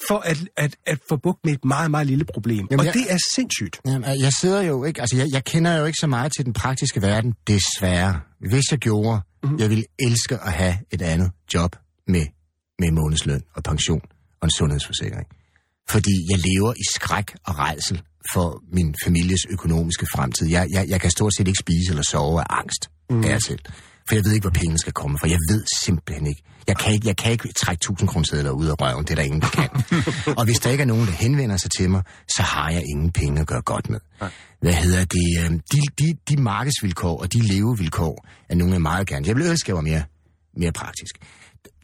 for 0.08 0.18
at, 0.18 0.38
at, 0.56 0.76
at 0.86 0.98
få 1.08 1.16
bugt 1.16 1.38
med 1.44 1.52
et 1.52 1.64
meget, 1.64 1.90
meget 1.90 2.06
lille 2.06 2.24
problem. 2.24 2.66
Jamen, 2.70 2.80
og 2.80 2.86
jeg- 2.86 2.94
det 2.94 3.12
er 3.12 3.18
sindssygt. 3.34 3.80
Jamen, 3.86 4.20
jeg 4.20 4.32
sidder 4.40 4.62
jo 4.62 4.84
ikke, 4.84 5.00
altså 5.00 5.16
jeg, 5.16 5.26
jeg 5.32 5.44
kender 5.44 5.78
jo 5.78 5.84
ikke 5.84 5.98
så 6.00 6.06
meget 6.06 6.32
til 6.36 6.44
den 6.44 6.52
praktiske 6.52 7.02
verden, 7.02 7.34
desværre. 7.46 8.20
Hvis 8.40 8.64
jeg 8.70 8.78
gjorde, 8.78 9.20
mm-hmm. 9.42 9.58
jeg 9.58 9.70
ville 9.70 9.84
elske 9.98 10.34
at 10.34 10.52
have 10.52 10.78
et 10.90 11.02
andet 11.02 11.30
job 11.54 11.76
med, 12.08 12.26
med 12.78 12.90
månedsløn 12.90 13.42
og 13.54 13.62
pension 13.62 14.00
og 14.40 14.46
en 14.46 14.50
sundhedsforsikring. 14.50 15.26
Fordi 15.88 16.14
jeg 16.30 16.38
lever 16.38 16.72
i 16.72 16.84
skræk 16.94 17.34
og 17.46 17.58
redsel 17.58 18.02
for 18.34 18.62
min 18.72 18.94
families 19.04 19.40
økonomiske 19.50 20.06
fremtid. 20.14 20.48
Jeg, 20.50 20.66
jeg, 20.70 20.88
jeg 20.88 21.00
kan 21.00 21.10
stort 21.10 21.32
set 21.36 21.48
ikke 21.48 21.58
spise 21.58 21.90
eller 21.90 22.02
sove 22.10 22.40
af 22.40 22.46
angst 22.50 22.90
mm. 23.10 23.24
af 23.24 23.40
selv. 23.40 23.58
For 24.08 24.14
jeg 24.14 24.24
ved 24.24 24.32
ikke, 24.32 24.44
hvor 24.44 24.50
pengene 24.60 24.78
skal 24.78 24.92
komme 24.92 25.18
fra. 25.18 25.28
Jeg 25.28 25.38
ved 25.50 25.64
simpelthen 25.84 26.26
ikke. 26.26 26.42
Jeg 26.66 26.76
kan 26.76 26.92
ikke, 26.92 27.08
jeg 27.08 27.16
kan 27.16 27.32
ikke 27.32 27.48
trække 27.62 27.78
1000 27.78 28.08
kroner 28.08 28.50
ud 28.50 28.66
af 28.66 28.80
røven. 28.80 29.04
Det 29.04 29.10
er 29.10 29.14
der 29.14 29.22
ingen, 29.22 29.40
der 29.40 29.48
kan. 29.48 29.68
og 30.38 30.44
hvis 30.44 30.58
der 30.58 30.70
ikke 30.70 30.82
er 30.82 30.86
nogen, 30.86 31.06
der 31.06 31.12
henvender 31.12 31.56
sig 31.56 31.70
til 31.70 31.90
mig, 31.90 32.02
så 32.36 32.42
har 32.42 32.70
jeg 32.70 32.82
ingen 32.92 33.12
penge 33.12 33.40
at 33.40 33.46
gøre 33.46 33.62
godt 33.62 33.90
med. 33.90 34.00
Hvad 34.60 34.72
hedder 34.72 35.04
det? 35.04 35.44
øhm, 35.44 35.60
De, 35.72 35.80
de, 35.98 36.14
de 36.28 36.42
markedsvilkår 36.42 37.20
og 37.20 37.32
de 37.32 37.40
levevilkår 37.40 38.26
er 38.48 38.54
nogle, 38.54 38.72
jeg 38.72 38.82
meget 38.82 39.06
gerne. 39.06 39.26
Jeg 39.28 39.36
vil 39.36 39.46
ønske, 39.46 39.70
jeg 39.70 39.76
var 39.76 39.82
mere, 39.82 40.02
mere 40.56 40.72
praktisk. 40.72 41.14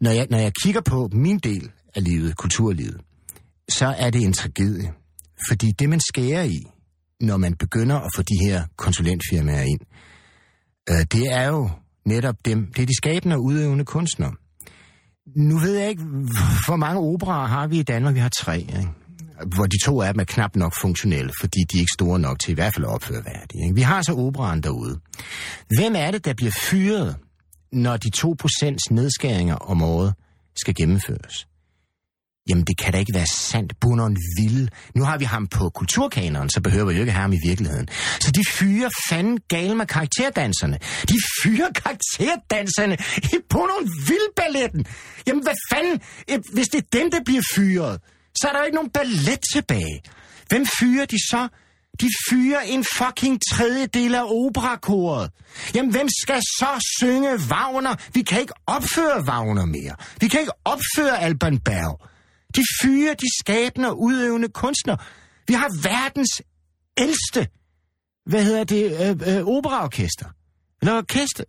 Når 0.01 0.11
jeg, 0.11 0.27
når 0.31 0.39
jeg 0.39 0.53
kigger 0.63 0.81
på 0.81 1.09
min 1.13 1.39
del 1.39 1.71
af 1.95 2.05
livet, 2.05 2.37
kulturlivet, 2.37 3.01
så 3.69 3.87
er 3.99 4.11
det 4.11 4.23
en 4.23 4.33
tragedie. 4.33 4.93
Fordi 5.49 5.73
det, 5.79 5.89
man 5.89 6.01
skærer 6.09 6.43
i, 6.43 6.63
når 7.21 7.37
man 7.37 7.55
begynder 7.55 7.97
at 7.97 8.11
få 8.17 8.23
de 8.23 8.35
her 8.43 8.65
konsulentfirmaer 8.77 9.63
ind, 9.63 9.81
øh, 10.91 11.07
det 11.13 11.27
er 11.33 11.47
jo 11.49 11.71
netop 12.05 12.35
dem, 12.45 12.73
det 12.77 12.83
er 12.83 12.87
de 12.87 12.97
skabende 12.97 13.37
og 13.37 13.43
udøvende 13.43 13.85
kunstnere. 13.85 14.33
Nu 15.37 15.59
ved 15.59 15.79
jeg 15.79 15.89
ikke, 15.89 16.03
hvor 16.67 16.77
mange 16.77 17.01
operer 17.01 17.47
har 17.47 17.67
vi 17.67 17.79
i 17.79 17.83
Danmark. 17.83 18.15
Vi 18.15 18.21
har 18.21 18.29
tre, 18.29 18.59
ikke? 18.59 18.89
hvor 19.47 19.67
de 19.67 19.85
to 19.85 20.03
af 20.03 20.15
dem 20.15 20.21
er 20.21 20.25
knap 20.25 20.57
nok 20.57 20.75
funktionelle, 20.81 21.33
fordi 21.41 21.59
de 21.73 21.77
er 21.77 21.81
ikke 21.81 21.93
store 21.99 22.19
nok 22.19 22.39
til 22.39 22.53
i 22.53 22.55
hvert 22.55 22.75
fald 22.75 22.85
at 22.85 22.91
opføre 22.91 23.25
værdige. 23.25 23.63
Ikke? 23.63 23.75
Vi 23.75 23.81
har 23.81 24.03
så 24.03 24.15
operan 24.15 24.61
derude. 24.61 25.01
Hvem 25.77 25.95
er 25.97 26.11
det, 26.11 26.25
der 26.25 26.35
bliver 26.35 26.53
fyret, 26.53 27.17
når 27.73 27.97
de 27.97 28.11
2% 28.17 28.77
nedskæringer 28.91 29.55
om 29.55 29.83
året 29.83 30.15
skal 30.57 30.75
gennemføres? 30.75 31.47
Jamen, 32.51 32.65
det 32.65 32.77
kan 32.79 32.93
da 32.93 32.99
ikke 32.99 33.15
være 33.15 33.27
sandt. 33.27 33.73
Bunderen 33.81 34.17
ville. 34.39 34.69
Nu 34.95 35.05
har 35.05 35.19
vi 35.19 35.25
ham 35.25 35.47
på 35.47 35.69
kulturkaneren, 35.69 36.51
så 36.51 36.61
behøver 36.61 36.87
vi 36.87 36.95
jo 36.95 37.01
ikke 37.01 37.13
have 37.13 37.23
ham 37.23 37.33
i 37.33 37.39
virkeligheden. 37.47 37.89
Så 38.21 38.31
de 38.31 38.45
fyrer 38.53 38.89
fanden 39.09 39.39
gale 39.49 39.75
med 39.75 39.87
karakterdanserne. 39.87 40.79
De 41.09 41.15
fyrer 41.43 41.71
karakterdanserne 41.73 42.97
i 43.23 43.37
Bunderen 43.51 43.87
balletten. 44.37 44.87
Jamen, 45.27 45.43
hvad 45.43 45.55
fanden? 45.73 46.01
Eh, 46.29 46.39
hvis 46.53 46.69
det 46.69 46.79
er 46.79 46.99
dem, 46.99 47.11
der 47.11 47.21
bliver 47.25 47.43
fyret, 47.55 48.01
så 48.41 48.49
er 48.49 48.53
der 48.53 48.59
jo 48.59 48.65
ikke 48.65 48.75
nogen 48.75 48.91
ballet 48.91 49.41
tilbage. 49.53 50.01
Hvem 50.49 50.67
fyrer 50.81 51.07
de 51.07 51.19
så? 51.31 51.49
De 52.01 52.09
fyrer 52.31 52.61
en 52.61 52.85
fucking 52.97 53.41
tredjedel 53.53 54.15
af 54.15 54.23
operakoret. 54.25 55.31
Jamen, 55.75 55.91
hvem 55.91 56.09
skal 56.23 56.41
så 56.43 56.95
synge 56.99 57.31
Wagner? 57.51 57.95
Vi 58.15 58.23
kan 58.23 58.41
ikke 58.41 58.53
opføre 58.67 59.21
Wagner 59.21 59.65
mere. 59.67 59.95
Vi 60.21 60.29
kan 60.29 60.41
ikke 60.41 60.53
opføre 60.65 61.23
Alban 61.23 61.59
Berg. 61.59 62.10
De 62.57 62.63
fyre, 62.83 63.15
de 63.15 63.27
skabende 63.41 63.89
og 63.89 64.01
udøvende 64.01 64.49
kunstnere. 64.49 64.99
Vi 65.49 65.55
har 65.55 65.69
verdens 65.83 66.43
ældste, 66.97 67.49
hvad 68.27 68.45
hedder 68.45 68.65
det, 68.65 68.85
øh, 69.29 69.37
øh, 69.37 69.47
operaorkester. 69.47 70.27
Eller 70.83 70.97
orkester. 70.97 71.45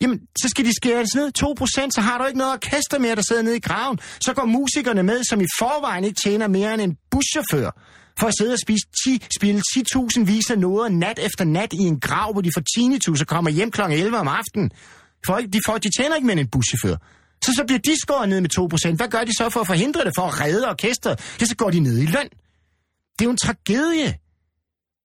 Jamen, 0.00 0.20
så 0.42 0.48
skal 0.48 0.64
de 0.64 0.74
skæres 0.74 1.14
ned 1.14 1.32
2%, 1.38 1.90
så 1.90 2.00
har 2.00 2.18
du 2.18 2.24
ikke 2.26 2.38
noget 2.38 2.52
orkester 2.52 2.98
mere, 2.98 3.16
der 3.16 3.22
sidder 3.28 3.42
nede 3.42 3.56
i 3.56 3.60
graven. 3.60 3.98
Så 4.20 4.34
går 4.34 4.44
musikerne 4.44 5.02
med, 5.02 5.24
som 5.24 5.40
i 5.40 5.46
forvejen 5.58 6.04
ikke 6.04 6.20
tjener 6.24 6.46
mere 6.48 6.74
end 6.74 6.82
en 6.82 6.96
buschauffør, 7.10 7.70
for 8.20 8.26
at 8.26 8.34
sidde 8.38 8.52
og 8.52 8.58
spise 8.58 8.86
10, 9.04 9.26
spille 9.38 9.62
10.000 9.76 10.24
vis 10.24 10.50
af 10.50 10.58
noder 10.58 10.88
nat 10.88 11.18
efter 11.18 11.44
nat 11.44 11.72
i 11.72 11.82
en 11.92 12.00
grav, 12.00 12.32
hvor 12.32 12.40
de 12.40 12.50
får 12.54 12.62
tinnitus 12.76 13.20
og 13.20 13.26
kommer 13.26 13.50
hjem 13.50 13.70
kl. 13.70 13.80
11 13.80 14.18
om 14.18 14.28
aftenen. 14.28 14.70
Folk, 15.26 15.52
de, 15.52 15.60
får, 15.66 15.78
de 15.78 15.90
tjener 15.98 16.14
ikke 16.16 16.26
mere 16.26 16.32
end 16.32 16.40
en 16.40 16.50
buschauffør. 16.50 16.96
Så 17.44 17.52
så 17.56 17.64
bliver 17.66 17.78
de 17.78 18.00
skåret 18.00 18.28
ned 18.28 18.40
med 18.40 18.58
2%. 18.58 18.96
Hvad 18.96 19.08
gør 19.08 19.24
de 19.24 19.32
så 19.36 19.50
for 19.50 19.60
at 19.60 19.66
forhindre 19.66 20.04
det, 20.04 20.12
for 20.16 20.22
at 20.22 20.40
redde 20.40 20.68
orkestret? 20.68 21.36
Ja, 21.40 21.46
så 21.46 21.56
går 21.56 21.70
de 21.70 21.80
ned 21.80 21.98
i 21.98 22.06
løn. 22.06 22.28
Det 23.18 23.20
er 23.20 23.24
jo 23.24 23.30
en 23.30 23.36
tragedie. 23.36 24.18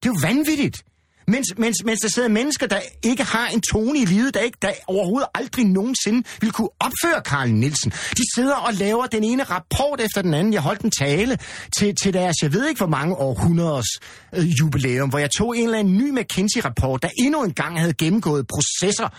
Det 0.03 0.09
er 0.09 0.13
jo 0.13 0.17
vanvittigt. 0.21 0.84
Mens, 1.27 1.47
mens, 1.57 1.77
mens 1.86 1.99
der 1.99 2.09
sidder 2.09 2.29
mennesker, 2.29 2.67
der 2.67 2.79
ikke 3.03 3.23
har 3.23 3.47
en 3.47 3.61
tone 3.61 3.99
i 3.99 4.05
livet, 4.05 4.34
der, 4.34 4.39
ikke, 4.39 4.57
der 4.61 4.71
overhovedet 4.88 5.29
aldrig 5.36 5.65
nogensinde 5.65 6.23
vil 6.41 6.51
kunne 6.51 6.69
opføre 6.79 7.21
Karl 7.25 7.49
Nielsen. 7.49 7.91
De 7.91 8.23
sidder 8.36 8.55
og 8.55 8.73
laver 8.73 9.05
den 9.05 9.23
ene 9.23 9.43
rapport 9.43 10.01
efter 10.01 10.21
den 10.21 10.34
anden. 10.34 10.53
Jeg 10.53 10.61
holdt 10.61 10.81
en 10.81 10.91
tale 10.91 11.38
til, 11.79 11.95
til 11.95 12.13
deres, 12.13 12.36
jeg 12.41 12.53
ved 12.53 12.67
ikke 12.67 12.79
hvor 12.79 12.88
mange 12.88 13.15
århundreders 13.15 13.88
øh, 14.36 14.49
jubilæum, 14.59 15.09
hvor 15.09 15.19
jeg 15.19 15.31
tog 15.31 15.57
en 15.57 15.63
eller 15.63 15.79
anden 15.79 15.97
ny 15.97 16.19
McKinsey-rapport, 16.19 17.03
der 17.03 17.09
endnu 17.17 17.43
en 17.43 17.53
gang 17.53 17.79
havde 17.79 17.93
gennemgået 17.93 18.47
processer 18.47 19.09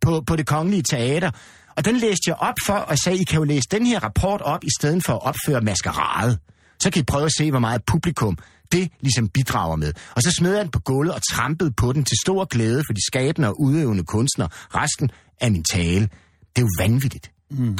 på, 0.00 0.22
på 0.26 0.36
det 0.36 0.46
kongelige 0.46 0.82
teater. 0.82 1.30
Og 1.76 1.84
den 1.84 1.96
læste 1.96 2.22
jeg 2.26 2.36
op 2.36 2.54
for, 2.66 2.72
og 2.72 2.98
sagde, 2.98 3.18
I 3.18 3.24
kan 3.24 3.38
jo 3.38 3.44
læse 3.44 3.68
den 3.70 3.86
her 3.86 4.00
rapport 4.00 4.40
op, 4.40 4.64
i 4.64 4.70
stedet 4.80 5.04
for 5.04 5.12
at 5.12 5.22
opføre 5.22 5.60
maskerade. 5.60 6.38
Så 6.82 6.90
kan 6.90 7.00
I 7.00 7.04
prøve 7.04 7.24
at 7.24 7.32
se, 7.38 7.50
hvor 7.50 7.60
meget 7.60 7.84
publikum 7.84 8.38
det 8.72 8.90
ligesom 9.00 9.28
bidrager 9.28 9.76
med. 9.76 9.92
Og 10.16 10.22
så 10.22 10.30
smed 10.30 10.54
jeg 10.54 10.62
den 10.62 10.70
på 10.70 10.80
gulvet 10.80 11.14
og 11.14 11.20
trampede 11.30 11.72
på 11.72 11.92
den 11.92 12.04
til 12.04 12.16
stor 12.22 12.44
glæde 12.44 12.82
for 12.86 12.92
de 12.92 13.06
skabende 13.06 13.48
og 13.48 13.60
udøvende 13.60 14.04
kunstnere. 14.04 14.48
Resten 14.52 15.10
af 15.40 15.52
min 15.52 15.64
tale. 15.72 16.08
Det 16.56 16.62
er 16.62 16.66
jo 16.66 16.68
vanvittigt. 16.78 17.30
Mm. 17.50 17.78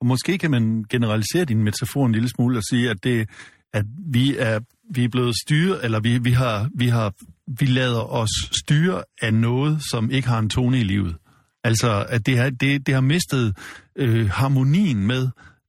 Og 0.00 0.06
måske 0.06 0.38
kan 0.38 0.50
man 0.50 0.84
generalisere 0.90 1.44
din 1.44 1.64
metafor 1.64 2.06
en 2.06 2.12
lille 2.12 2.28
smule 2.28 2.58
og 2.58 2.62
sige, 2.70 2.90
at, 2.90 2.96
det, 3.04 3.28
at 3.72 3.84
vi, 4.12 4.36
er, 4.36 4.60
vi 4.94 5.04
er 5.04 5.08
blevet 5.08 5.34
styret, 5.44 5.84
eller 5.84 6.00
vi, 6.00 6.18
vi, 6.18 6.32
har, 6.32 6.68
vi, 6.74 6.88
har, 6.88 7.12
vi 7.58 7.66
lader 7.66 8.12
os 8.12 8.50
styre 8.62 9.02
af 9.22 9.34
noget, 9.34 9.80
som 9.90 10.10
ikke 10.10 10.28
har 10.28 10.38
en 10.38 10.50
tone 10.50 10.80
i 10.80 10.84
livet. 10.84 11.16
Altså, 11.64 12.06
at 12.08 12.26
det 12.26 12.38
har, 12.38 12.50
det, 12.50 12.86
det 12.86 12.94
har 12.94 13.00
mistet 13.00 13.56
øh, 13.96 14.30
harmonien 14.30 15.06
med, 15.06 15.28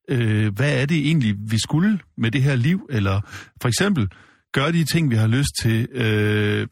øh, 0.09 0.55
hvad 0.55 0.81
er 0.81 0.85
det 0.85 0.97
egentlig, 0.97 1.35
vi 1.39 1.57
skulle 1.59 1.99
med 2.17 2.31
det 2.31 2.43
her 2.43 2.55
liv? 2.55 2.87
Eller 2.89 3.21
for 3.61 3.67
eksempel, 3.67 4.09
gøre 4.55 4.71
de 4.71 4.83
ting, 4.93 5.11
vi 5.11 5.15
har 5.15 5.27
lyst 5.27 5.49
til, 5.61 5.87
øh, 5.91 6.67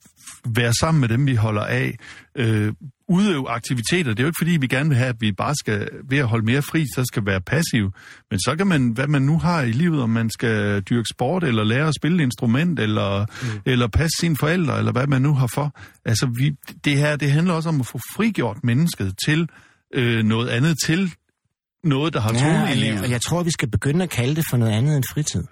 være 0.45 0.73
sammen 0.73 1.01
med 1.01 1.09
dem, 1.09 1.27
vi 1.27 1.35
holder 1.35 1.61
af, 1.61 1.97
øh, 2.35 2.73
udøve 3.07 3.49
aktiviteter. 3.49 4.11
Det 4.11 4.19
er 4.19 4.23
jo 4.23 4.27
ikke 4.27 4.37
fordi, 4.41 4.57
vi 4.57 4.67
gerne 4.67 4.89
vil 4.89 4.97
have, 4.97 5.09
at 5.09 5.15
vi 5.19 5.31
bare 5.31 5.55
skal, 5.55 5.89
ved 6.09 6.17
at 6.17 6.27
holde 6.27 6.45
mere 6.45 6.61
fri, 6.61 6.85
så 6.95 7.05
skal 7.05 7.25
være 7.25 7.41
passiv. 7.41 7.91
Men 8.31 8.39
så 8.39 8.55
kan 8.57 8.67
man, 8.67 8.89
hvad 8.89 9.07
man 9.07 9.21
nu 9.21 9.39
har 9.39 9.61
i 9.61 9.71
livet, 9.71 10.01
om 10.01 10.09
man 10.09 10.29
skal 10.29 10.81
dyrke 10.81 11.07
sport, 11.13 11.43
eller 11.43 11.63
lære 11.63 11.87
at 11.87 11.93
spille 12.01 12.17
et 12.17 12.23
instrument, 12.25 12.79
eller, 12.79 13.25
mm. 13.41 13.61
eller 13.65 13.87
passe 13.87 14.17
sine 14.19 14.37
forældre, 14.37 14.77
eller 14.79 14.91
hvad 14.91 15.07
man 15.07 15.21
nu 15.21 15.33
har 15.33 15.47
for. 15.47 15.75
Altså, 16.05 16.25
vi, 16.37 16.55
det 16.85 16.97
her, 16.97 17.15
det 17.15 17.31
handler 17.31 17.53
også 17.53 17.69
om 17.69 17.79
at 17.79 17.87
få 17.87 17.99
frigjort 18.15 18.57
mennesket 18.63 19.13
til 19.25 19.49
øh, 19.93 20.23
noget 20.23 20.49
andet, 20.49 20.77
til 20.85 21.13
noget, 21.83 22.13
der 22.13 22.19
har 22.19 22.29
tone 22.29 22.45
Ja, 22.45 22.67
i 22.67 22.71
og 22.71 22.77
livet. 22.77 23.01
og 23.01 23.09
jeg 23.09 23.21
tror, 23.21 23.43
vi 23.43 23.51
skal 23.51 23.69
begynde 23.69 24.03
at 24.03 24.09
kalde 24.09 24.35
det 24.35 24.43
for 24.49 24.57
noget 24.57 24.71
andet 24.71 24.95
end 24.95 25.03
fritid. 25.13 25.43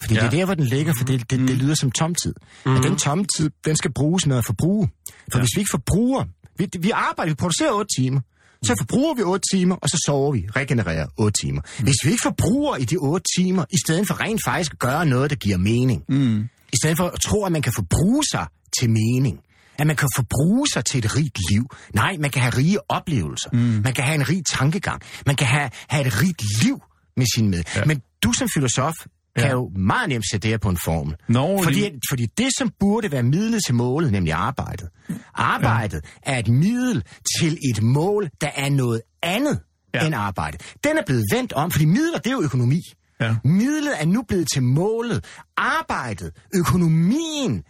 Fordi 0.00 0.14
ja. 0.14 0.20
Det 0.20 0.26
er 0.26 0.30
der, 0.30 0.44
hvor 0.44 0.54
den 0.54 0.64
ligger, 0.64 0.94
for 0.98 1.04
det, 1.04 1.30
det, 1.30 1.48
det 1.48 1.56
lyder 1.56 1.74
som 1.74 1.90
tomtid. 1.90 2.34
Mm. 2.66 2.76
Og 2.76 2.82
den 2.82 2.96
tomtid, 2.96 3.50
den 3.64 3.76
skal 3.76 3.92
bruges 3.92 4.26
med 4.26 4.36
at 4.38 4.44
forbruge. 4.44 4.88
For 5.32 5.38
ja. 5.38 5.42
hvis 5.42 5.50
vi 5.54 5.60
ikke 5.60 5.70
forbruger... 5.70 6.24
Vi, 6.58 6.68
vi 6.80 6.90
arbejder, 6.90 7.30
vi 7.30 7.34
producerer 7.34 7.72
8 7.72 7.88
timer. 7.98 8.20
Så 8.62 8.74
forbruger 8.80 9.14
vi 9.14 9.22
8 9.22 9.56
timer, 9.56 9.76
og 9.76 9.88
så 9.88 10.02
sover 10.06 10.32
vi, 10.32 10.48
regenererer 10.56 11.06
8 11.16 11.40
timer. 11.42 11.62
Mm. 11.78 11.84
Hvis 11.84 11.94
vi 12.04 12.10
ikke 12.10 12.22
forbruger 12.22 12.76
i 12.76 12.84
de 12.84 12.96
8 12.96 13.26
timer, 13.38 13.64
i 13.70 13.76
stedet 13.84 14.06
for 14.06 14.20
rent 14.20 14.40
faktisk 14.44 14.72
at 14.72 14.78
gøre 14.78 15.06
noget, 15.06 15.30
der 15.30 15.36
giver 15.36 15.56
mening, 15.56 16.02
mm. 16.08 16.40
i 16.72 16.76
stedet 16.82 16.96
for 16.96 17.04
at 17.04 17.20
tro, 17.20 17.44
at 17.44 17.52
man 17.52 17.62
kan 17.62 17.72
forbruge 17.72 18.24
sig 18.30 18.46
til 18.80 18.90
mening, 18.90 19.40
at 19.78 19.86
man 19.86 19.96
kan 19.96 20.08
forbruge 20.16 20.66
sig 20.72 20.84
til 20.84 20.98
et 21.04 21.16
rigt 21.16 21.38
liv. 21.50 21.70
Nej, 21.94 22.16
man 22.20 22.30
kan 22.30 22.42
have 22.42 22.56
rige 22.56 22.90
oplevelser. 22.90 23.50
Mm. 23.52 23.58
Man 23.58 23.94
kan 23.94 24.04
have 24.04 24.14
en 24.14 24.28
rig 24.28 24.42
tankegang. 24.52 25.02
Man 25.26 25.36
kan 25.36 25.46
have, 25.46 25.70
have 25.88 26.06
et 26.06 26.22
rigt 26.22 26.42
liv 26.62 26.82
med 27.16 27.26
sin 27.34 27.50
med. 27.50 27.62
Ja. 27.76 27.84
Men 27.84 28.02
du 28.22 28.32
som 28.32 28.48
filosof 28.54 28.94
kan 29.36 29.46
Ja. 29.46 29.52
jo 29.52 29.70
meget 29.76 30.08
nemt 30.08 30.24
sætte 30.30 30.42
det 30.42 30.50
her 30.50 30.58
på 30.58 30.68
en 30.68 30.78
formel. 30.84 31.16
Nå, 31.28 31.62
fordi, 31.62 31.78
lige- 31.78 32.00
fordi 32.10 32.26
det, 32.38 32.48
som 32.58 32.70
burde 32.80 33.12
være 33.12 33.22
midlet 33.22 33.60
til 33.66 33.74
målet, 33.74 34.12
nemlig 34.12 34.32
arbejdet. 34.32 34.88
Arbejdet 35.34 36.04
ja. 36.26 36.32
er 36.34 36.38
et 36.38 36.48
middel 36.48 37.02
til 37.40 37.58
et 37.74 37.82
mål, 37.82 38.30
der 38.40 38.50
er 38.56 38.70
noget 38.70 39.02
andet 39.22 39.60
ja. 39.94 40.06
End 40.06 40.14
arbejde. 40.14 40.58
Den 40.84 40.98
er 40.98 41.02
blevet 41.06 41.24
vendt 41.32 41.52
om, 41.52 41.70
fordi 41.70 41.84
midler, 41.84 42.18
det 42.18 42.26
er 42.26 42.32
jo 42.34 42.42
økonomi. 42.42 42.80
Ja. 43.20 43.36
Midlet 43.44 44.00
er 44.02 44.06
nu 44.06 44.22
blevet 44.28 44.46
til 44.54 44.62
målet. 44.62 45.24
Arbejdet, 45.56 46.30
økonomien, 46.54 47.62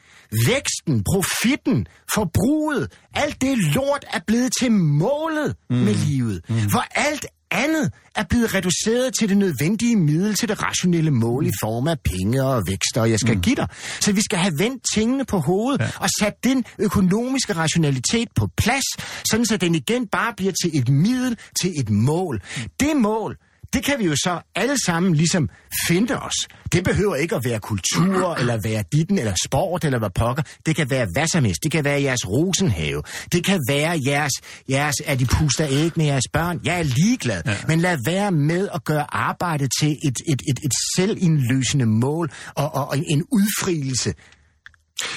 væksten, 0.47 1.05
profitten, 1.13 1.87
forbruget, 2.15 2.93
alt 3.15 3.41
det 3.41 3.59
lort 3.75 4.05
er 4.13 4.21
blevet 4.27 4.53
til 4.61 4.73
målet 4.73 5.57
mm. 5.71 5.77
med 5.77 5.95
livet. 5.95 6.41
Mm. 6.49 6.55
For 6.71 6.85
alt 6.91 7.27
andet 7.51 7.93
er 8.15 8.25
blevet 8.25 8.55
reduceret 8.55 9.15
til 9.19 9.29
det 9.29 9.37
nødvendige 9.37 9.97
middel 9.97 10.35
til 10.35 10.49
det 10.49 10.63
rationelle 10.63 11.11
mål 11.11 11.47
i 11.47 11.51
form 11.63 11.89
af 11.89 12.01
penge 12.01 12.43
og 12.43 12.63
vækster, 12.67 13.01
og 13.01 13.11
jeg 13.11 13.19
skal 13.19 13.35
mm. 13.35 13.43
give 13.43 13.57
dig. 13.57 13.69
Så 14.01 14.13
vi 14.13 14.21
skal 14.21 14.39
have 14.39 14.53
vendt 14.59 14.83
tingene 14.95 15.25
på 15.25 15.39
hovedet 15.39 15.81
ja. 15.81 15.91
og 16.01 16.09
sat 16.21 16.45
den 16.45 16.65
økonomiske 16.79 17.53
rationalitet 17.53 18.29
på 18.37 18.49
plads, 18.57 18.85
sådan 19.31 19.47
så 19.47 19.57
den 19.57 19.75
igen 19.75 20.07
bare 20.07 20.35
bliver 20.37 20.53
til 20.63 20.79
et 20.79 20.89
middel 20.89 21.39
til 21.61 21.73
et 21.81 21.91
mål. 21.91 22.43
Det 22.81 22.97
mål, 22.97 23.37
det 23.73 23.85
kan 23.85 23.99
vi 23.99 24.05
jo 24.05 24.17
så 24.17 24.41
alle 24.55 24.77
sammen 24.87 25.15
ligesom 25.15 25.49
finde 25.89 26.21
os. 26.21 26.35
Det 26.73 26.85
behøver 26.85 27.15
ikke 27.15 27.37
at 27.37 27.45
være 27.45 27.61
kultur, 27.61 28.35
eller 28.35 28.61
være 28.63 28.85
ditten, 28.93 29.19
eller 29.19 29.35
sport, 29.47 29.85
eller 29.85 29.99
hvad 29.99 30.11
pokker. 30.11 30.43
Det 30.67 30.77
kan 30.77 30.91
være 30.91 31.07
hvad 31.13 31.27
som 31.27 31.45
helst. 31.45 31.63
Det 31.63 31.73
kan 31.73 31.85
være 31.85 32.03
jeres 32.03 32.29
rosenhave. 32.29 33.03
Det 33.33 33.45
kan 33.45 33.61
være 33.69 34.01
jeres, 34.07 34.33
jeres 34.69 34.95
at 35.07 35.21
I 35.21 35.25
puster 35.25 35.67
æg 35.71 35.93
med 35.97 36.05
jeres 36.05 36.29
børn. 36.33 36.61
Jeg 36.65 36.79
er 36.79 36.83
ligeglad. 36.83 37.43
Ja. 37.47 37.57
Men 37.69 37.81
lad 37.81 37.99
være 38.05 38.33
med 38.33 38.69
at 38.75 38.85
gøre 38.85 39.15
arbejdet 39.15 39.71
til 39.81 39.91
et, 39.91 40.19
et, 40.29 40.43
et, 40.51 40.59
et 40.65 40.73
selvindløsende 40.97 41.87
mål 41.87 42.31
og, 42.55 42.75
og, 42.75 42.89
og 42.89 42.99
en 42.99 43.25
udfrielse. 43.33 44.15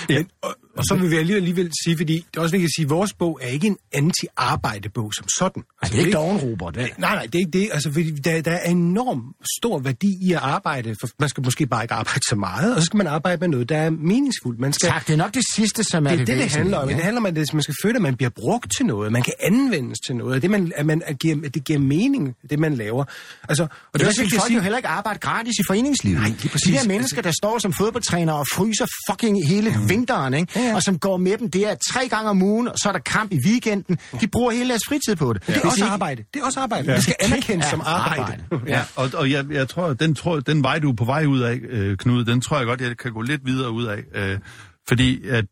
Men, 0.10 0.30
og, 0.42 0.56
og 0.78 0.84
så 0.86 0.96
vil 0.96 1.12
vi 1.12 1.16
alligevel, 1.16 1.42
alligevel 1.44 1.72
sige, 1.84 1.98
fordi 1.98 2.14
det 2.32 2.38
er 2.38 2.42
også 2.42 2.52
vigtigt 2.52 2.70
at 2.70 2.76
sige, 2.76 2.86
at 2.86 2.90
vores 2.90 3.14
bog 3.14 3.40
er 3.42 3.48
ikke 3.48 3.68
en 3.68 3.78
anti-arbejdebog 3.94 5.14
som 5.14 5.26
sådan. 5.38 5.64
Ej, 5.84 5.90
det 5.90 5.96
er 5.96 6.00
ikke 6.00 6.12
doven, 6.12 6.38
Robert. 6.38 6.76
Det. 6.76 6.90
Nej, 6.98 7.16
nej, 7.16 7.24
det 7.26 7.36
er 7.36 7.40
ikke 7.40 7.52
det. 7.60 7.70
Altså, 7.72 7.92
fordi 7.92 8.10
der, 8.12 8.42
der 8.42 8.52
er 8.52 8.70
enorm 8.70 9.36
stor 9.60 9.80
værdi 9.80 10.18
i 10.22 10.32
at 10.34 10.40
arbejde. 10.42 10.96
For 11.02 11.08
man 11.20 11.30
skal 11.30 11.44
måske 11.44 11.66
bare 11.68 11.84
ikke 11.84 11.94
arbejde 11.94 12.22
så 12.30 12.36
meget, 12.36 12.76
og 12.76 12.82
så 12.82 12.86
skal 12.86 12.98
man 12.98 13.08
arbejde 13.08 13.40
med 13.40 13.48
noget, 13.48 13.70
der 13.70 13.78
er 13.78 13.90
meningsfuldt. 13.90 14.60
Man 14.60 14.74
skal, 14.74 14.90
Tak, 14.90 15.08
det 15.08 15.14
er 15.14 15.18
nok 15.18 15.34
det 15.34 15.44
sidste, 15.56 15.84
som 15.84 16.06
er 16.06 16.10
det 16.10 16.22
er 16.22 16.26
det, 16.26 16.28
det, 16.28 16.44
det 16.44 16.52
handler 16.52 16.78
om. 16.78 16.90
ja. 16.90 16.96
Det 16.96 17.04
handler 17.04 17.22
om, 17.22 17.26
at 17.26 17.36
det- 17.36 17.54
man 17.54 17.64
skal 17.64 17.76
føle, 17.84 17.96
at 17.96 18.02
man 18.02 18.16
bliver 18.16 18.30
brugt 18.30 18.72
til 18.78 18.86
noget. 18.86 19.12
Man 19.12 19.24
kan 19.24 19.34
anvendes 19.40 20.00
til 20.08 20.16
noget. 20.16 20.42
Det, 20.42 20.50
man, 20.52 20.72
at 20.76 20.86
man, 20.86 21.02
at 21.06 21.20
giver, 21.20 21.36
at 21.46 21.54
det 21.54 21.64
giver 21.64 21.80
mening, 21.80 22.36
det 22.50 22.60
man 22.60 22.76
laver. 22.76 23.04
Altså, 23.50 23.64
og 23.64 23.70
Og 23.94 24.00
det 24.00 24.08
også 24.08 24.22
vil 24.22 24.26
vigtigt 24.26 24.40
at 24.40 24.44
folk 24.44 24.56
jo 24.56 24.62
heller 24.62 24.78
ikke 24.78 24.90
arbejde 24.90 25.20
gratis 25.20 25.54
i 25.60 25.64
foreningslivet. 25.68 26.20
Nej, 26.20 26.28
lige 26.30 26.50
præcis. 26.50 26.68
De 26.68 26.78
der 26.82 26.88
mennesker, 26.88 27.22
der 27.22 27.32
står 27.32 27.60
som 27.60 27.74
fodboldtræner 27.74 28.34
og 28.34 28.46
fryser 28.54 28.86
fucking 29.10 29.48
hele 29.48 29.70
mm. 29.70 29.90
vinteren, 29.90 30.34
ikke? 30.34 30.60
Ja, 30.62 30.68
ja. 30.68 30.76
og 30.76 30.84
som 30.84 31.00
går 31.00 31.18
med 31.18 31.38
dem 31.38 31.52
der 31.52 31.76
tre 31.94 32.08
gange 32.10 32.30
om 32.30 32.42
ugen, 32.42 32.68
og 32.68 32.74
så 32.78 32.90
er 32.90 32.94
der 32.94 33.00
kamp 33.00 33.32
i 33.32 33.40
weekenden. 33.48 33.98
De 34.22 34.28
bruger 34.28 34.52
hele 34.52 34.70
deres 34.70 34.82
fritid 34.88 35.16
på 35.16 35.34
det. 35.34 35.48
det 35.48 35.56
er 35.58 35.62
også 35.68 35.86
arbejde. 35.86 36.24
Det 36.34 36.40
er 36.42 36.46
også 36.46 36.60
arbejde. 36.60 36.90
Ja. 36.90 36.96
Det 36.96 37.04
skal 37.04 37.16
anerkendes 37.20 37.66
Ja, 37.66 37.70
som 37.70 37.82
arbejde. 37.86 38.22
arbejde. 38.22 38.44
Ja, 38.68 38.84
og, 38.96 39.10
og 39.14 39.32
jeg, 39.32 39.46
jeg 39.52 39.70
tror, 39.70 39.94
den, 39.94 40.16
tror, 40.16 40.40
den 40.40 40.64
vej, 40.64 40.80
du 40.80 40.90
er 40.92 40.96
på 40.96 41.06
vej 41.06 41.26
ud 41.26 41.40
af, 41.40 41.60
øh, 41.70 41.98
Knud, 41.98 42.26
den 42.26 42.42
tror 42.42 42.58
jeg 42.58 42.66
godt, 42.66 42.82
jeg 42.82 42.98
kan 42.98 43.12
gå 43.14 43.22
lidt 43.22 43.42
videre 43.46 43.72
ud 43.72 43.86
af. 43.86 44.04
Øh, 44.16 44.40
fordi 44.88 45.28
at, 45.28 45.46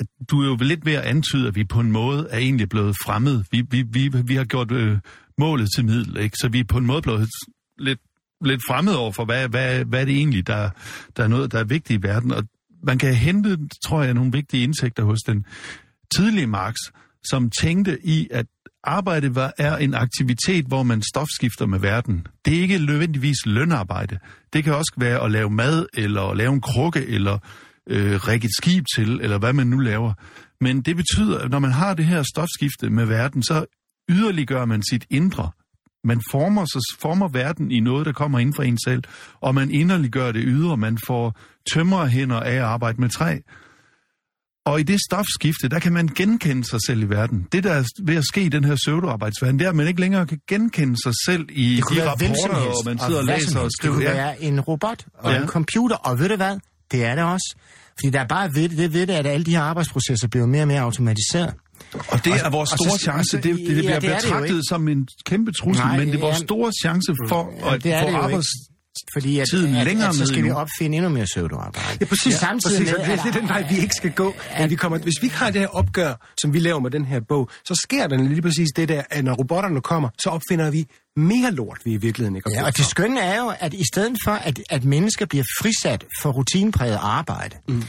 at 0.00 0.06
du 0.30 0.42
er 0.42 0.46
jo 0.46 0.56
lidt 0.60 0.86
ved 0.86 0.92
at 0.94 1.02
antyde, 1.02 1.48
at 1.48 1.54
vi 1.54 1.64
på 1.64 1.80
en 1.80 1.92
måde 1.92 2.28
er 2.30 2.38
egentlig 2.38 2.68
blevet 2.68 2.96
fremmed. 3.04 3.44
Vi, 3.50 3.62
vi, 3.70 3.82
vi, 3.90 4.08
vi 4.24 4.34
har 4.34 4.44
gjort 4.44 4.72
øh, 4.72 4.98
målet 5.38 5.68
til 5.76 5.84
middel, 5.84 6.16
ikke? 6.16 6.36
så 6.36 6.48
vi 6.48 6.60
er 6.60 6.64
på 6.64 6.78
en 6.78 6.86
måde 6.86 7.02
blevet 7.02 7.28
lidt, 7.78 7.98
lidt 8.44 8.60
fremmed 8.68 8.94
over 8.94 9.12
for, 9.12 9.24
hvad, 9.24 9.48
hvad, 9.48 9.84
hvad 9.84 10.00
er 10.00 10.04
det 10.04 10.16
egentlig, 10.16 10.46
der, 10.46 10.70
der 11.16 11.24
er 11.24 11.28
noget, 11.28 11.52
der 11.52 11.58
er 11.58 11.64
vigtigt 11.64 12.04
i 12.04 12.06
verden. 12.06 12.32
Og 12.32 12.42
man 12.82 12.98
kan 12.98 13.14
hente, 13.14 13.58
tror 13.86 14.02
jeg, 14.02 14.14
nogle 14.14 14.32
vigtige 14.32 14.62
indsigter 14.62 15.04
hos 15.04 15.18
den 15.26 15.44
tidlige 16.16 16.46
Marx, 16.46 16.74
som 17.24 17.50
tænkte 17.50 18.06
i, 18.06 18.28
at 18.30 18.46
arbejde 18.84 19.34
var, 19.34 19.52
er 19.58 19.76
en 19.76 19.94
aktivitet, 19.94 20.66
hvor 20.66 20.82
man 20.82 21.02
stofskifter 21.02 21.66
med 21.66 21.78
verden. 21.78 22.26
Det 22.44 22.56
er 22.56 22.60
ikke 22.60 22.78
nødvendigvis 22.78 23.46
lønarbejde. 23.46 24.18
Det 24.52 24.64
kan 24.64 24.74
også 24.74 24.92
være 24.96 25.24
at 25.24 25.30
lave 25.30 25.50
mad, 25.50 25.86
eller 25.94 26.22
at 26.22 26.36
lave 26.36 26.52
en 26.52 26.60
krukke, 26.60 27.06
eller 27.06 27.38
øh, 27.90 28.16
række 28.16 28.44
et 28.44 28.56
skib 28.56 28.84
til, 28.96 29.20
eller 29.22 29.38
hvad 29.38 29.52
man 29.52 29.66
nu 29.66 29.78
laver. 29.78 30.12
Men 30.60 30.82
det 30.82 30.96
betyder, 30.96 31.38
at 31.38 31.50
når 31.50 31.58
man 31.58 31.72
har 31.72 31.94
det 31.94 32.04
her 32.04 32.22
stofskifte 32.22 32.90
med 32.90 33.06
verden, 33.06 33.42
så 33.42 33.66
yderliggør 34.10 34.64
man 34.64 34.82
sit 34.90 35.06
indre. 35.10 35.50
Man 36.06 36.20
former, 36.30 36.64
så 36.64 36.96
former 37.00 37.28
verden 37.28 37.70
i 37.70 37.80
noget, 37.80 38.06
der 38.06 38.12
kommer 38.12 38.38
ind 38.38 38.54
fra 38.56 38.64
en 38.64 38.78
selv, 38.86 39.02
og 39.40 39.54
man 39.54 39.70
inderliggør 39.70 40.32
det 40.32 40.42
ydre. 40.46 40.76
Man 40.76 40.98
får 41.06 41.38
tømmerhænder 41.72 42.40
af 42.40 42.54
at 42.54 42.60
arbejde 42.62 43.00
med 43.00 43.08
træ. 43.08 43.38
Og 44.66 44.80
i 44.80 44.82
det 44.82 45.00
stofskifte, 45.10 45.68
der 45.68 45.78
kan 45.78 45.92
man 45.92 46.06
genkende 46.08 46.64
sig 46.64 46.78
selv 46.86 47.02
i 47.02 47.04
verden. 47.04 47.46
Det, 47.52 47.64
der 47.64 47.72
er 47.72 47.84
ved 48.02 48.16
at 48.16 48.24
ske 48.24 48.42
i 48.42 48.48
den 48.48 48.64
her 48.64 48.74
pseudoarbejdsverden, 48.76 49.58
det 49.58 49.64
er, 49.64 49.68
at 49.70 49.76
man 49.76 49.88
ikke 49.88 50.00
længere 50.00 50.26
kan 50.26 50.38
genkende 50.48 50.96
sig 51.02 51.12
selv 51.26 51.46
i 51.52 51.76
Det 51.76 51.84
kunne 51.84 52.00
de 52.00 52.10
rapporter, 52.10 52.54
og 52.54 52.82
man 52.84 52.98
sidder 52.98 53.20
og, 53.20 53.26
som 53.26 53.34
læser 53.34 53.58
og 53.58 53.62
helst. 53.62 53.64
Det 53.64 53.72
skriver. 53.72 53.94
kunne 53.94 54.04
Ja. 54.04 54.12
være 54.14 54.42
en 54.42 54.60
robot 54.60 55.06
og 55.18 55.32
Ja. 55.32 55.40
en 55.42 55.48
computer, 55.48 55.96
og 55.96 56.18
ved 56.18 56.28
du 56.28 56.36
hvad? 56.36 56.58
Det 56.92 57.04
er 57.04 57.14
det 57.14 57.24
også. 57.24 57.56
Fordi 58.00 58.10
der 58.10 58.20
er 58.20 58.26
bare 58.28 58.54
ved 58.54 58.68
det, 58.68 58.78
det 58.78 58.92
ved 58.92 59.06
det, 59.06 59.12
at 59.12 59.26
alle 59.26 59.46
de 59.46 59.50
her 59.50 59.62
arbejdsprocesser 59.62 60.28
bliver 60.28 60.46
mere 60.46 60.62
og 60.62 60.68
mere 60.68 60.80
automatiseret. 60.80 61.54
Og 62.08 62.24
det 62.24 62.32
er 62.32 62.50
vores 62.50 62.70
så- 62.70 62.76
store 62.76 62.92
og 62.92 63.00
chance. 63.00 63.30
så- 63.30 63.36
Det, 63.36 63.44
det, 63.44 63.58
det 63.58 63.68
ja, 63.68 63.80
bliver 63.80 64.00
det 64.00 64.08
er 64.10 64.14
det 64.14 64.22
betragtet 64.22 64.48
ikke. 64.50 64.62
som 64.68 64.88
en 64.88 65.08
kæmpe 65.26 65.52
trussel, 65.52 65.86
Nej, 65.86 65.96
men 65.98 66.06
det 66.08 66.14
er 66.14 66.18
vores 66.20 66.40
ja. 66.40 66.44
store 66.46 66.72
chance 66.82 67.12
for 67.28 67.52
Ja, 67.60 67.74
at 67.74 67.84
det 67.84 67.94
få 68.02 68.08
det 68.08 68.14
arbejds... 68.14 68.46
Fordi 69.12 69.38
at, 69.38 69.46
tiden 69.50 69.74
at, 69.76 69.86
længere 69.86 70.08
at, 70.08 70.14
så 70.14 70.20
ned 70.20 70.26
skal 70.26 70.44
vi 70.44 70.50
opfinde 70.50 70.96
endnu 70.96 71.10
mere 71.10 71.24
pseudoarbejde. 71.24 71.96
Ja, 72.00 72.04
præcis. 72.04 72.34
Samtidig 72.34 72.78
præcis. 72.78 72.92
med, 72.92 73.00
og 73.00 73.06
det, 73.06 73.24
det 73.24 73.34
er 73.36 73.40
den 73.40 73.48
vej, 73.48 73.66
vi 73.70 73.78
ikke 73.78 73.94
skal 73.94 74.10
gå. 74.12 74.34
Men 74.58 74.70
vi 74.70 74.74
kommer, 74.74 74.98
hvis 74.98 75.14
vi 75.20 75.26
ikke 75.26 75.36
har 75.36 75.50
det 75.50 75.60
her 75.60 75.68
opgør, 75.68 76.14
som 76.40 76.52
vi 76.52 76.58
laver 76.58 76.80
med 76.80 76.90
den 76.90 77.04
her 77.04 77.20
bog, 77.28 77.50
så 77.64 77.80
sker 77.84 78.06
der 78.06 78.16
lige 78.16 78.42
præcis 78.42 78.68
det 78.76 78.88
der, 78.88 79.02
at 79.10 79.24
når 79.24 79.34
robotterne 79.34 79.80
kommer, 79.80 80.08
så 80.22 80.30
opfinder 80.30 80.70
vi 80.70 80.86
mere 81.16 81.50
lort, 81.50 81.78
vi 81.84 81.92
i 81.92 81.96
virkeligheden 81.96 82.36
ikke 82.36 82.50
har 82.54 82.60
Ja, 82.60 82.66
og 82.66 82.76
det 82.76 82.86
skønne 82.86 83.20
er 83.20 83.38
jo, 83.38 83.52
at 83.60 83.74
i 83.74 83.84
stedet 83.92 84.16
for, 84.24 84.32
at, 84.32 84.60
at 84.70 84.84
mennesker 84.84 85.26
bliver 85.26 85.44
frisat 85.62 86.04
for 86.22 86.30
rutinepræget 86.32 86.98
arbejde, 87.02 87.56
mm. 87.68 87.82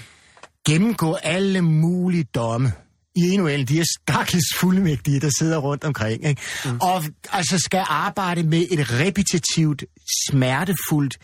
gennemgå 0.68 1.14
alle 1.14 1.62
mulige 1.62 2.24
domme 2.24 2.72
i 3.18 3.30
en 3.34 3.48
af 3.48 3.54
alle 3.54 3.66
de 3.66 3.74
her 3.74 3.86
stakkels 4.00 4.56
fuldmægtige, 4.56 5.20
der 5.20 5.30
sidder 5.38 5.58
rundt 5.58 5.84
omkring, 5.84 6.26
ikke? 6.26 6.42
Mm. 6.66 6.78
og 6.82 7.04
altså 7.32 7.60
skal 7.60 7.84
arbejde 7.88 8.44
med 8.44 8.66
et 8.72 8.92
repetitivt, 8.92 9.84
smertefuldt, 10.30 11.18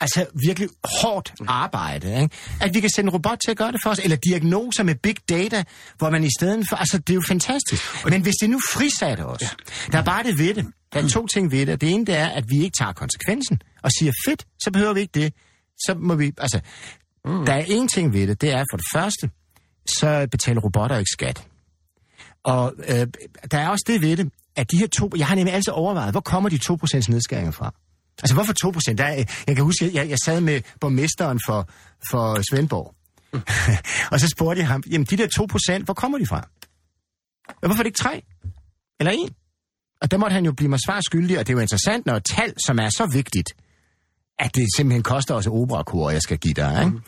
altså 0.00 0.26
virkelig 0.46 0.68
hårdt 1.00 1.32
arbejde. 1.48 2.22
Ikke? 2.22 2.36
At 2.60 2.74
vi 2.74 2.80
kan 2.80 2.90
sende 2.90 3.08
en 3.08 3.12
robot 3.12 3.38
til 3.44 3.50
at 3.50 3.56
gøre 3.56 3.72
det 3.72 3.80
for 3.82 3.90
os, 3.90 3.98
eller 3.98 4.16
diagnoser 4.16 4.82
med 4.82 4.94
big 4.94 5.16
data, 5.28 5.64
hvor 5.98 6.10
man 6.10 6.24
i 6.24 6.30
stedet 6.38 6.66
for, 6.68 6.76
altså 6.76 6.98
det 6.98 7.10
er 7.10 7.14
jo 7.14 7.22
fantastisk. 7.28 7.82
Men 8.04 8.22
hvis 8.22 8.34
det 8.40 8.50
nu 8.50 8.60
frisatte 8.72 9.26
os, 9.26 9.42
ja. 9.42 9.48
der 9.92 9.98
er 9.98 10.04
bare 10.04 10.22
det 10.22 10.38
ved 10.38 10.54
det. 10.54 10.66
Der 10.92 11.02
er 11.02 11.08
to 11.08 11.26
ting 11.26 11.52
ved 11.52 11.66
det. 11.66 11.80
Det 11.80 11.90
ene 11.90 12.06
det 12.06 12.16
er, 12.16 12.28
at 12.28 12.44
vi 12.48 12.64
ikke 12.64 12.76
tager 12.78 12.92
konsekvensen 12.92 13.62
og 13.82 13.90
siger, 13.98 14.12
fedt, 14.26 14.46
så 14.62 14.70
behøver 14.70 14.92
vi 14.92 15.00
ikke 15.00 15.20
det. 15.20 15.34
Så 15.78 15.94
må 15.98 16.14
vi, 16.14 16.32
altså, 16.38 16.60
mm. 17.24 17.46
der 17.46 17.52
er 17.52 17.64
en 17.68 17.88
ting 17.88 18.12
ved 18.12 18.26
det, 18.26 18.40
det 18.40 18.50
er 18.50 18.64
for 18.72 18.76
det 18.76 18.86
første, 18.94 19.30
så 19.86 20.28
betaler 20.30 20.60
robotter 20.60 20.96
ikke 20.96 21.10
skat. 21.12 21.46
Og 22.44 22.74
øh, 22.88 23.06
der 23.50 23.58
er 23.58 23.68
også 23.68 23.84
det 23.86 24.02
ved 24.02 24.16
det, 24.16 24.32
at 24.56 24.70
de 24.70 24.78
her 24.78 24.86
to... 24.86 25.10
Jeg 25.16 25.26
har 25.26 25.34
nemlig 25.34 25.54
altid 25.54 25.72
overvejet, 25.72 26.12
hvor 26.12 26.20
kommer 26.20 26.48
de 26.48 26.56
2% 26.56 27.10
nedskæringer 27.10 27.50
fra? 27.50 27.74
Altså, 28.22 28.34
hvorfor 28.34 28.90
2%? 28.90 28.94
Der 28.94 29.04
er, 29.04 29.24
jeg 29.46 29.56
kan 29.56 29.64
huske, 29.64 29.90
jeg, 29.94 30.08
jeg 30.08 30.18
sad 30.24 30.40
med 30.40 30.60
borgmesteren 30.80 31.40
for, 31.46 31.68
for 32.10 32.42
Svendborg, 32.50 32.94
og 34.12 34.20
så 34.20 34.28
spurgte 34.28 34.60
jeg 34.60 34.68
ham, 34.68 34.82
jamen 34.90 35.06
de 35.06 35.16
der 35.16 35.78
2%, 35.80 35.84
hvor 35.84 35.94
kommer 35.94 36.18
de 36.18 36.26
fra? 36.26 36.48
Og 37.48 37.66
hvorfor 37.66 37.78
er 37.78 37.82
det 37.82 37.86
ikke 37.86 38.02
3? 38.02 38.22
Eller 39.00 39.12
1? 39.12 39.18
Og 40.02 40.10
der 40.10 40.16
måtte 40.16 40.34
han 40.34 40.44
jo 40.44 40.52
blive 40.52 40.68
mig 40.68 40.78
svar 40.86 41.00
skyldig, 41.00 41.38
og 41.38 41.46
det 41.46 41.52
er 41.52 41.56
jo 41.56 41.60
interessant, 41.60 42.06
når 42.06 42.16
et 42.16 42.24
tal, 42.24 42.54
som 42.66 42.78
er 42.78 42.88
så 42.88 43.06
vigtigt, 43.12 43.52
at 44.38 44.54
det 44.54 44.66
simpelthen 44.76 45.02
koster 45.02 45.34
os 45.34 45.46
operakor, 45.46 46.10
jeg 46.10 46.22
skal 46.22 46.38
give 46.38 46.54
dig, 46.54 46.78
ikke? 46.84 46.90
Mm. 46.90 47.02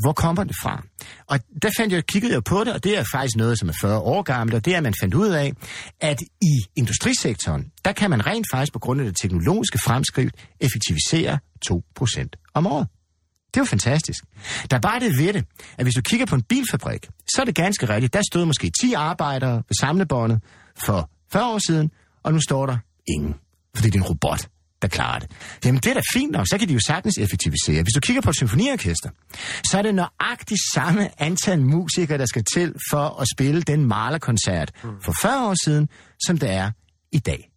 Hvor 0.00 0.12
kommer 0.12 0.44
det 0.44 0.56
fra? 0.62 0.82
Og 1.26 1.40
der 1.62 1.70
fandt 1.76 1.92
jeg, 1.92 2.06
kiggede 2.06 2.32
jeg 2.32 2.44
på 2.44 2.64
det, 2.64 2.72
og 2.72 2.84
det 2.84 2.98
er 2.98 3.04
faktisk 3.12 3.36
noget, 3.36 3.58
som 3.58 3.68
er 3.68 3.72
40 3.80 3.98
år 3.98 4.22
gammelt, 4.22 4.54
og 4.54 4.64
det 4.64 4.72
er, 4.72 4.76
at 4.76 4.82
man 4.82 4.94
fandt 5.00 5.14
ud 5.14 5.28
af, 5.28 5.52
at 6.00 6.20
i 6.42 6.64
industrisektoren, 6.76 7.70
der 7.84 7.92
kan 7.92 8.10
man 8.10 8.26
rent 8.26 8.46
faktisk 8.52 8.72
på 8.72 8.78
grund 8.78 9.00
af 9.00 9.06
det 9.06 9.16
teknologiske 9.16 9.78
fremskridt 9.78 10.34
effektivisere 10.60 11.38
2% 11.70 12.50
om 12.54 12.66
året. 12.66 12.88
Det 13.54 13.60
er 13.60 13.60
jo 13.60 13.64
fantastisk. 13.64 14.24
Der 14.70 14.76
er 14.76 14.80
bare 14.80 15.00
det 15.00 15.18
ved 15.18 15.32
det, 15.32 15.44
at 15.78 15.84
hvis 15.84 15.94
du 15.94 16.02
kigger 16.02 16.26
på 16.26 16.34
en 16.34 16.42
bilfabrik, 16.42 17.08
så 17.34 17.40
er 17.40 17.44
det 17.44 17.54
ganske 17.54 17.88
rigtigt. 17.88 18.12
Der 18.12 18.22
stod 18.32 18.44
måske 18.44 18.70
10 18.80 18.92
arbejdere 18.92 19.56
ved 19.56 19.80
samlebåndet 19.80 20.40
for 20.84 21.10
40 21.32 21.52
år 21.52 21.58
siden, 21.66 21.90
og 22.22 22.32
nu 22.32 22.40
står 22.40 22.66
der 22.66 22.78
ingen, 23.08 23.34
fordi 23.76 23.90
det 23.90 23.98
er 23.98 24.02
en 24.02 24.08
robot, 24.08 24.48
der 24.84 24.88
klarer 24.88 25.18
det. 25.18 25.30
Jamen 25.64 25.80
det 25.80 25.90
er 25.90 25.94
da 25.94 26.00
fint 26.14 26.32
nok, 26.32 26.46
så 26.50 26.58
kan 26.58 26.68
de 26.68 26.72
jo 26.72 26.80
sagtens 26.86 27.18
effektivisere. 27.18 27.82
Hvis 27.82 27.94
du 27.94 28.00
kigger 28.00 28.22
på 28.22 28.30
et 28.30 28.36
symfoniorkester, 28.36 29.10
så 29.70 29.78
er 29.78 29.82
det 29.82 29.94
nøjagtigt 29.94 30.60
samme 30.74 31.22
antal 31.22 31.60
musikere, 31.60 32.18
der 32.18 32.26
skal 32.26 32.44
til 32.54 32.74
for 32.90 33.20
at 33.20 33.26
spille 33.34 33.62
den 33.62 33.84
malerkoncert 33.84 34.72
for 35.04 35.14
40 35.22 35.48
år 35.48 35.54
siden, 35.64 35.88
som 36.26 36.38
det 36.38 36.50
er 36.50 36.70
i 37.12 37.18
dag. 37.18 37.50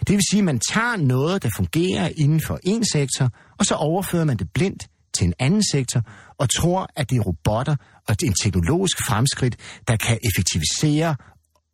Det 0.00 0.10
vil 0.10 0.20
sige, 0.30 0.38
at 0.38 0.44
man 0.44 0.60
tager 0.72 0.96
noget, 0.96 1.42
der 1.42 1.50
fungerer 1.56 2.10
inden 2.16 2.40
for 2.40 2.58
en 2.64 2.84
sektor, 2.92 3.30
og 3.58 3.66
så 3.66 3.74
overfører 3.74 4.24
man 4.24 4.36
det 4.36 4.48
blindt 4.54 4.88
til 5.14 5.26
en 5.26 5.34
anden 5.38 5.62
sektor, 5.72 6.00
og 6.38 6.48
tror, 6.50 6.88
at 6.96 7.10
det 7.10 7.16
er 7.16 7.20
robotter 7.20 7.76
og 8.08 8.20
det 8.20 8.26
er 8.26 8.30
en 8.30 8.36
teknologisk 8.42 8.98
fremskridt, 9.08 9.56
der 9.88 9.96
kan 9.96 10.18
effektivisere 10.28 11.16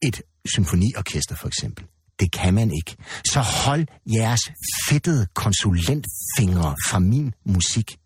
et 0.03 0.23
symfoniorkester 0.55 1.37
for 1.37 1.49
eksempel. 1.49 1.85
Det 2.21 2.33
kan 2.33 2.55
man 2.55 2.71
ikke. 2.71 2.97
Så 3.25 3.41
hold 3.41 3.87
jeres 4.17 4.41
fedtede 4.89 5.27
konsulentfingre 5.35 6.77
fra 6.89 6.99
min 6.99 7.35
musik. 7.47 7.97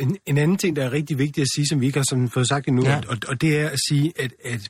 En, 0.00 0.16
en 0.26 0.38
anden 0.38 0.56
ting, 0.56 0.76
der 0.76 0.84
er 0.84 0.92
rigtig 0.92 1.18
vigtig 1.18 1.42
at 1.42 1.48
sige, 1.54 1.66
som 1.66 1.80
vi 1.80 1.86
ikke 1.86 1.98
har 1.98 2.04
sådan 2.10 2.28
fået 2.30 2.48
sagt 2.48 2.68
endnu, 2.68 2.82
Ja. 2.84 2.90
ja. 2.90 3.00
og, 3.08 3.16
og 3.28 3.40
det 3.40 3.60
er 3.60 3.68
at 3.68 3.78
sige, 3.88 4.12
at, 4.18 4.32
at 4.44 4.68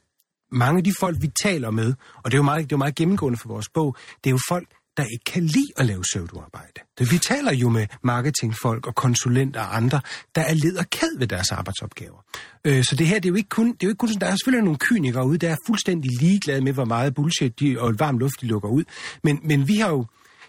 mange 0.52 0.78
af 0.78 0.84
de 0.84 0.92
folk, 1.00 1.16
vi 1.22 1.30
taler 1.42 1.70
med, 1.70 1.94
og 2.24 2.30
det 2.30 2.34
er 2.34 2.38
jo 2.38 2.42
meget, 2.42 2.58
det 2.64 2.72
er 2.72 2.76
jo 2.76 2.78
meget 2.78 2.94
gennemgående 2.94 3.38
for 3.38 3.48
vores 3.48 3.68
bog, 3.74 3.96
det 4.24 4.30
er 4.30 4.32
jo 4.32 4.38
folk, 4.48 4.68
der 4.96 5.04
ikke 5.04 5.24
kan 5.24 5.42
lide 5.42 5.68
at 5.76 5.86
lave 5.86 6.02
pseudoarbejde. 6.02 6.80
Vi 6.98 7.18
taler 7.18 7.52
jo 7.52 7.68
med 7.68 7.86
marketingfolk 8.02 8.86
og 8.86 8.94
konsulenter 8.94 9.60
og 9.60 9.76
andre, 9.76 10.00
der 10.34 10.40
er 10.40 10.54
led 10.54 10.76
og 10.76 10.90
ked 10.90 11.18
ved 11.18 11.26
deres 11.26 11.52
arbejdsopgaver. 11.52 12.24
Øh, 12.64 12.84
så 12.84 12.96
det 12.96 13.06
her, 13.06 13.14
det 13.14 13.24
er 13.24 13.28
jo 13.28 13.34
ikke 13.34 13.48
kun, 13.48 13.66
det 13.66 13.82
er 13.82 13.86
jo 13.86 13.88
ikke 13.88 13.98
kun 13.98 14.08
sådan, 14.08 14.20
der 14.20 14.26
er 14.26 14.36
selvfølgelig 14.36 14.64
nogle 14.64 14.78
kynikere 14.78 15.26
ude, 15.26 15.38
der 15.38 15.50
er 15.50 15.56
fuldstændig 15.66 16.10
ligeglade 16.20 16.60
med, 16.60 16.72
hvor 16.72 16.84
meget 16.84 17.14
bullshit 17.14 17.60
de, 17.60 17.80
og 17.80 17.94
varm 17.98 18.18
luft 18.18 18.40
de 18.40 18.46
lukker 18.46 18.68
ud. 18.68 18.84
Men, 19.22 19.40
men 19.44 19.68
vi 19.68 19.74
har 19.74 19.90
jo, 19.90 20.06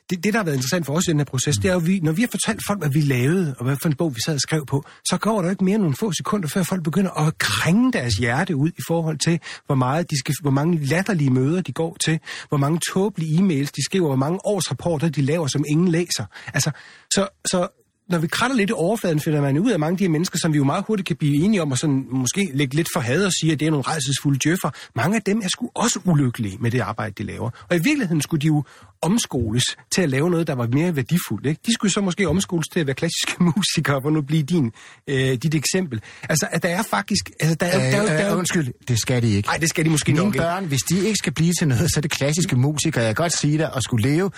det, 0.09 0.23
det, 0.23 0.33
der 0.33 0.39
har 0.39 0.43
været 0.43 0.55
interessant 0.55 0.85
for 0.85 0.93
os 0.93 1.07
i 1.07 1.11
den 1.11 1.19
her 1.19 1.25
proces, 1.25 1.57
det 1.57 1.69
er 1.69 1.73
jo, 1.73 1.79
vi, 1.79 1.99
når 1.99 2.11
vi 2.11 2.21
har 2.21 2.29
fortalt 2.31 2.61
folk, 2.67 2.79
hvad 2.79 2.89
vi 2.89 3.01
lavede, 3.01 3.55
og 3.57 3.65
hvad 3.65 3.77
for 3.81 3.89
en 3.89 3.95
bog 3.95 4.15
vi 4.15 4.19
sad 4.25 4.33
og 4.33 4.39
skrev 4.41 4.65
på, 4.65 4.83
så 5.09 5.17
går 5.17 5.37
der 5.37 5.43
jo 5.43 5.49
ikke 5.49 5.63
mere 5.63 5.75
end 5.75 5.83
nogle 5.83 5.95
få 5.95 6.11
sekunder, 6.11 6.47
før 6.47 6.63
folk 6.63 6.83
begynder 6.83 7.11
at 7.27 7.37
krænge 7.37 7.93
deres 7.93 8.13
hjerte 8.13 8.55
ud 8.55 8.69
i 8.69 8.81
forhold 8.87 9.17
til, 9.17 9.39
hvor, 9.65 9.75
meget 9.75 10.11
de 10.11 10.19
skal, 10.19 10.35
hvor 10.41 10.51
mange 10.51 10.85
latterlige 10.85 11.29
møder 11.29 11.61
de 11.61 11.71
går 11.71 11.97
til, 12.05 12.19
hvor 12.49 12.57
mange 12.57 12.79
tåbelige 12.93 13.39
e-mails 13.39 13.71
de 13.75 13.85
skriver, 13.85 14.07
hvor 14.07 14.15
mange 14.15 14.39
årsrapporter 14.45 15.09
de 15.09 15.21
laver, 15.21 15.47
som 15.47 15.63
ingen 15.67 15.87
læser. 15.87 16.25
Altså, 16.53 16.71
så, 17.11 17.27
så 17.45 17.67
når 18.09 18.17
vi 18.17 18.27
kratter 18.27 18.57
lidt 18.57 18.69
i 18.69 18.73
overfladen, 18.73 19.19
finder 19.19 19.41
man 19.41 19.59
ud 19.59 19.71
af 19.71 19.79
mange 19.79 19.91
af 19.91 19.97
de 19.97 20.03
her 20.03 20.09
mennesker, 20.09 20.39
som 20.39 20.53
vi 20.53 20.57
jo 20.57 20.63
meget 20.63 20.83
hurtigt 20.87 21.07
kan 21.07 21.15
blive 21.15 21.43
enige 21.43 21.61
om, 21.61 21.71
og 21.71 21.77
sådan 21.77 22.05
måske 22.11 22.51
lægge 22.53 22.75
lidt 22.75 22.87
for 22.93 22.99
had 22.99 23.25
og 23.25 23.31
sige, 23.31 23.53
at 23.53 23.59
det 23.59 23.65
er 23.65 23.71
nogle 23.71 23.83
rejsesfulde 23.87 24.39
djøffer. 24.39 24.69
Mange 24.95 25.15
af 25.15 25.21
dem 25.21 25.41
er 25.43 25.47
sgu 25.47 25.69
også 25.75 25.99
ulykkelige 26.05 26.57
med 26.59 26.71
det 26.71 26.79
arbejde, 26.79 27.13
de 27.17 27.23
laver. 27.23 27.49
Og 27.69 27.75
i 27.75 27.79
virkeligheden 27.79 28.21
skulle 28.21 28.41
de 28.41 28.47
jo 28.47 28.63
omskoles 29.01 29.63
til 29.91 30.01
at 30.01 30.09
lave 30.09 30.29
noget, 30.29 30.47
der 30.47 30.55
var 30.55 30.67
mere 30.67 30.95
værdifuldt. 30.95 31.45
Ikke? 31.45 31.61
De 31.65 31.73
skulle 31.73 31.91
så 31.91 32.01
måske 32.01 32.29
omskoles 32.29 32.67
til 32.67 32.79
at 32.79 32.87
være 32.87 32.95
klassiske 32.95 33.43
musikere, 33.55 33.99
hvor 33.99 34.09
nu 34.09 34.21
blive 34.21 34.43
din, 34.43 34.71
øh, 35.07 35.33
dit 35.33 35.55
eksempel. 35.55 36.01
Altså, 36.29 36.47
at 36.51 36.63
der 36.63 36.69
er 36.69 36.83
faktisk... 36.83 37.31
Altså, 37.39 37.55
der 37.55 37.65
er, 37.65 37.71
der, 37.71 37.97
er, 37.97 38.05
der, 38.05 38.11
er, 38.11 38.25
Øh, 38.27 38.31
øh, 38.31 38.37
undskyld, 38.37 38.73
det 38.87 38.99
skal 38.99 39.21
de 39.21 39.33
ikke. 39.33 39.47
Nej, 39.47 39.57
det 39.57 39.69
skal 39.69 39.85
de 39.85 39.89
måske 39.89 40.11
Mine 40.11 40.23
nok 40.23 40.35
ikke. 40.35 40.43
børn, 40.43 40.65
hvis 40.65 40.81
de 40.81 41.05
ikke 41.05 41.17
skal 41.17 41.33
blive 41.33 41.53
til 41.59 41.67
noget, 41.67 41.91
så 41.93 41.99
er 41.99 42.01
det 42.01 42.11
klassiske 42.11 42.55
musikere. 42.55 43.03
Jeg 43.03 43.15
kan 43.15 43.23
godt 43.23 43.37
sige 43.37 43.57
dig, 43.57 43.71
at 43.75 43.83
skulle 43.83 44.09
leve. 44.09 44.31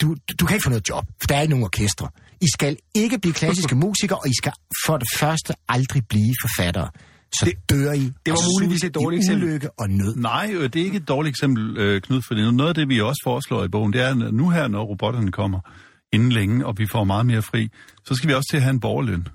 Du, 0.00 0.14
du, 0.28 0.34
du 0.40 0.46
kan 0.46 0.54
ikke 0.54 0.64
få 0.64 0.70
noget 0.70 0.88
job, 0.88 1.04
for 1.20 1.26
der 1.26 1.36
er 1.36 1.40
ikke 1.40 1.50
nogen 1.50 1.64
orkestre. 1.64 2.08
I 2.40 2.46
skal 2.54 2.76
ikke 2.94 3.18
blive 3.18 3.34
klassiske 3.34 3.74
musikere, 3.74 4.18
og 4.18 4.28
I 4.28 4.32
skal 4.38 4.52
for 4.86 4.96
det 4.96 5.08
første 5.16 5.54
aldrig 5.68 6.02
blive 6.08 6.34
forfattere. 6.42 6.88
Så 7.32 7.44
det, 7.44 7.54
dør 7.70 7.92
I. 7.92 8.00
det 8.00 8.12
var 8.26 8.32
af 8.32 8.48
muligvis 8.54 8.84
et 8.84 8.94
dårligt 8.94 9.20
eksempel. 9.20 9.48
ulykke 9.48 9.68
og 9.78 9.90
nød. 9.90 10.16
Nej, 10.16 10.50
øh, 10.52 10.62
det 10.62 10.76
er 10.80 10.84
ikke 10.84 10.96
et 10.96 11.08
dårligt 11.08 11.32
eksempel, 11.32 11.76
øh, 11.78 12.00
Knud, 12.00 12.22
for 12.22 12.52
noget 12.52 12.68
af 12.68 12.74
det, 12.74 12.88
vi 12.88 13.00
også 13.00 13.20
foreslår 13.24 13.64
i 13.64 13.68
bogen, 13.68 13.92
det 13.92 14.00
er, 14.00 14.10
at 14.10 14.34
nu 14.34 14.50
her, 14.50 14.68
når 14.68 14.84
robotterne 14.84 15.32
kommer 15.32 15.60
inden 16.12 16.32
længe, 16.32 16.66
og 16.66 16.74
vi 16.78 16.86
får 16.92 17.04
meget 17.04 17.26
mere 17.26 17.42
fri, 17.42 17.68
så 18.06 18.14
skal 18.14 18.28
vi 18.28 18.34
også 18.34 18.48
til 18.50 18.56
at 18.56 18.62
have 18.62 18.70
en 18.70 18.80
borgerløn. 18.80 19.26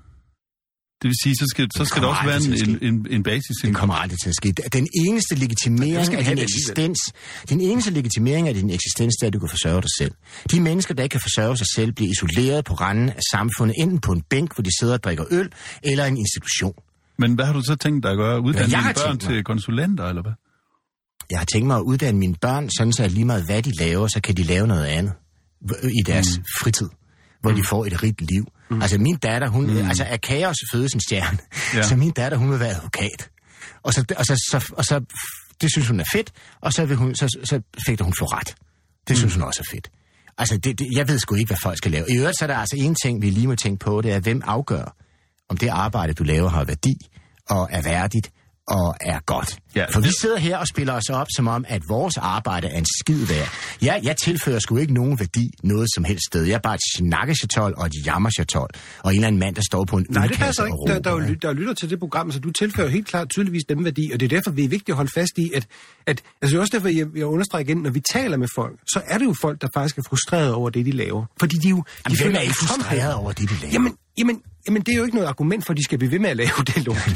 Det 1.02 1.08
vil 1.08 1.16
sige, 1.24 1.34
så 1.34 1.46
skal, 1.50 1.68
så 1.76 1.84
skal 1.84 2.02
der 2.02 2.08
også 2.08 2.24
være 2.26 2.36
en, 2.36 2.68
en, 2.68 2.94
en, 2.94 3.06
en 3.10 3.22
basis. 3.22 3.56
Det 3.62 3.74
kommer 3.74 3.94
aldrig 3.94 4.18
til 4.22 4.28
at 4.28 4.34
ske. 4.34 4.52
Den 4.72 4.88
eneste 5.06 5.34
legitimering 5.34 6.14
af 6.14 6.24
din 6.24 6.38
eksistens, 6.38 6.98
den 7.48 7.60
eneste 7.60 7.90
legitimering 7.90 8.48
af 8.48 8.54
din 8.54 8.70
eksistens, 8.70 9.14
det 9.16 9.22
er, 9.22 9.26
at 9.26 9.32
du 9.32 9.38
kan 9.38 9.48
forsørge 9.48 9.82
dig 9.82 9.90
selv. 9.98 10.12
De 10.50 10.60
mennesker, 10.60 10.94
der 10.94 11.02
ikke 11.02 11.12
kan 11.12 11.20
forsørge 11.20 11.56
sig 11.56 11.66
selv, 11.74 11.92
bliver 11.92 12.10
isoleret 12.10 12.64
på 12.64 12.74
randen 12.74 13.08
af 13.08 13.22
samfundet, 13.32 13.74
enten 13.78 13.98
på 14.00 14.12
en 14.12 14.22
bænk, 14.30 14.54
hvor 14.54 14.62
de 14.62 14.70
sidder 14.80 14.94
og 14.94 15.02
drikker 15.04 15.24
øl, 15.30 15.48
eller 15.82 16.04
en 16.04 16.16
institution. 16.16 16.74
Men 17.18 17.34
hvad 17.34 17.44
har 17.44 17.52
du 17.52 17.62
så 17.62 17.76
tænkt 17.76 18.02
dig 18.02 18.10
at 18.10 18.16
gøre? 18.16 18.40
Uddanne 18.40 18.74
har 18.74 18.92
dine 18.92 19.06
børn 19.06 19.18
til 19.18 19.44
konsulenter, 19.44 20.04
eller 20.04 20.22
hvad? 20.22 20.32
Jeg 21.30 21.38
har 21.38 21.44
tænkt 21.44 21.66
mig 21.66 21.76
at 21.76 21.82
uddanne 21.82 22.20
mine 22.20 22.34
børn, 22.40 22.70
sådan 22.78 22.92
så 22.92 23.02
at 23.02 23.12
lige 23.12 23.24
meget 23.24 23.44
hvad 23.44 23.62
de 23.62 23.72
laver, 23.78 24.08
så 24.08 24.20
kan 24.20 24.36
de 24.36 24.42
lave 24.42 24.66
noget 24.66 24.84
andet 24.84 25.12
i 25.84 26.02
deres 26.06 26.38
mm. 26.38 26.44
fritid, 26.60 26.88
hvor 27.40 27.50
mm. 27.50 27.56
de 27.56 27.64
får 27.64 27.86
et 27.86 28.02
rigt 28.02 28.20
liv. 28.20 28.46
Mm. 28.70 28.82
Altså 28.82 28.98
min 28.98 29.16
datter, 29.16 29.48
hun, 29.48 29.66
mm. 29.66 29.76
altså 29.76 30.04
er 30.04 30.16
kaos 30.16 30.56
fødes 30.72 30.92
en 30.92 31.00
stjerne, 31.00 31.38
Ja. 31.72 31.78
ja. 31.78 31.82
så 31.88 31.96
min 31.96 32.10
datter, 32.10 32.38
hun 32.38 32.50
vil 32.50 32.60
være 32.60 32.74
advokat. 32.74 33.30
Og 33.82 33.94
så, 33.94 34.04
og 34.18 34.26
så, 34.26 34.34
så, 34.50 34.72
og 34.76 34.84
så 34.84 35.04
det 35.60 35.72
synes 35.72 35.88
hun 35.88 36.00
er 36.00 36.04
fedt, 36.12 36.32
og 36.60 36.72
så, 36.72 36.84
vil 36.84 36.96
hun, 36.96 37.14
så, 37.14 37.38
så 37.44 37.60
fægter 37.86 38.04
hun 38.04 38.14
for 38.18 38.38
ret. 38.38 38.54
Det 39.08 39.10
mm. 39.10 39.16
synes 39.16 39.34
hun 39.34 39.42
også 39.42 39.60
er 39.68 39.74
fedt. 39.74 39.90
Altså, 40.38 40.56
det, 40.56 40.78
det, 40.78 40.86
jeg 40.96 41.08
ved 41.08 41.18
sgu 41.18 41.34
ikke, 41.34 41.48
hvad 41.48 41.58
folk 41.62 41.78
skal 41.78 41.92
lave. 41.92 42.04
I 42.10 42.16
øvrigt 42.18 42.38
så 42.38 42.44
er 42.44 42.46
der 42.46 42.56
altså 42.56 42.76
en 42.78 42.94
ting, 43.04 43.22
vi 43.22 43.30
lige 43.30 43.46
må 43.46 43.54
tænke 43.54 43.84
på, 43.84 44.00
det 44.00 44.12
er, 44.12 44.20
hvem 44.20 44.42
afgør, 44.44 44.96
om 45.50 45.56
det 45.56 45.68
arbejde, 45.68 46.12
du 46.12 46.24
laver, 46.24 46.48
har 46.48 46.64
værdi, 46.64 46.94
og 47.48 47.68
er 47.70 47.82
værdigt, 47.82 48.30
og 48.66 48.94
er 49.00 49.18
godt. 49.26 49.58
Ja, 49.74 49.84
For 49.92 50.00
vi 50.00 50.08
sidder 50.20 50.38
her 50.38 50.56
og 50.56 50.66
spiller 50.66 50.92
os 50.92 51.10
op, 51.10 51.26
som 51.36 51.48
om, 51.48 51.64
at 51.68 51.82
vores 51.88 52.16
arbejde 52.16 52.66
er 52.66 52.78
en 52.78 52.86
skid 53.00 53.26
værd. 53.26 53.48
Jeg, 53.82 54.00
jeg 54.02 54.16
tilfører 54.16 54.58
sgu 54.58 54.76
ikke 54.76 54.94
nogen 54.94 55.18
værdi 55.18 55.50
noget 55.62 55.88
som 55.94 56.04
helst 56.04 56.24
sted. 56.26 56.44
Jeg 56.44 56.54
er 56.54 56.58
bare 56.58 56.74
et 56.74 56.80
snakkechatol 56.96 57.74
og 57.76 57.86
et 57.86 58.06
jammerchatol, 58.06 58.68
og 59.02 59.10
en 59.10 59.14
eller 59.14 59.26
anden 59.26 59.38
mand, 59.38 59.54
der 59.54 59.62
står 59.70 59.84
på 59.84 59.96
en 59.96 60.06
Nej, 60.10 60.26
det 60.26 60.38
passer 60.38 60.64
ikke. 60.64 60.76
Der, 60.86 60.98
der, 60.98 61.10
er 61.10 61.28
jo 61.28 61.34
der 61.34 61.52
lytter 61.52 61.74
til 61.74 61.90
det 61.90 61.98
program, 61.98 62.32
så 62.32 62.38
du 62.40 62.50
tilfører 62.50 62.88
helt 62.88 63.06
klart 63.06 63.30
tydeligvis 63.30 63.62
dem 63.68 63.84
værdi, 63.84 64.10
og 64.12 64.20
det 64.20 64.32
er 64.32 64.36
derfor, 64.36 64.50
vi 64.50 64.64
er 64.64 64.68
vigtigt 64.68 64.88
at 64.88 64.96
holde 64.96 65.10
fast 65.14 65.38
i, 65.38 65.50
at, 65.54 65.66
at 66.06 66.22
altså 66.42 66.56
er 66.56 66.60
også 66.60 66.72
derfor, 66.72 66.88
jeg, 66.88 67.06
jeg 67.16 67.26
understreger 67.26 67.64
igen, 67.64 67.76
når 67.76 67.90
vi 67.90 68.00
taler 68.12 68.36
med 68.36 68.48
folk, 68.54 68.78
så 68.86 69.00
er 69.06 69.18
det 69.18 69.24
jo 69.24 69.34
folk, 69.40 69.62
der 69.62 69.68
faktisk 69.74 69.98
er 69.98 70.02
frustrerede 70.08 70.54
over 70.54 70.70
det, 70.70 70.86
de 70.86 70.90
laver. 70.90 71.24
Fordi 71.40 71.56
de 71.56 71.68
jo... 71.68 71.74
Jamen, 71.74 71.84
de 71.84 72.08
hvem 72.08 72.16
føler 72.16 72.38
er 72.38 72.42
ikke 72.42 72.54
frustreret 72.54 73.14
over 73.14 73.32
det, 73.32 73.50
de 73.50 73.54
laver? 73.60 73.72
Jamen, 73.72 73.92
jamen, 74.18 74.42
jamen, 74.66 74.82
det 74.82 74.92
er 74.92 74.96
jo 74.96 75.04
ikke 75.04 75.16
noget 75.16 75.28
argument 75.28 75.66
for, 75.66 75.72
at 75.72 75.76
de 75.76 75.84
skal 75.84 75.98
blive 75.98 76.10
ved 76.10 76.18
med 76.18 76.30
at 76.30 76.36
lave 76.36 76.48
det 76.66 76.84
lort. 76.84 77.08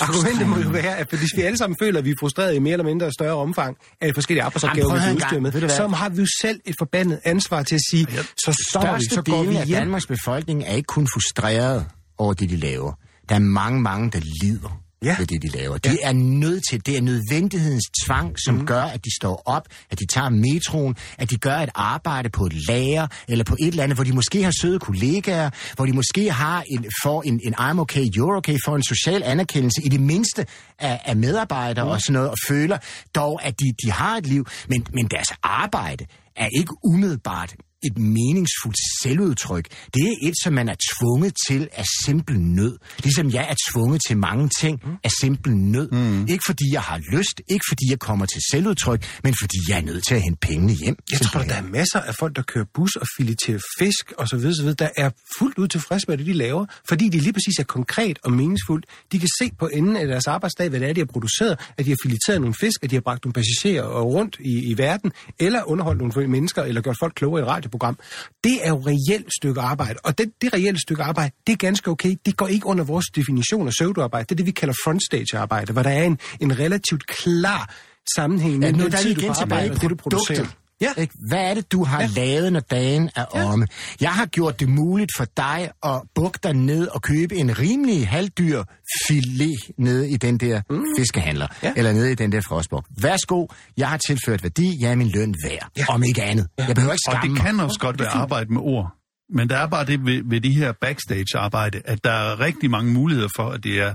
Argumentet 0.00 0.48
må 0.48 0.56
jo 0.56 0.68
være, 0.68 0.96
at 0.96 1.10
hvis 1.10 1.30
vi 1.36 1.42
alle 1.42 1.58
sammen 1.58 1.76
føler, 1.80 1.98
at 1.98 2.04
vi 2.04 2.10
er 2.10 2.14
frustrerede 2.20 2.56
i 2.56 2.58
mere 2.58 2.72
eller 2.72 2.84
mindre 2.84 3.12
større 3.12 3.34
omfang 3.34 3.76
af 4.00 4.14
forskellige 4.14 4.42
arbejdsopgaver, 4.42 4.94
vi 4.94 5.08
er 5.10 5.14
udstyret 5.14 5.42
med, 5.42 5.68
så 5.68 5.88
har 5.88 6.08
vi 6.08 6.20
jo 6.20 6.26
selv 6.40 6.60
et 6.64 6.74
forbandet 6.78 7.20
ansvar 7.24 7.62
til 7.62 7.74
at 7.74 7.80
sige, 7.90 8.06
så 8.36 8.64
stopper 8.70 8.94
vi, 8.94 9.04
så 9.10 9.22
går 9.22 9.42
vi 9.42 9.56
af 9.56 9.66
hjem. 9.66 9.78
Danmarks 9.78 10.06
befolkning 10.06 10.64
er 10.64 10.72
ikke 10.72 10.86
kun 10.86 11.08
frustreret 11.14 11.86
over 12.18 12.34
det, 12.34 12.50
de 12.50 12.56
laver. 12.56 12.92
Der 13.28 13.34
er 13.34 13.38
mange, 13.38 13.80
mange, 13.80 14.10
der 14.10 14.20
lider 14.42 14.82
Ja. 15.02 15.06
ja. 15.06 15.16
ved 15.18 15.26
det, 15.26 15.42
de 15.42 15.48
laver. 15.48 15.78
De 15.78 15.98
er 16.02 16.12
nødt 16.12 16.62
til, 16.70 16.86
det 16.86 16.96
er 16.96 17.00
nødvendighedens 17.00 17.84
tvang, 18.04 18.36
som 18.44 18.54
mm. 18.54 18.66
gør, 18.66 18.82
at 18.82 19.04
de 19.04 19.10
står 19.16 19.42
op, 19.46 19.68
at 19.90 19.98
de 19.98 20.06
tager 20.06 20.28
metroen, 20.28 20.96
at 21.18 21.30
de 21.30 21.36
gør 21.36 21.56
et 21.56 21.68
arbejde 21.74 22.28
på 22.30 22.46
et 22.46 22.68
lager, 22.68 23.06
eller 23.28 23.44
på 23.44 23.56
et 23.60 23.66
eller 23.68 23.82
andet, 23.82 23.96
hvor 23.96 24.04
de 24.04 24.12
måske 24.12 24.42
har 24.42 24.52
søde 24.60 24.78
kollegaer, 24.78 25.50
hvor 25.76 25.86
de 25.86 25.92
måske 25.92 26.32
har 26.32 26.64
en, 26.70 26.84
får 27.02 27.22
en, 27.22 27.40
en 27.44 27.54
I'm 27.54 27.80
okay, 27.80 28.04
you're 28.04 28.36
okay, 28.36 28.58
får 28.64 28.76
en 28.76 28.84
social 28.84 29.22
anerkendelse 29.22 29.82
i 29.84 29.88
det 29.88 30.00
mindste 30.00 30.46
af, 30.78 31.00
af 31.04 31.16
medarbejdere 31.16 31.84
mm. 31.84 31.90
og 31.90 32.00
sådan 32.00 32.12
noget, 32.12 32.30
og 32.30 32.36
føler 32.48 32.78
dog, 33.14 33.44
at 33.44 33.60
de, 33.60 33.64
de 33.84 33.90
har 33.90 34.16
et 34.16 34.26
liv, 34.26 34.46
men, 34.68 34.86
men 34.92 35.06
deres 35.06 35.28
arbejde 35.42 36.06
er 36.36 36.48
ikke 36.58 36.74
umiddelbart 36.84 37.54
et 37.84 37.98
meningsfuldt 37.98 38.78
selvudtryk. 39.02 39.66
Det 39.94 40.02
er 40.02 40.14
et, 40.28 40.34
som 40.42 40.52
man 40.52 40.68
er 40.68 40.74
tvunget 40.92 41.32
til 41.48 41.68
af 41.72 41.84
simpel 42.04 42.40
nød. 42.40 42.78
Ligesom 43.02 43.30
jeg 43.30 43.46
er 43.50 43.54
tvunget 43.70 44.00
til 44.08 44.16
mange 44.16 44.50
ting 44.60 44.82
af 45.04 45.10
simpel 45.20 45.56
nød. 45.56 45.90
Mm. 45.90 46.26
Ikke 46.28 46.44
fordi 46.46 46.64
jeg 46.72 46.82
har 46.82 47.00
lyst, 47.12 47.40
ikke 47.50 47.64
fordi 47.68 47.90
jeg 47.90 47.98
kommer 47.98 48.26
til 48.26 48.42
selvudtryk, 48.50 49.20
men 49.24 49.34
fordi 49.40 49.58
jeg 49.68 49.78
er 49.78 49.82
nødt 49.82 50.06
til 50.08 50.14
at 50.14 50.22
hente 50.22 50.38
pengene 50.40 50.72
hjem. 50.72 50.96
Jeg 51.12 51.20
tror, 51.20 51.42
der 51.42 51.54
er 51.54 51.62
masser 51.62 52.00
af 52.00 52.14
folk, 52.14 52.36
der 52.36 52.42
kører 52.42 52.64
bus 52.74 52.96
og 52.96 53.06
fileterer 53.16 53.58
fisk 53.78 54.12
og 54.18 54.28
så 54.28 54.36
videre, 54.36 54.54
så 54.54 54.62
videre, 54.62 54.76
der 54.78 54.88
er 54.96 55.10
fuldt 55.38 55.58
ud 55.58 55.68
tilfreds 55.68 56.08
med 56.08 56.18
det, 56.18 56.26
de 56.26 56.32
laver, 56.32 56.66
fordi 56.88 57.08
de 57.08 57.18
lige 57.18 57.32
præcis 57.32 57.58
er 57.58 57.64
konkret 57.64 58.18
og 58.24 58.32
meningsfuldt. 58.32 58.86
De 59.12 59.18
kan 59.18 59.28
se 59.38 59.50
på 59.58 59.66
enden 59.72 59.96
af 59.96 60.06
deres 60.06 60.26
arbejdsdag, 60.26 60.68
hvad 60.68 60.80
det 60.80 60.88
er, 60.88 60.92
de 60.92 61.00
har 61.00 61.06
produceret, 61.06 61.58
at 61.78 61.84
de 61.84 61.90
har 61.90 61.96
fileteret 62.02 62.40
nogle 62.40 62.54
fisk, 62.60 62.84
at 62.84 62.90
de 62.90 62.96
har 62.96 63.00
bragt 63.00 63.24
nogle 63.24 63.32
passagerer 63.32 64.00
rundt 64.00 64.36
i, 64.40 64.70
i 64.70 64.78
verden, 64.78 65.12
eller 65.38 65.62
underholdt 65.62 66.00
nogle 66.00 66.28
mennesker, 66.28 66.62
eller 66.62 66.80
gjort 66.80 66.96
folk 67.00 67.12
klogere 67.14 67.40
i 67.40 67.58
et 67.65 67.65
radioprogram. 67.66 67.98
Det 68.44 68.58
er 68.62 68.68
jo 68.68 68.82
reelt 68.86 69.28
stykke 69.38 69.60
arbejde, 69.60 69.98
og 70.04 70.18
det, 70.18 70.32
det 70.42 70.54
reelle 70.54 70.80
stykke 70.80 71.02
arbejde, 71.02 71.34
det 71.46 71.52
er 71.52 71.56
ganske 71.56 71.90
okay. 71.90 72.16
Det 72.26 72.36
går 72.36 72.46
ikke 72.46 72.66
under 72.66 72.84
vores 72.84 73.06
definition 73.14 73.66
af 73.66 73.70
pseudoarbejde. 73.70 74.24
Det 74.24 74.30
er 74.32 74.36
det, 74.36 74.46
vi 74.46 74.50
kalder 74.50 74.74
frontstage-arbejde, 74.84 75.72
hvor 75.72 75.82
der 75.82 75.90
er 75.90 76.04
en, 76.04 76.18
en 76.40 76.58
relativt 76.58 77.06
klar 77.06 77.74
sammenhæng 78.16 78.52
Ja, 78.52 78.58
mellem 78.58 78.78
nu 78.78 78.84
den 78.84 78.92
tid, 78.92 79.14
du 79.14 79.20
igen 79.20 79.32
på 79.32 79.40
arbejde 79.40 79.62
tilbage 79.62 79.66
i 79.66 79.70
og 79.70 79.80
det, 79.80 79.90
du 79.90 79.94
producerer. 79.94 80.65
Ja. 80.80 80.92
Ikke? 80.96 81.14
Hvad 81.28 81.38
er 81.50 81.54
det, 81.54 81.72
du 81.72 81.84
har 81.84 82.00
ja. 82.00 82.08
lavet, 82.16 82.52
når 82.52 82.60
dagen 82.60 83.10
er 83.16 83.24
ja. 83.34 83.44
omme? 83.44 83.66
Jeg 84.00 84.12
har 84.12 84.26
gjort 84.26 84.60
det 84.60 84.68
muligt 84.68 85.10
for 85.16 85.24
dig 85.36 85.70
at 85.84 86.02
bukke 86.14 86.38
dig 86.42 86.54
ned 86.54 86.88
og 86.88 87.02
købe 87.02 87.36
en 87.36 87.58
rimelig 87.58 88.08
halvdyr 88.08 88.62
filet 89.06 89.56
nede 89.78 90.10
i 90.10 90.16
den 90.16 90.38
der 90.38 90.62
mm. 90.70 90.84
fiskehandler, 90.98 91.46
ja. 91.62 91.72
Eller 91.76 91.92
nede 91.92 92.12
i 92.12 92.14
den 92.14 92.32
der 92.32 92.40
frostbuk. 92.40 92.86
Værsgo, 93.02 93.46
jeg 93.76 93.88
har 93.88 93.96
tilført 93.96 94.42
værdi, 94.42 94.76
jeg 94.80 94.90
er 94.90 94.94
min 94.94 95.08
løn 95.08 95.34
værd, 95.44 95.70
ja. 95.76 95.84
Om 95.88 96.02
ikke 96.02 96.22
andet. 96.22 96.48
Ja. 96.58 96.66
Jeg 96.66 96.74
behøver 96.74 96.92
ikke 96.92 97.02
Og 97.08 97.12
skamme 97.12 97.34
det 97.36 97.44
mig. 97.44 97.52
kan 97.52 97.60
også 97.60 97.80
godt 97.80 97.98
være 98.00 98.08
arbejde 98.08 98.52
med 98.52 98.60
ord. 98.60 98.92
Men 99.30 99.50
der 99.50 99.56
er 99.56 99.66
bare 99.66 99.86
det 99.86 100.04
ved, 100.06 100.22
ved 100.24 100.40
de 100.40 100.54
her 100.54 100.72
backstage-arbejde, 100.80 101.82
at 101.84 102.04
der 102.04 102.10
er 102.12 102.40
rigtig 102.40 102.70
mange 102.70 102.92
muligheder 102.92 103.28
for, 103.36 103.50
at 103.50 103.64
det 103.64 103.78
er, 103.80 103.94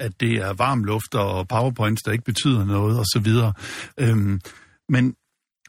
at 0.00 0.12
det 0.20 0.32
er 0.32 0.52
varm 0.52 0.84
luft 0.84 1.14
og 1.14 1.48
powerpoints, 1.48 2.02
der 2.02 2.12
ikke 2.12 2.24
betyder 2.24 2.64
noget, 2.64 2.98
og 2.98 3.04
så 3.04 3.20
videre. 3.24 3.52
Øhm, 3.98 4.40
men, 4.88 5.14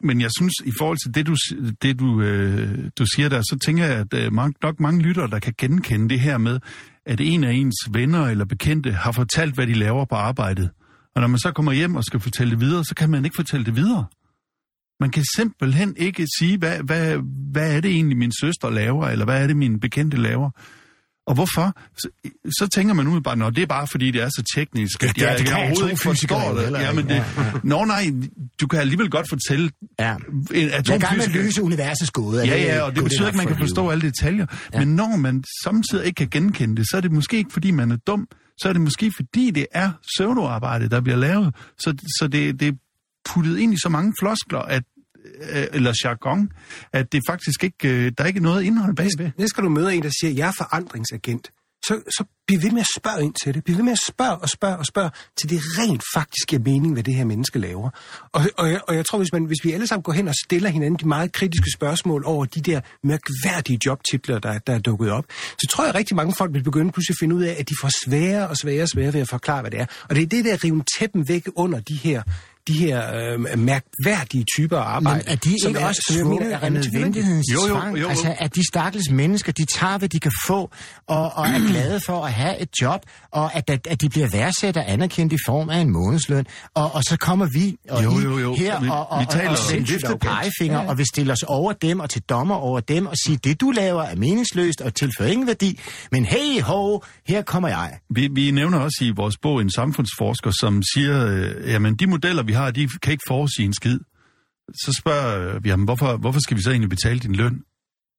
men 0.03 0.21
jeg 0.21 0.29
synes, 0.37 0.53
i 0.65 0.71
forhold 0.79 0.97
til 1.05 1.15
det, 1.15 1.27
du, 1.27 1.35
det, 1.81 1.99
du, 1.99 2.21
øh, 2.21 2.89
du 2.99 3.05
siger 3.15 3.29
der, 3.29 3.41
så 3.41 3.57
tænker 3.65 3.85
jeg, 3.85 3.97
at 3.97 4.13
øh, 4.13 4.33
mange, 4.33 4.53
nok 4.63 4.79
mange 4.79 5.01
lyttere, 5.01 5.29
der 5.29 5.39
kan 5.39 5.53
genkende 5.57 6.09
det 6.09 6.19
her 6.19 6.37
med, 6.37 6.59
at 7.05 7.21
en 7.21 7.43
af 7.43 7.53
ens 7.53 7.75
venner 7.91 8.27
eller 8.27 8.45
bekendte 8.45 8.91
har 8.91 9.11
fortalt, 9.11 9.55
hvad 9.55 9.67
de 9.67 9.73
laver 9.73 10.05
på 10.05 10.15
arbejdet. 10.15 10.69
Og 11.15 11.21
når 11.21 11.27
man 11.27 11.39
så 11.39 11.51
kommer 11.51 11.71
hjem 11.71 11.95
og 11.95 12.03
skal 12.03 12.19
fortælle 12.19 12.51
det 12.51 12.59
videre, 12.59 12.83
så 12.83 12.95
kan 12.95 13.09
man 13.09 13.25
ikke 13.25 13.35
fortælle 13.35 13.65
det 13.65 13.75
videre. 13.75 14.05
Man 14.99 15.09
kan 15.09 15.23
simpelthen 15.35 15.95
ikke 15.97 16.27
sige, 16.39 16.57
hvad, 16.57 16.79
hvad, 16.83 17.19
hvad 17.51 17.75
er 17.75 17.81
det 17.81 17.91
egentlig, 17.91 18.17
min 18.17 18.31
søster 18.41 18.69
laver, 18.69 19.07
eller 19.07 19.25
hvad 19.25 19.43
er 19.43 19.47
det, 19.47 19.57
min 19.57 19.79
bekendte 19.79 20.17
laver. 20.17 20.49
Og 21.27 21.33
hvorfor? 21.33 21.73
Så, 21.97 22.07
så 22.59 22.67
tænker 22.67 22.93
man 22.93 23.07
umiddelbart, 23.07 23.37
nå, 23.37 23.49
det 23.49 23.61
er 23.61 23.65
bare 23.65 23.87
fordi, 23.87 24.11
det 24.11 24.21
er 24.21 24.29
så 24.29 24.43
teknisk, 24.55 25.03
at 25.03 25.15
det 25.15 25.23
er- 25.23 25.29
jeg, 25.29 25.37
det 25.39 25.47
kan 25.47 25.57
jeg 25.57 25.65
overhovedet 25.65 25.91
ikke 25.91 26.03
jo 26.49 26.57
det. 26.77 26.79
Jamen, 26.81 27.09
ikke. 27.09 27.23
det 27.53 27.63
nå 27.63 27.85
nej, 27.85 28.13
du 28.61 28.67
kan 28.67 28.79
alligevel 28.79 29.09
godt 29.09 29.29
fortælle 29.29 29.71
Ja. 29.99 30.15
en 30.15 30.19
Jeg 30.53 30.63
er 30.63 30.81
gang 30.81 30.87
med 30.87 30.93
at 30.93 30.99
atomfysiker. 30.99 31.41
løse 31.43 31.63
universets 31.63 32.11
gåde. 32.11 32.45
Ja, 32.47 32.55
ja, 32.63 32.81
og 32.81 32.95
det 32.95 33.03
betyder 33.03 33.27
ikke, 33.27 33.41
at 33.41 33.45
man 33.45 33.55
kan 33.55 33.57
forstå 33.63 33.89
alle 33.89 34.01
detaljer. 34.01 34.45
Ja. 34.73 34.79
Men 34.79 34.95
når 34.95 35.15
man 35.15 35.43
samtidig 35.63 36.05
ikke 36.05 36.15
kan 36.17 36.29
genkende 36.29 36.75
det, 36.75 36.85
så 36.91 36.97
er 36.97 37.01
det 37.01 37.11
måske 37.11 37.37
ikke, 37.37 37.53
fordi 37.53 37.71
man 37.71 37.91
er 37.91 37.97
dum. 38.07 38.27
Så 38.61 38.69
er 38.69 38.73
det 38.73 38.81
måske, 38.81 39.11
fordi 39.15 39.51
det 39.51 39.67
er 39.71 39.91
pseudoarbejde, 40.15 40.89
der 40.89 41.01
bliver 41.01 41.17
lavet. 41.17 41.55
Så, 41.79 41.95
så 42.19 42.27
det, 42.27 42.59
det 42.59 42.67
er 42.67 42.73
puttet 43.33 43.57
ind 43.57 43.73
i 43.73 43.77
så 43.83 43.89
mange 43.89 44.13
floskler, 44.19 44.59
at, 44.59 44.83
eller 45.73 45.93
jargon, 46.03 46.51
at 46.93 47.11
det 47.11 47.21
faktisk 47.29 47.63
ikke, 47.63 47.89
øh, 47.89 48.11
der 48.17 48.23
er 48.23 48.27
ikke 48.27 48.39
noget 48.39 48.63
indhold 48.63 48.95
bagved. 48.95 49.31
Næste 49.37 49.55
gang 49.55 49.65
du 49.65 49.69
møder 49.69 49.89
en, 49.89 50.03
der 50.03 50.11
siger, 50.21 50.33
jeg 50.33 50.47
er 50.47 50.53
forandringsagent, 50.57 51.51
så, 51.85 52.01
så 52.17 52.23
bliv 52.47 52.61
ved 52.61 52.71
med 52.71 52.81
at 52.81 52.87
spørge 52.99 53.23
ind 53.23 53.33
til 53.43 53.53
det. 53.53 53.63
Bliv 53.63 53.75
ved 53.77 53.83
med 53.83 53.91
at 53.91 54.03
spørge 54.07 54.37
og 54.37 54.49
spørge 54.49 54.77
og 54.77 54.85
spørge, 54.85 55.11
til 55.37 55.49
det 55.49 55.59
rent 55.79 56.03
faktisk 56.13 56.47
giver 56.47 56.61
mening, 56.61 56.93
hvad 56.93 57.03
det 57.03 57.15
her 57.15 57.25
menneske 57.25 57.59
laver. 57.59 57.89
Og, 58.31 58.41
og, 58.57 58.69
jeg, 58.71 58.81
og 58.87 58.95
jeg 58.95 59.05
tror, 59.05 59.17
hvis, 59.17 59.33
man, 59.33 59.45
hvis 59.45 59.57
vi 59.63 59.71
alle 59.71 59.87
sammen 59.87 60.03
går 60.03 60.11
hen 60.11 60.27
og 60.27 60.33
stiller 60.45 60.69
hinanden 60.69 60.99
de 60.99 61.07
meget 61.07 61.31
kritiske 61.31 61.71
spørgsmål 61.75 62.23
over 62.25 62.45
de 62.45 62.61
der 62.61 62.81
mærkværdige 63.03 63.79
jobtitler, 63.85 64.39
der, 64.39 64.57
der 64.57 64.73
er 64.73 64.79
dukket 64.79 65.11
op, 65.11 65.25
så 65.61 65.67
tror 65.71 65.83
jeg, 65.83 65.89
at 65.89 65.95
rigtig 65.95 66.15
mange 66.15 66.33
folk 66.37 66.53
vil 66.53 66.63
begynde 66.63 66.91
pludselig 66.91 67.13
at 67.13 67.19
finde 67.19 67.35
ud 67.35 67.43
af, 67.43 67.55
at 67.59 67.69
de 67.69 67.75
får 67.81 67.89
sværere 68.05 68.47
og 68.47 68.57
sværere 68.57 68.83
og 68.83 68.89
sværere 68.89 69.13
ved 69.13 69.21
at 69.21 69.29
forklare, 69.29 69.61
hvad 69.61 69.71
det 69.71 69.79
er. 69.79 69.85
Og 70.09 70.15
det 70.15 70.23
er 70.23 70.27
det 70.27 70.45
der 70.45 70.53
at 70.53 70.63
rive 70.63 70.83
tæppen 70.99 71.27
væk 71.27 71.47
under 71.55 71.79
de 71.79 71.95
her 71.95 72.23
de 72.67 72.73
her 72.73 73.01
øh, 73.15 73.59
mærkværdige 73.59 74.45
typer 74.57 74.77
af 74.77 74.95
arbejde. 74.95 75.17
Men 75.25 75.31
er 75.33 75.35
de 75.35 75.55
som 75.63 75.69
ikke 75.69 75.85
også 75.85 76.01
jeg 76.09 76.17
tvunget 76.19 76.41
mener 76.41 76.59
af 76.59 76.71
nødvendighedens 76.71 77.45
Jo, 77.53 77.61
jo, 77.67 77.73
tvang? 77.73 77.97
jo, 77.97 78.01
jo. 78.01 78.07
Altså, 78.09 78.35
at 78.39 78.55
de 78.55 78.67
stakkels 78.67 79.09
mennesker, 79.11 79.51
de 79.51 79.65
tager, 79.65 79.97
hvad 79.97 80.09
de 80.09 80.19
kan 80.19 80.31
få, 80.47 80.69
og, 81.07 81.31
og 81.35 81.47
er 81.47 81.67
glade 81.71 81.99
for 82.05 82.25
at 82.25 82.33
have 82.33 82.61
et 82.61 82.69
job, 82.81 83.01
og 83.31 83.55
at, 83.55 83.69
at, 83.69 83.87
at 83.89 84.01
de 84.01 84.09
bliver 84.09 84.27
værdsat 84.31 84.77
og 84.77 84.91
anerkendt 84.91 85.33
i 85.33 85.37
form 85.47 85.69
af 85.69 85.77
en 85.79 85.89
månedsløn. 85.89 86.45
Og, 86.73 86.91
og 86.95 87.03
så 87.03 87.17
kommer 87.17 87.47
vi 87.53 87.75
og 87.89 88.03
Jo, 88.03 88.19
jo, 88.19 88.37
jo. 88.39 88.55
her 88.55 88.81
Vi- 88.81 88.89
og, 88.89 89.11
og, 89.11 89.19
vi 89.19 89.25
og, 89.27 89.31
taler 89.33 89.49
og, 89.49 89.57
og 89.57 90.09
arrogant. 90.09 90.21
pegefinger, 90.21 90.79
og 90.79 90.97
vil 90.97 91.05
stille 91.05 91.31
os 91.33 91.43
over 91.43 91.73
dem 91.73 91.99
og 91.99 92.09
til 92.09 92.21
dommer 92.21 92.55
over 92.55 92.79
dem, 92.79 93.05
og 93.05 93.13
sige, 93.25 93.37
det 93.43 93.61
du 93.61 93.71
laver 93.71 94.03
er 94.03 94.15
meningsløst 94.15 94.81
og 94.81 94.95
tilfører 94.95 95.29
ingen 95.29 95.47
værdi, 95.47 95.79
men 96.11 96.25
hey 96.25 96.61
ho, 96.61 96.99
her 97.27 97.41
kommer 97.41 97.69
jeg. 97.69 97.99
Vi, 98.09 98.29
vi 98.35 98.51
nævner 98.51 98.79
også 98.79 98.97
i 99.01 99.09
vores 99.15 99.37
bog 99.41 99.61
en 99.61 99.69
samfundsforsker, 99.71 100.51
som 100.59 100.81
siger, 100.93 101.25
øh, 101.27 101.71
jamen 101.71 101.95
de 101.95 102.07
modeller, 102.07 102.43
vi 102.43 102.52
har, 102.53 102.71
de 102.71 102.89
kan 103.01 103.11
ikke 103.11 103.23
forudsige 103.27 103.65
en 103.65 103.73
skid. 103.73 103.99
Så 104.73 104.95
spørger 104.99 105.59
vi 105.59 105.69
ham, 105.69 105.83
hvorfor, 105.83 106.17
hvorfor 106.17 106.39
skal 106.43 106.57
vi 106.57 106.61
så 106.61 106.69
egentlig 106.71 106.89
betale 106.89 107.19
din 107.19 107.35
løn? 107.35 107.61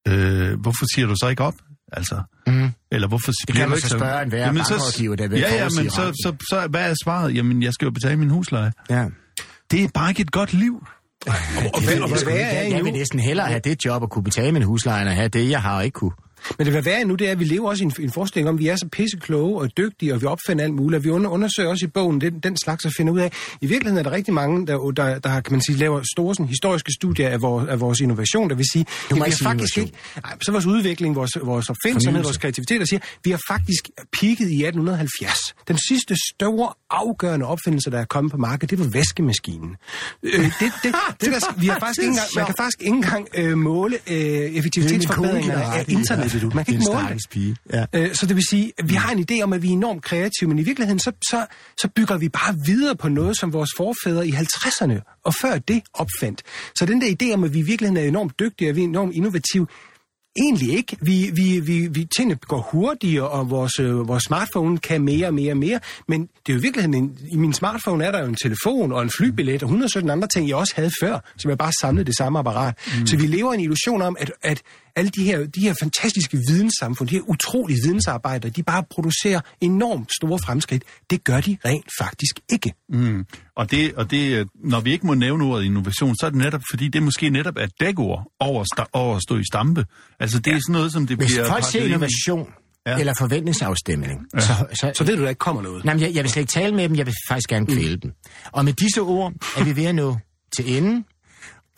Øh, 0.08 0.60
hvorfor 0.60 0.84
siger 0.94 1.06
du 1.06 1.14
så 1.22 1.28
ikke 1.28 1.42
op? 1.42 1.54
Altså, 1.92 2.22
Mm. 2.46 2.70
eller 2.92 3.08
hvorfor 3.08 3.30
Det 3.32 3.36
bliver 3.46 3.60
kan 3.60 3.68
man 3.68 3.78
ikke 3.78 3.88
så 3.88 3.98
spørge 3.98 4.22
en 4.22 4.28
hver 4.28 4.38
Jamen, 4.46 4.62
bankrådgiver, 4.70 5.16
der 5.16 5.28
vil 5.28 5.38
Ja, 5.38 5.54
ja, 5.54 5.64
men 5.64 5.90
så, 5.90 6.12
så, 6.24 6.36
så, 6.50 6.66
hvad 6.70 6.90
er 6.90 6.94
svaret? 7.04 7.34
Jamen, 7.34 7.62
jeg 7.62 7.72
skal 7.72 7.86
jo 7.86 7.90
betale 7.90 8.16
min 8.16 8.30
husleje. 8.30 8.72
Ja. 8.90 9.06
Det 9.70 9.84
er 9.84 9.88
bare 9.94 10.10
ikke 10.10 10.22
et 10.22 10.30
godt 10.30 10.52
liv. 10.52 10.74
Og 11.26 11.32
Jeg, 11.32 11.34
hvad- 11.84 11.94
jeg, 11.94 12.02
og 12.02 12.10
jeg, 12.10 12.18
hvad 12.24 12.34
er 12.36 12.62
jeg, 12.76 12.84
vil 12.84 12.92
næsten 12.92 13.18
hellere 13.20 13.46
have 13.46 13.60
det 13.64 13.84
job 13.84 14.02
at 14.02 14.10
kunne 14.10 14.24
betale 14.24 14.52
min 14.52 14.62
husleje, 14.62 15.00
end 15.00 15.10
at 15.10 15.16
have 15.16 15.28
det, 15.28 15.50
jeg 15.50 15.62
har 15.62 15.76
og 15.76 15.84
ikke 15.84 15.94
kunne. 15.94 16.12
Men 16.58 16.66
det 16.66 16.74
vil 16.74 16.84
være 16.84 17.04
nu, 17.04 17.14
det 17.14 17.28
er, 17.28 17.32
at 17.32 17.38
vi 17.38 17.44
lever 17.44 17.68
også 17.68 17.84
i 17.84 17.86
en, 17.86 17.92
en 18.00 18.12
forestilling 18.12 18.48
om, 18.48 18.54
at 18.54 18.58
vi 18.58 18.68
er 18.68 18.76
så 18.76 18.88
pissekloge 18.92 19.60
og 19.60 19.76
dygtige, 19.76 20.14
og 20.14 20.20
vi 20.22 20.26
opfinder 20.26 20.64
alt 20.64 20.74
muligt. 20.74 20.98
Og 20.98 21.04
vi 21.04 21.10
under, 21.10 21.30
undersøger 21.30 21.68
også 21.68 21.86
i 21.86 21.88
bogen 21.88 22.20
den, 22.20 22.38
den 22.40 22.56
slags 22.56 22.84
at 22.86 22.92
finde 22.96 23.12
ud 23.12 23.20
af. 23.20 23.32
I 23.60 23.66
virkeligheden 23.66 23.98
er 23.98 24.10
der 24.10 24.16
rigtig 24.16 24.34
mange, 24.34 24.66
der, 24.66 24.78
der, 24.96 25.18
der 25.18 25.40
kan 25.40 25.52
man 25.52 25.60
sige, 25.60 25.78
laver 25.78 26.02
store 26.14 26.34
sådan, 26.34 26.48
historiske 26.48 26.92
studier 26.92 27.28
af 27.28 27.42
vores, 27.42 27.68
af 27.68 27.80
vores 27.80 28.00
innovation, 28.00 28.50
der 28.50 28.56
vil 28.56 28.66
sige, 28.72 28.86
at 29.10 29.16
vi 29.16 29.20
har 29.20 29.24
faktisk 29.24 29.46
innovation. 29.76 29.84
ikke... 29.84 29.98
Nej, 30.24 30.36
så 30.42 30.52
vores 30.52 30.66
udvikling, 30.66 31.16
vores, 31.16 31.30
vores 31.42 31.70
opfindsomhed, 31.70 32.22
vores 32.22 32.36
kreativitet, 32.36 32.80
der 32.80 32.86
siger, 32.86 33.00
vi 33.24 33.30
har 33.30 33.40
faktisk 33.48 33.90
peaked 34.20 34.48
i 34.48 34.64
1870. 34.64 35.54
Den 35.68 35.78
sidste 35.88 36.16
store, 36.30 36.72
afgørende 36.90 37.46
opfindelse, 37.46 37.90
der 37.90 37.98
er 37.98 38.04
kommet 38.04 38.30
på 38.30 38.36
markedet, 38.36 38.70
det 38.70 38.78
var 38.78 38.90
vaskemaskinen. 38.92 39.76
Øh, 40.22 40.32
det, 40.32 40.52
det, 40.60 40.70
det, 41.20 41.32
der, 41.32 41.60
vi 41.60 41.66
har 41.66 41.78
faktisk 41.78 42.00
ikke 42.00 42.10
engang, 42.10 42.28
man 42.36 42.46
kan 42.46 42.54
faktisk 42.58 42.80
ikke 42.80 42.96
engang 42.96 43.28
øh, 43.34 43.58
måle 43.58 43.96
øh, 44.10 44.16
effektivitetsforbedringer 44.58 45.60
af 45.60 45.84
internettet. 45.88 46.33
Du. 46.42 46.50
Man 46.54 46.64
kan 46.64 46.74
ikke 46.74 46.86
måle 46.92 47.08
det. 47.08 47.22
Pige. 47.30 47.56
Ja. 47.72 47.84
Øh, 47.92 48.14
Så 48.14 48.26
det 48.26 48.36
vil 48.36 48.44
sige, 48.50 48.72
at 48.78 48.88
vi 48.88 48.94
har 48.94 49.12
en 49.12 49.26
idé 49.30 49.42
om, 49.42 49.52
at 49.52 49.62
vi 49.62 49.68
er 49.68 49.72
enormt 49.72 50.02
kreative, 50.02 50.48
men 50.48 50.58
i 50.58 50.62
virkeligheden 50.62 50.98
så, 50.98 51.12
så, 51.30 51.46
så 51.76 51.88
bygger 51.96 52.16
vi 52.16 52.28
bare 52.28 52.56
videre 52.66 52.96
på 52.96 53.08
noget, 53.08 53.38
som 53.38 53.52
vores 53.52 53.70
forfædre 53.76 54.28
i 54.28 54.30
50'erne 54.30 55.20
og 55.24 55.34
før 55.34 55.58
det 55.58 55.82
opfandt. 55.94 56.42
Så 56.78 56.86
den 56.86 57.00
der 57.00 57.16
idé 57.22 57.34
om, 57.34 57.44
at 57.44 57.54
vi 57.54 57.58
i 57.58 57.62
virkeligheden 57.62 58.04
er 58.04 58.08
enormt 58.08 58.38
dygtige, 58.40 58.70
og 58.70 58.76
vi 58.76 58.80
er 58.80 58.84
enormt 58.84 59.14
innovative, 59.14 59.66
Egentlig 60.36 60.76
ikke. 60.76 60.96
Vi, 61.02 61.30
vi, 61.34 61.60
vi, 61.60 61.88
vi 61.90 62.08
tingene 62.16 62.38
går 62.48 62.68
hurtigere, 62.72 63.28
og 63.28 63.50
vores, 63.50 63.80
øh, 63.80 64.08
vores 64.08 64.22
smartphone 64.22 64.78
kan 64.78 65.02
mere 65.02 65.26
og 65.26 65.34
mere 65.34 65.52
og 65.52 65.56
mere. 65.56 65.80
Men 66.08 66.20
det 66.22 66.48
er 66.48 66.52
jo 66.52 66.58
i 66.58 66.62
virkeligheden, 66.62 66.94
en, 66.94 67.18
i 67.32 67.36
min 67.36 67.52
smartphone 67.52 68.04
er 68.04 68.10
der 68.10 68.20
jo 68.20 68.26
en 68.26 68.34
telefon 68.34 68.92
og 68.92 69.02
en 69.02 69.10
flybillet 69.18 69.62
og 69.62 69.66
117 69.66 70.10
andre 70.10 70.28
ting, 70.28 70.48
jeg 70.48 70.56
også 70.56 70.72
havde 70.76 70.90
før, 71.02 71.18
som 71.38 71.48
jeg 71.48 71.58
bare 71.58 71.72
samlede 71.80 72.04
det 72.04 72.16
samme 72.16 72.38
apparat. 72.38 72.74
Mm. 73.00 73.06
Så 73.06 73.16
vi 73.16 73.26
lever 73.26 73.52
i 73.52 73.54
en 73.54 73.60
illusion 73.60 74.02
om, 74.02 74.16
at, 74.20 74.32
at 74.42 74.62
alle 74.96 75.10
de 75.10 75.24
her, 75.24 75.38
de 75.46 75.60
her 75.60 75.74
fantastiske 75.82 76.38
videnssamfund, 76.48 77.08
de 77.08 77.14
her 77.14 77.22
utrolige 77.22 77.78
vidensarbejdere, 77.84 78.50
de 78.50 78.62
bare 78.62 78.84
producerer 78.90 79.40
enormt 79.60 80.10
store 80.20 80.38
fremskridt. 80.44 80.82
Det 81.10 81.24
gør 81.24 81.40
de 81.40 81.56
rent 81.64 81.90
faktisk 82.00 82.40
ikke. 82.52 82.72
Mm. 82.88 83.26
Og, 83.56 83.70
det, 83.70 83.94
og 83.94 84.10
det, 84.10 84.48
når 84.64 84.80
vi 84.80 84.92
ikke 84.92 85.06
må 85.06 85.14
nævne 85.14 85.44
ordet 85.44 85.64
innovation, 85.64 86.14
så 86.20 86.26
er 86.26 86.30
det 86.30 86.38
netop, 86.38 86.60
fordi 86.70 86.88
det 86.88 87.02
måske 87.02 87.30
netop 87.30 87.56
er 87.56 87.62
et 87.64 87.72
dækord 87.80 88.32
over, 88.40 88.64
sta- 88.74 88.90
over 88.92 89.16
at 89.16 89.22
stå 89.22 89.38
i 89.38 89.44
stampe. 89.52 89.84
Altså 90.20 90.38
det 90.38 90.52
er 90.52 90.58
sådan 90.66 90.72
noget, 90.72 90.92
som 90.92 91.06
det 91.06 91.16
Hvis 91.16 91.26
bliver... 91.32 91.42
folk 91.48 91.50
pakket 91.62 91.66
ser 91.72 91.84
innovation 91.84 92.48
Ja. 92.86 92.92
ja. 92.92 92.98
eller 92.98 93.14
forventningsafstemning, 93.18 94.20
ja. 94.34 94.40
så, 94.40 94.52
så, 94.74 94.92
Så 94.96 95.04
ved 95.04 95.16
du, 95.16 95.22
der 95.22 95.28
ikke 95.28 95.38
kommer 95.38 95.62
noget. 95.62 95.84
Nej, 95.84 95.96
jeg, 96.00 96.14
jeg 96.14 96.22
vil 96.24 96.30
slet 96.30 96.40
ikke 96.42 96.50
tale 96.52 96.74
med 96.74 96.88
dem, 96.88 96.96
jeg 96.96 97.06
vil 97.06 97.14
faktisk 97.28 97.48
gerne 97.48 97.66
kvæle 97.66 97.96
dem. 97.96 98.12
Og 98.52 98.64
med 98.64 98.72
disse 98.72 99.00
ord 99.00 99.32
er 99.56 99.64
vi 99.64 99.76
ved 99.76 99.84
at 99.84 99.94
nå 99.94 100.16
til 100.56 100.76
enden, 100.76 101.04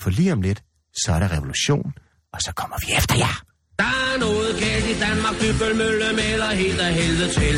for 0.00 0.10
lige 0.10 0.32
om 0.32 0.42
lidt, 0.42 0.62
så 1.04 1.12
er 1.12 1.18
der 1.18 1.32
revolution, 1.36 1.92
og 2.36 2.42
så 2.46 2.52
kommer 2.60 2.76
vi 2.84 2.88
efter 2.98 3.16
jer. 3.24 3.36
Der 3.82 3.92
er 4.10 4.16
noget 4.26 4.50
galt 4.62 4.86
i 4.94 4.96
Danmark, 5.06 5.34
Dybbølmølle 5.42 6.08
melder 6.20 6.50
helt 6.62 6.80
af 6.86 6.92
helvede 7.00 7.30
til. 7.38 7.56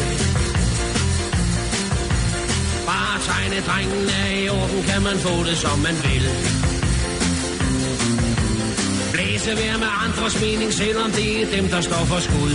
Bare 2.90 3.16
tegne 3.28 3.58
drengen 3.68 4.04
er 4.22 4.30
i 4.42 4.48
orden, 4.48 4.80
kan 4.90 5.00
man 5.08 5.16
få 5.26 5.34
det 5.48 5.56
som 5.64 5.78
man 5.86 5.96
vil. 6.06 6.24
Blæse 9.12 9.50
vær 9.60 9.76
med 9.84 9.92
andres 10.04 10.40
mening, 10.44 10.70
selvom 10.72 11.10
det 11.18 11.28
er 11.42 11.46
dem, 11.56 11.68
der 11.74 11.80
står 11.88 12.04
for 12.10 12.20
skud. 12.26 12.54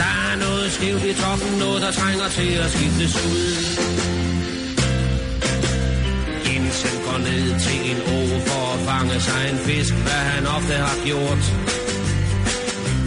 Der 0.00 0.12
er 0.28 0.34
noget 0.44 0.72
skævt 0.72 1.04
i 1.12 1.14
toppen, 1.22 1.52
noget 1.58 1.82
der 1.82 1.92
trænger 2.00 2.28
til 2.28 2.50
at 2.64 2.70
skiftes 2.74 3.14
ud 3.26 4.25
og 7.16 7.22
ned 7.22 7.46
til 7.64 7.78
en 7.90 8.00
å 8.16 8.18
for 8.46 8.64
at 8.74 8.80
fange 8.88 9.16
sig 9.26 9.42
en 9.50 9.60
fisk, 9.68 9.94
hvad 10.06 10.22
han 10.32 10.44
ofte 10.56 10.74
har 10.86 10.98
gjort. 11.08 11.44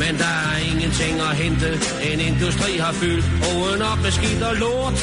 Men 0.02 0.14
der 0.22 0.36
er 0.52 0.58
ingenting 0.72 1.16
at 1.28 1.34
hente, 1.44 1.70
en 2.10 2.20
industri 2.30 2.72
har 2.86 2.94
fyldt 3.02 3.28
åen 3.52 3.82
op 3.92 4.00
med 4.06 4.12
skidt 4.18 4.44
og 4.50 4.56
lort. 4.64 4.98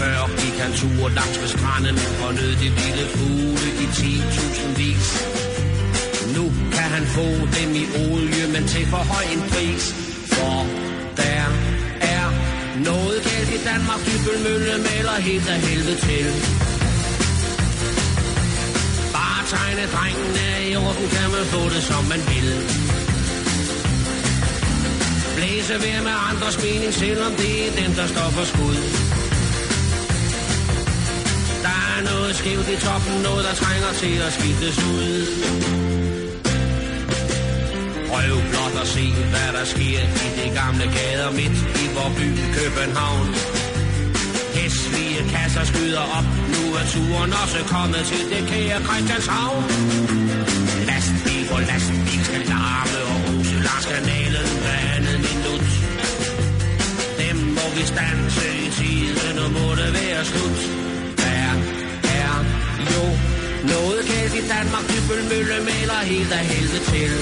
Før 0.00 0.18
gik 0.40 0.56
han 0.64 0.72
tur 0.80 1.08
langs 1.18 1.36
med 1.42 1.50
stranden 1.54 1.96
og 2.24 2.30
nød 2.38 2.52
de 2.62 2.68
vilde 2.78 3.06
fugle 3.16 3.68
i 3.84 3.86
10.000 3.98 4.80
vis. 4.82 5.08
Nu 6.36 6.44
kan 6.76 6.88
han 6.96 7.04
få 7.16 7.28
dem 7.56 7.70
i 7.82 7.84
olie, 8.06 8.44
men 8.54 8.64
til 8.72 8.84
for 8.92 9.02
høj 9.12 9.24
en 9.34 9.42
pris. 9.50 9.84
For 10.34 10.58
der 11.20 11.46
er 12.16 12.26
noget 12.88 13.18
galt 13.28 13.50
i 13.56 13.60
Danmark, 13.68 14.00
Dybølmølle 14.06 14.74
maler 14.88 15.16
helt 15.28 15.48
af 15.54 15.58
helvede 15.66 15.98
til. 16.08 16.73
Bare 19.44 19.58
tegne 19.58 19.86
drengene 19.96 20.70
i 20.70 20.76
orden, 20.76 21.08
kan 21.16 21.28
man 21.34 21.44
få 21.54 21.62
det 21.74 21.82
som 21.90 22.04
man 22.12 22.20
vil. 22.30 22.48
Blæse 25.36 25.74
ved 25.84 25.98
med 26.08 26.16
andres 26.30 26.56
mening, 26.64 26.94
selvom 26.94 27.32
det 27.42 27.52
er 27.66 27.72
den, 27.80 27.90
der 27.98 28.06
står 28.06 28.28
for 28.36 28.44
skud. 28.52 28.78
Der 31.66 31.78
er 31.94 32.00
noget 32.10 32.36
skævt 32.36 32.68
i 32.74 32.76
toppen, 32.86 33.14
noget 33.28 33.44
der 33.48 33.54
trænger 33.62 33.92
til 34.02 34.14
at 34.26 34.32
skiftes 34.36 34.78
ud. 34.92 35.08
Prøv 38.10 38.34
blot 38.50 38.74
at 38.82 38.88
se, 38.96 39.06
hvad 39.32 39.50
der 39.56 39.64
sker 39.74 40.00
i 40.26 40.28
de 40.38 40.46
gamle 40.60 40.86
gader 40.98 41.30
midt 41.38 41.56
i 41.82 41.84
vor 41.96 42.10
by 42.18 42.28
København. 42.58 43.26
Hæslige 44.56 45.20
kasser 45.34 45.64
skyder 45.64 46.04
op, 46.18 46.43
er 46.80 46.86
turen 46.94 47.32
også 47.42 47.60
kommet 47.74 48.02
til 48.10 48.22
det 48.32 48.42
kære 48.50 48.78
Christianshavn. 48.86 49.64
Lastbil 50.90 51.44
for 51.50 51.60
lastbil 51.70 52.22
skal 52.28 52.42
larme 52.52 52.98
og 53.12 53.18
ruse 53.26 53.56
langs 53.66 53.86
kanalen 53.92 54.48
hver 54.64 54.82
andet 54.94 55.18
minut. 55.26 55.66
Dem 57.22 57.36
må 57.56 57.66
vi 57.76 57.82
stanse 57.92 58.46
i 58.66 58.68
tiden, 58.78 59.36
og 59.44 59.50
må 59.56 59.66
det 59.80 59.90
være 59.98 60.22
slut. 60.30 60.60
Der 61.20 61.34
er 62.24 62.38
jo 62.92 63.04
noget 63.72 64.00
galt 64.10 64.34
i 64.40 64.42
Danmark, 64.54 64.84
Dybølmølle 64.92 65.56
maler 65.68 66.00
helt 66.12 66.32
af 66.38 66.44
helvede 66.52 66.84
til. 66.92 67.12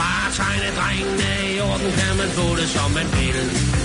Bare 0.00 0.28
tegne 0.38 0.68
drengene 0.78 1.30
i 1.54 1.60
orden, 1.70 1.90
kan 2.00 2.12
man 2.20 2.30
få 2.38 2.46
det 2.60 2.68
som 2.76 2.90
man 2.98 3.08
vil. 3.18 3.81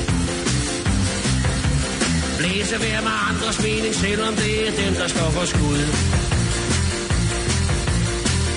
Blæse 2.40 2.76
vær 2.84 3.00
med 3.08 3.16
andres 3.30 3.58
mening, 3.66 3.94
selvom 4.06 4.34
det 4.42 4.54
er 4.68 4.72
dem, 4.84 4.94
der 5.02 5.08
står 5.08 5.30
for 5.38 5.46
skud. 5.54 5.82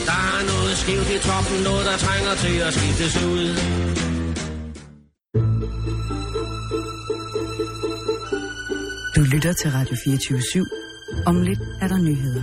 Der 0.08 0.20
er 0.36 0.42
noget 0.52 0.74
skævt 0.82 1.10
i 1.16 1.18
toppen, 1.28 1.58
noget 1.68 1.84
der 1.88 1.96
trænger 2.04 2.34
til 2.44 2.56
at 2.66 2.72
skiftes 2.78 3.14
ud. 3.32 3.46
Du 9.16 9.20
lytter 9.32 9.52
til 9.60 9.70
Radio 9.70 9.96
24 10.04 10.38
/7. 10.38 11.22
Om 11.26 11.42
lidt 11.42 11.60
er 11.82 11.88
der 11.88 11.98
nyheder. 11.98 12.42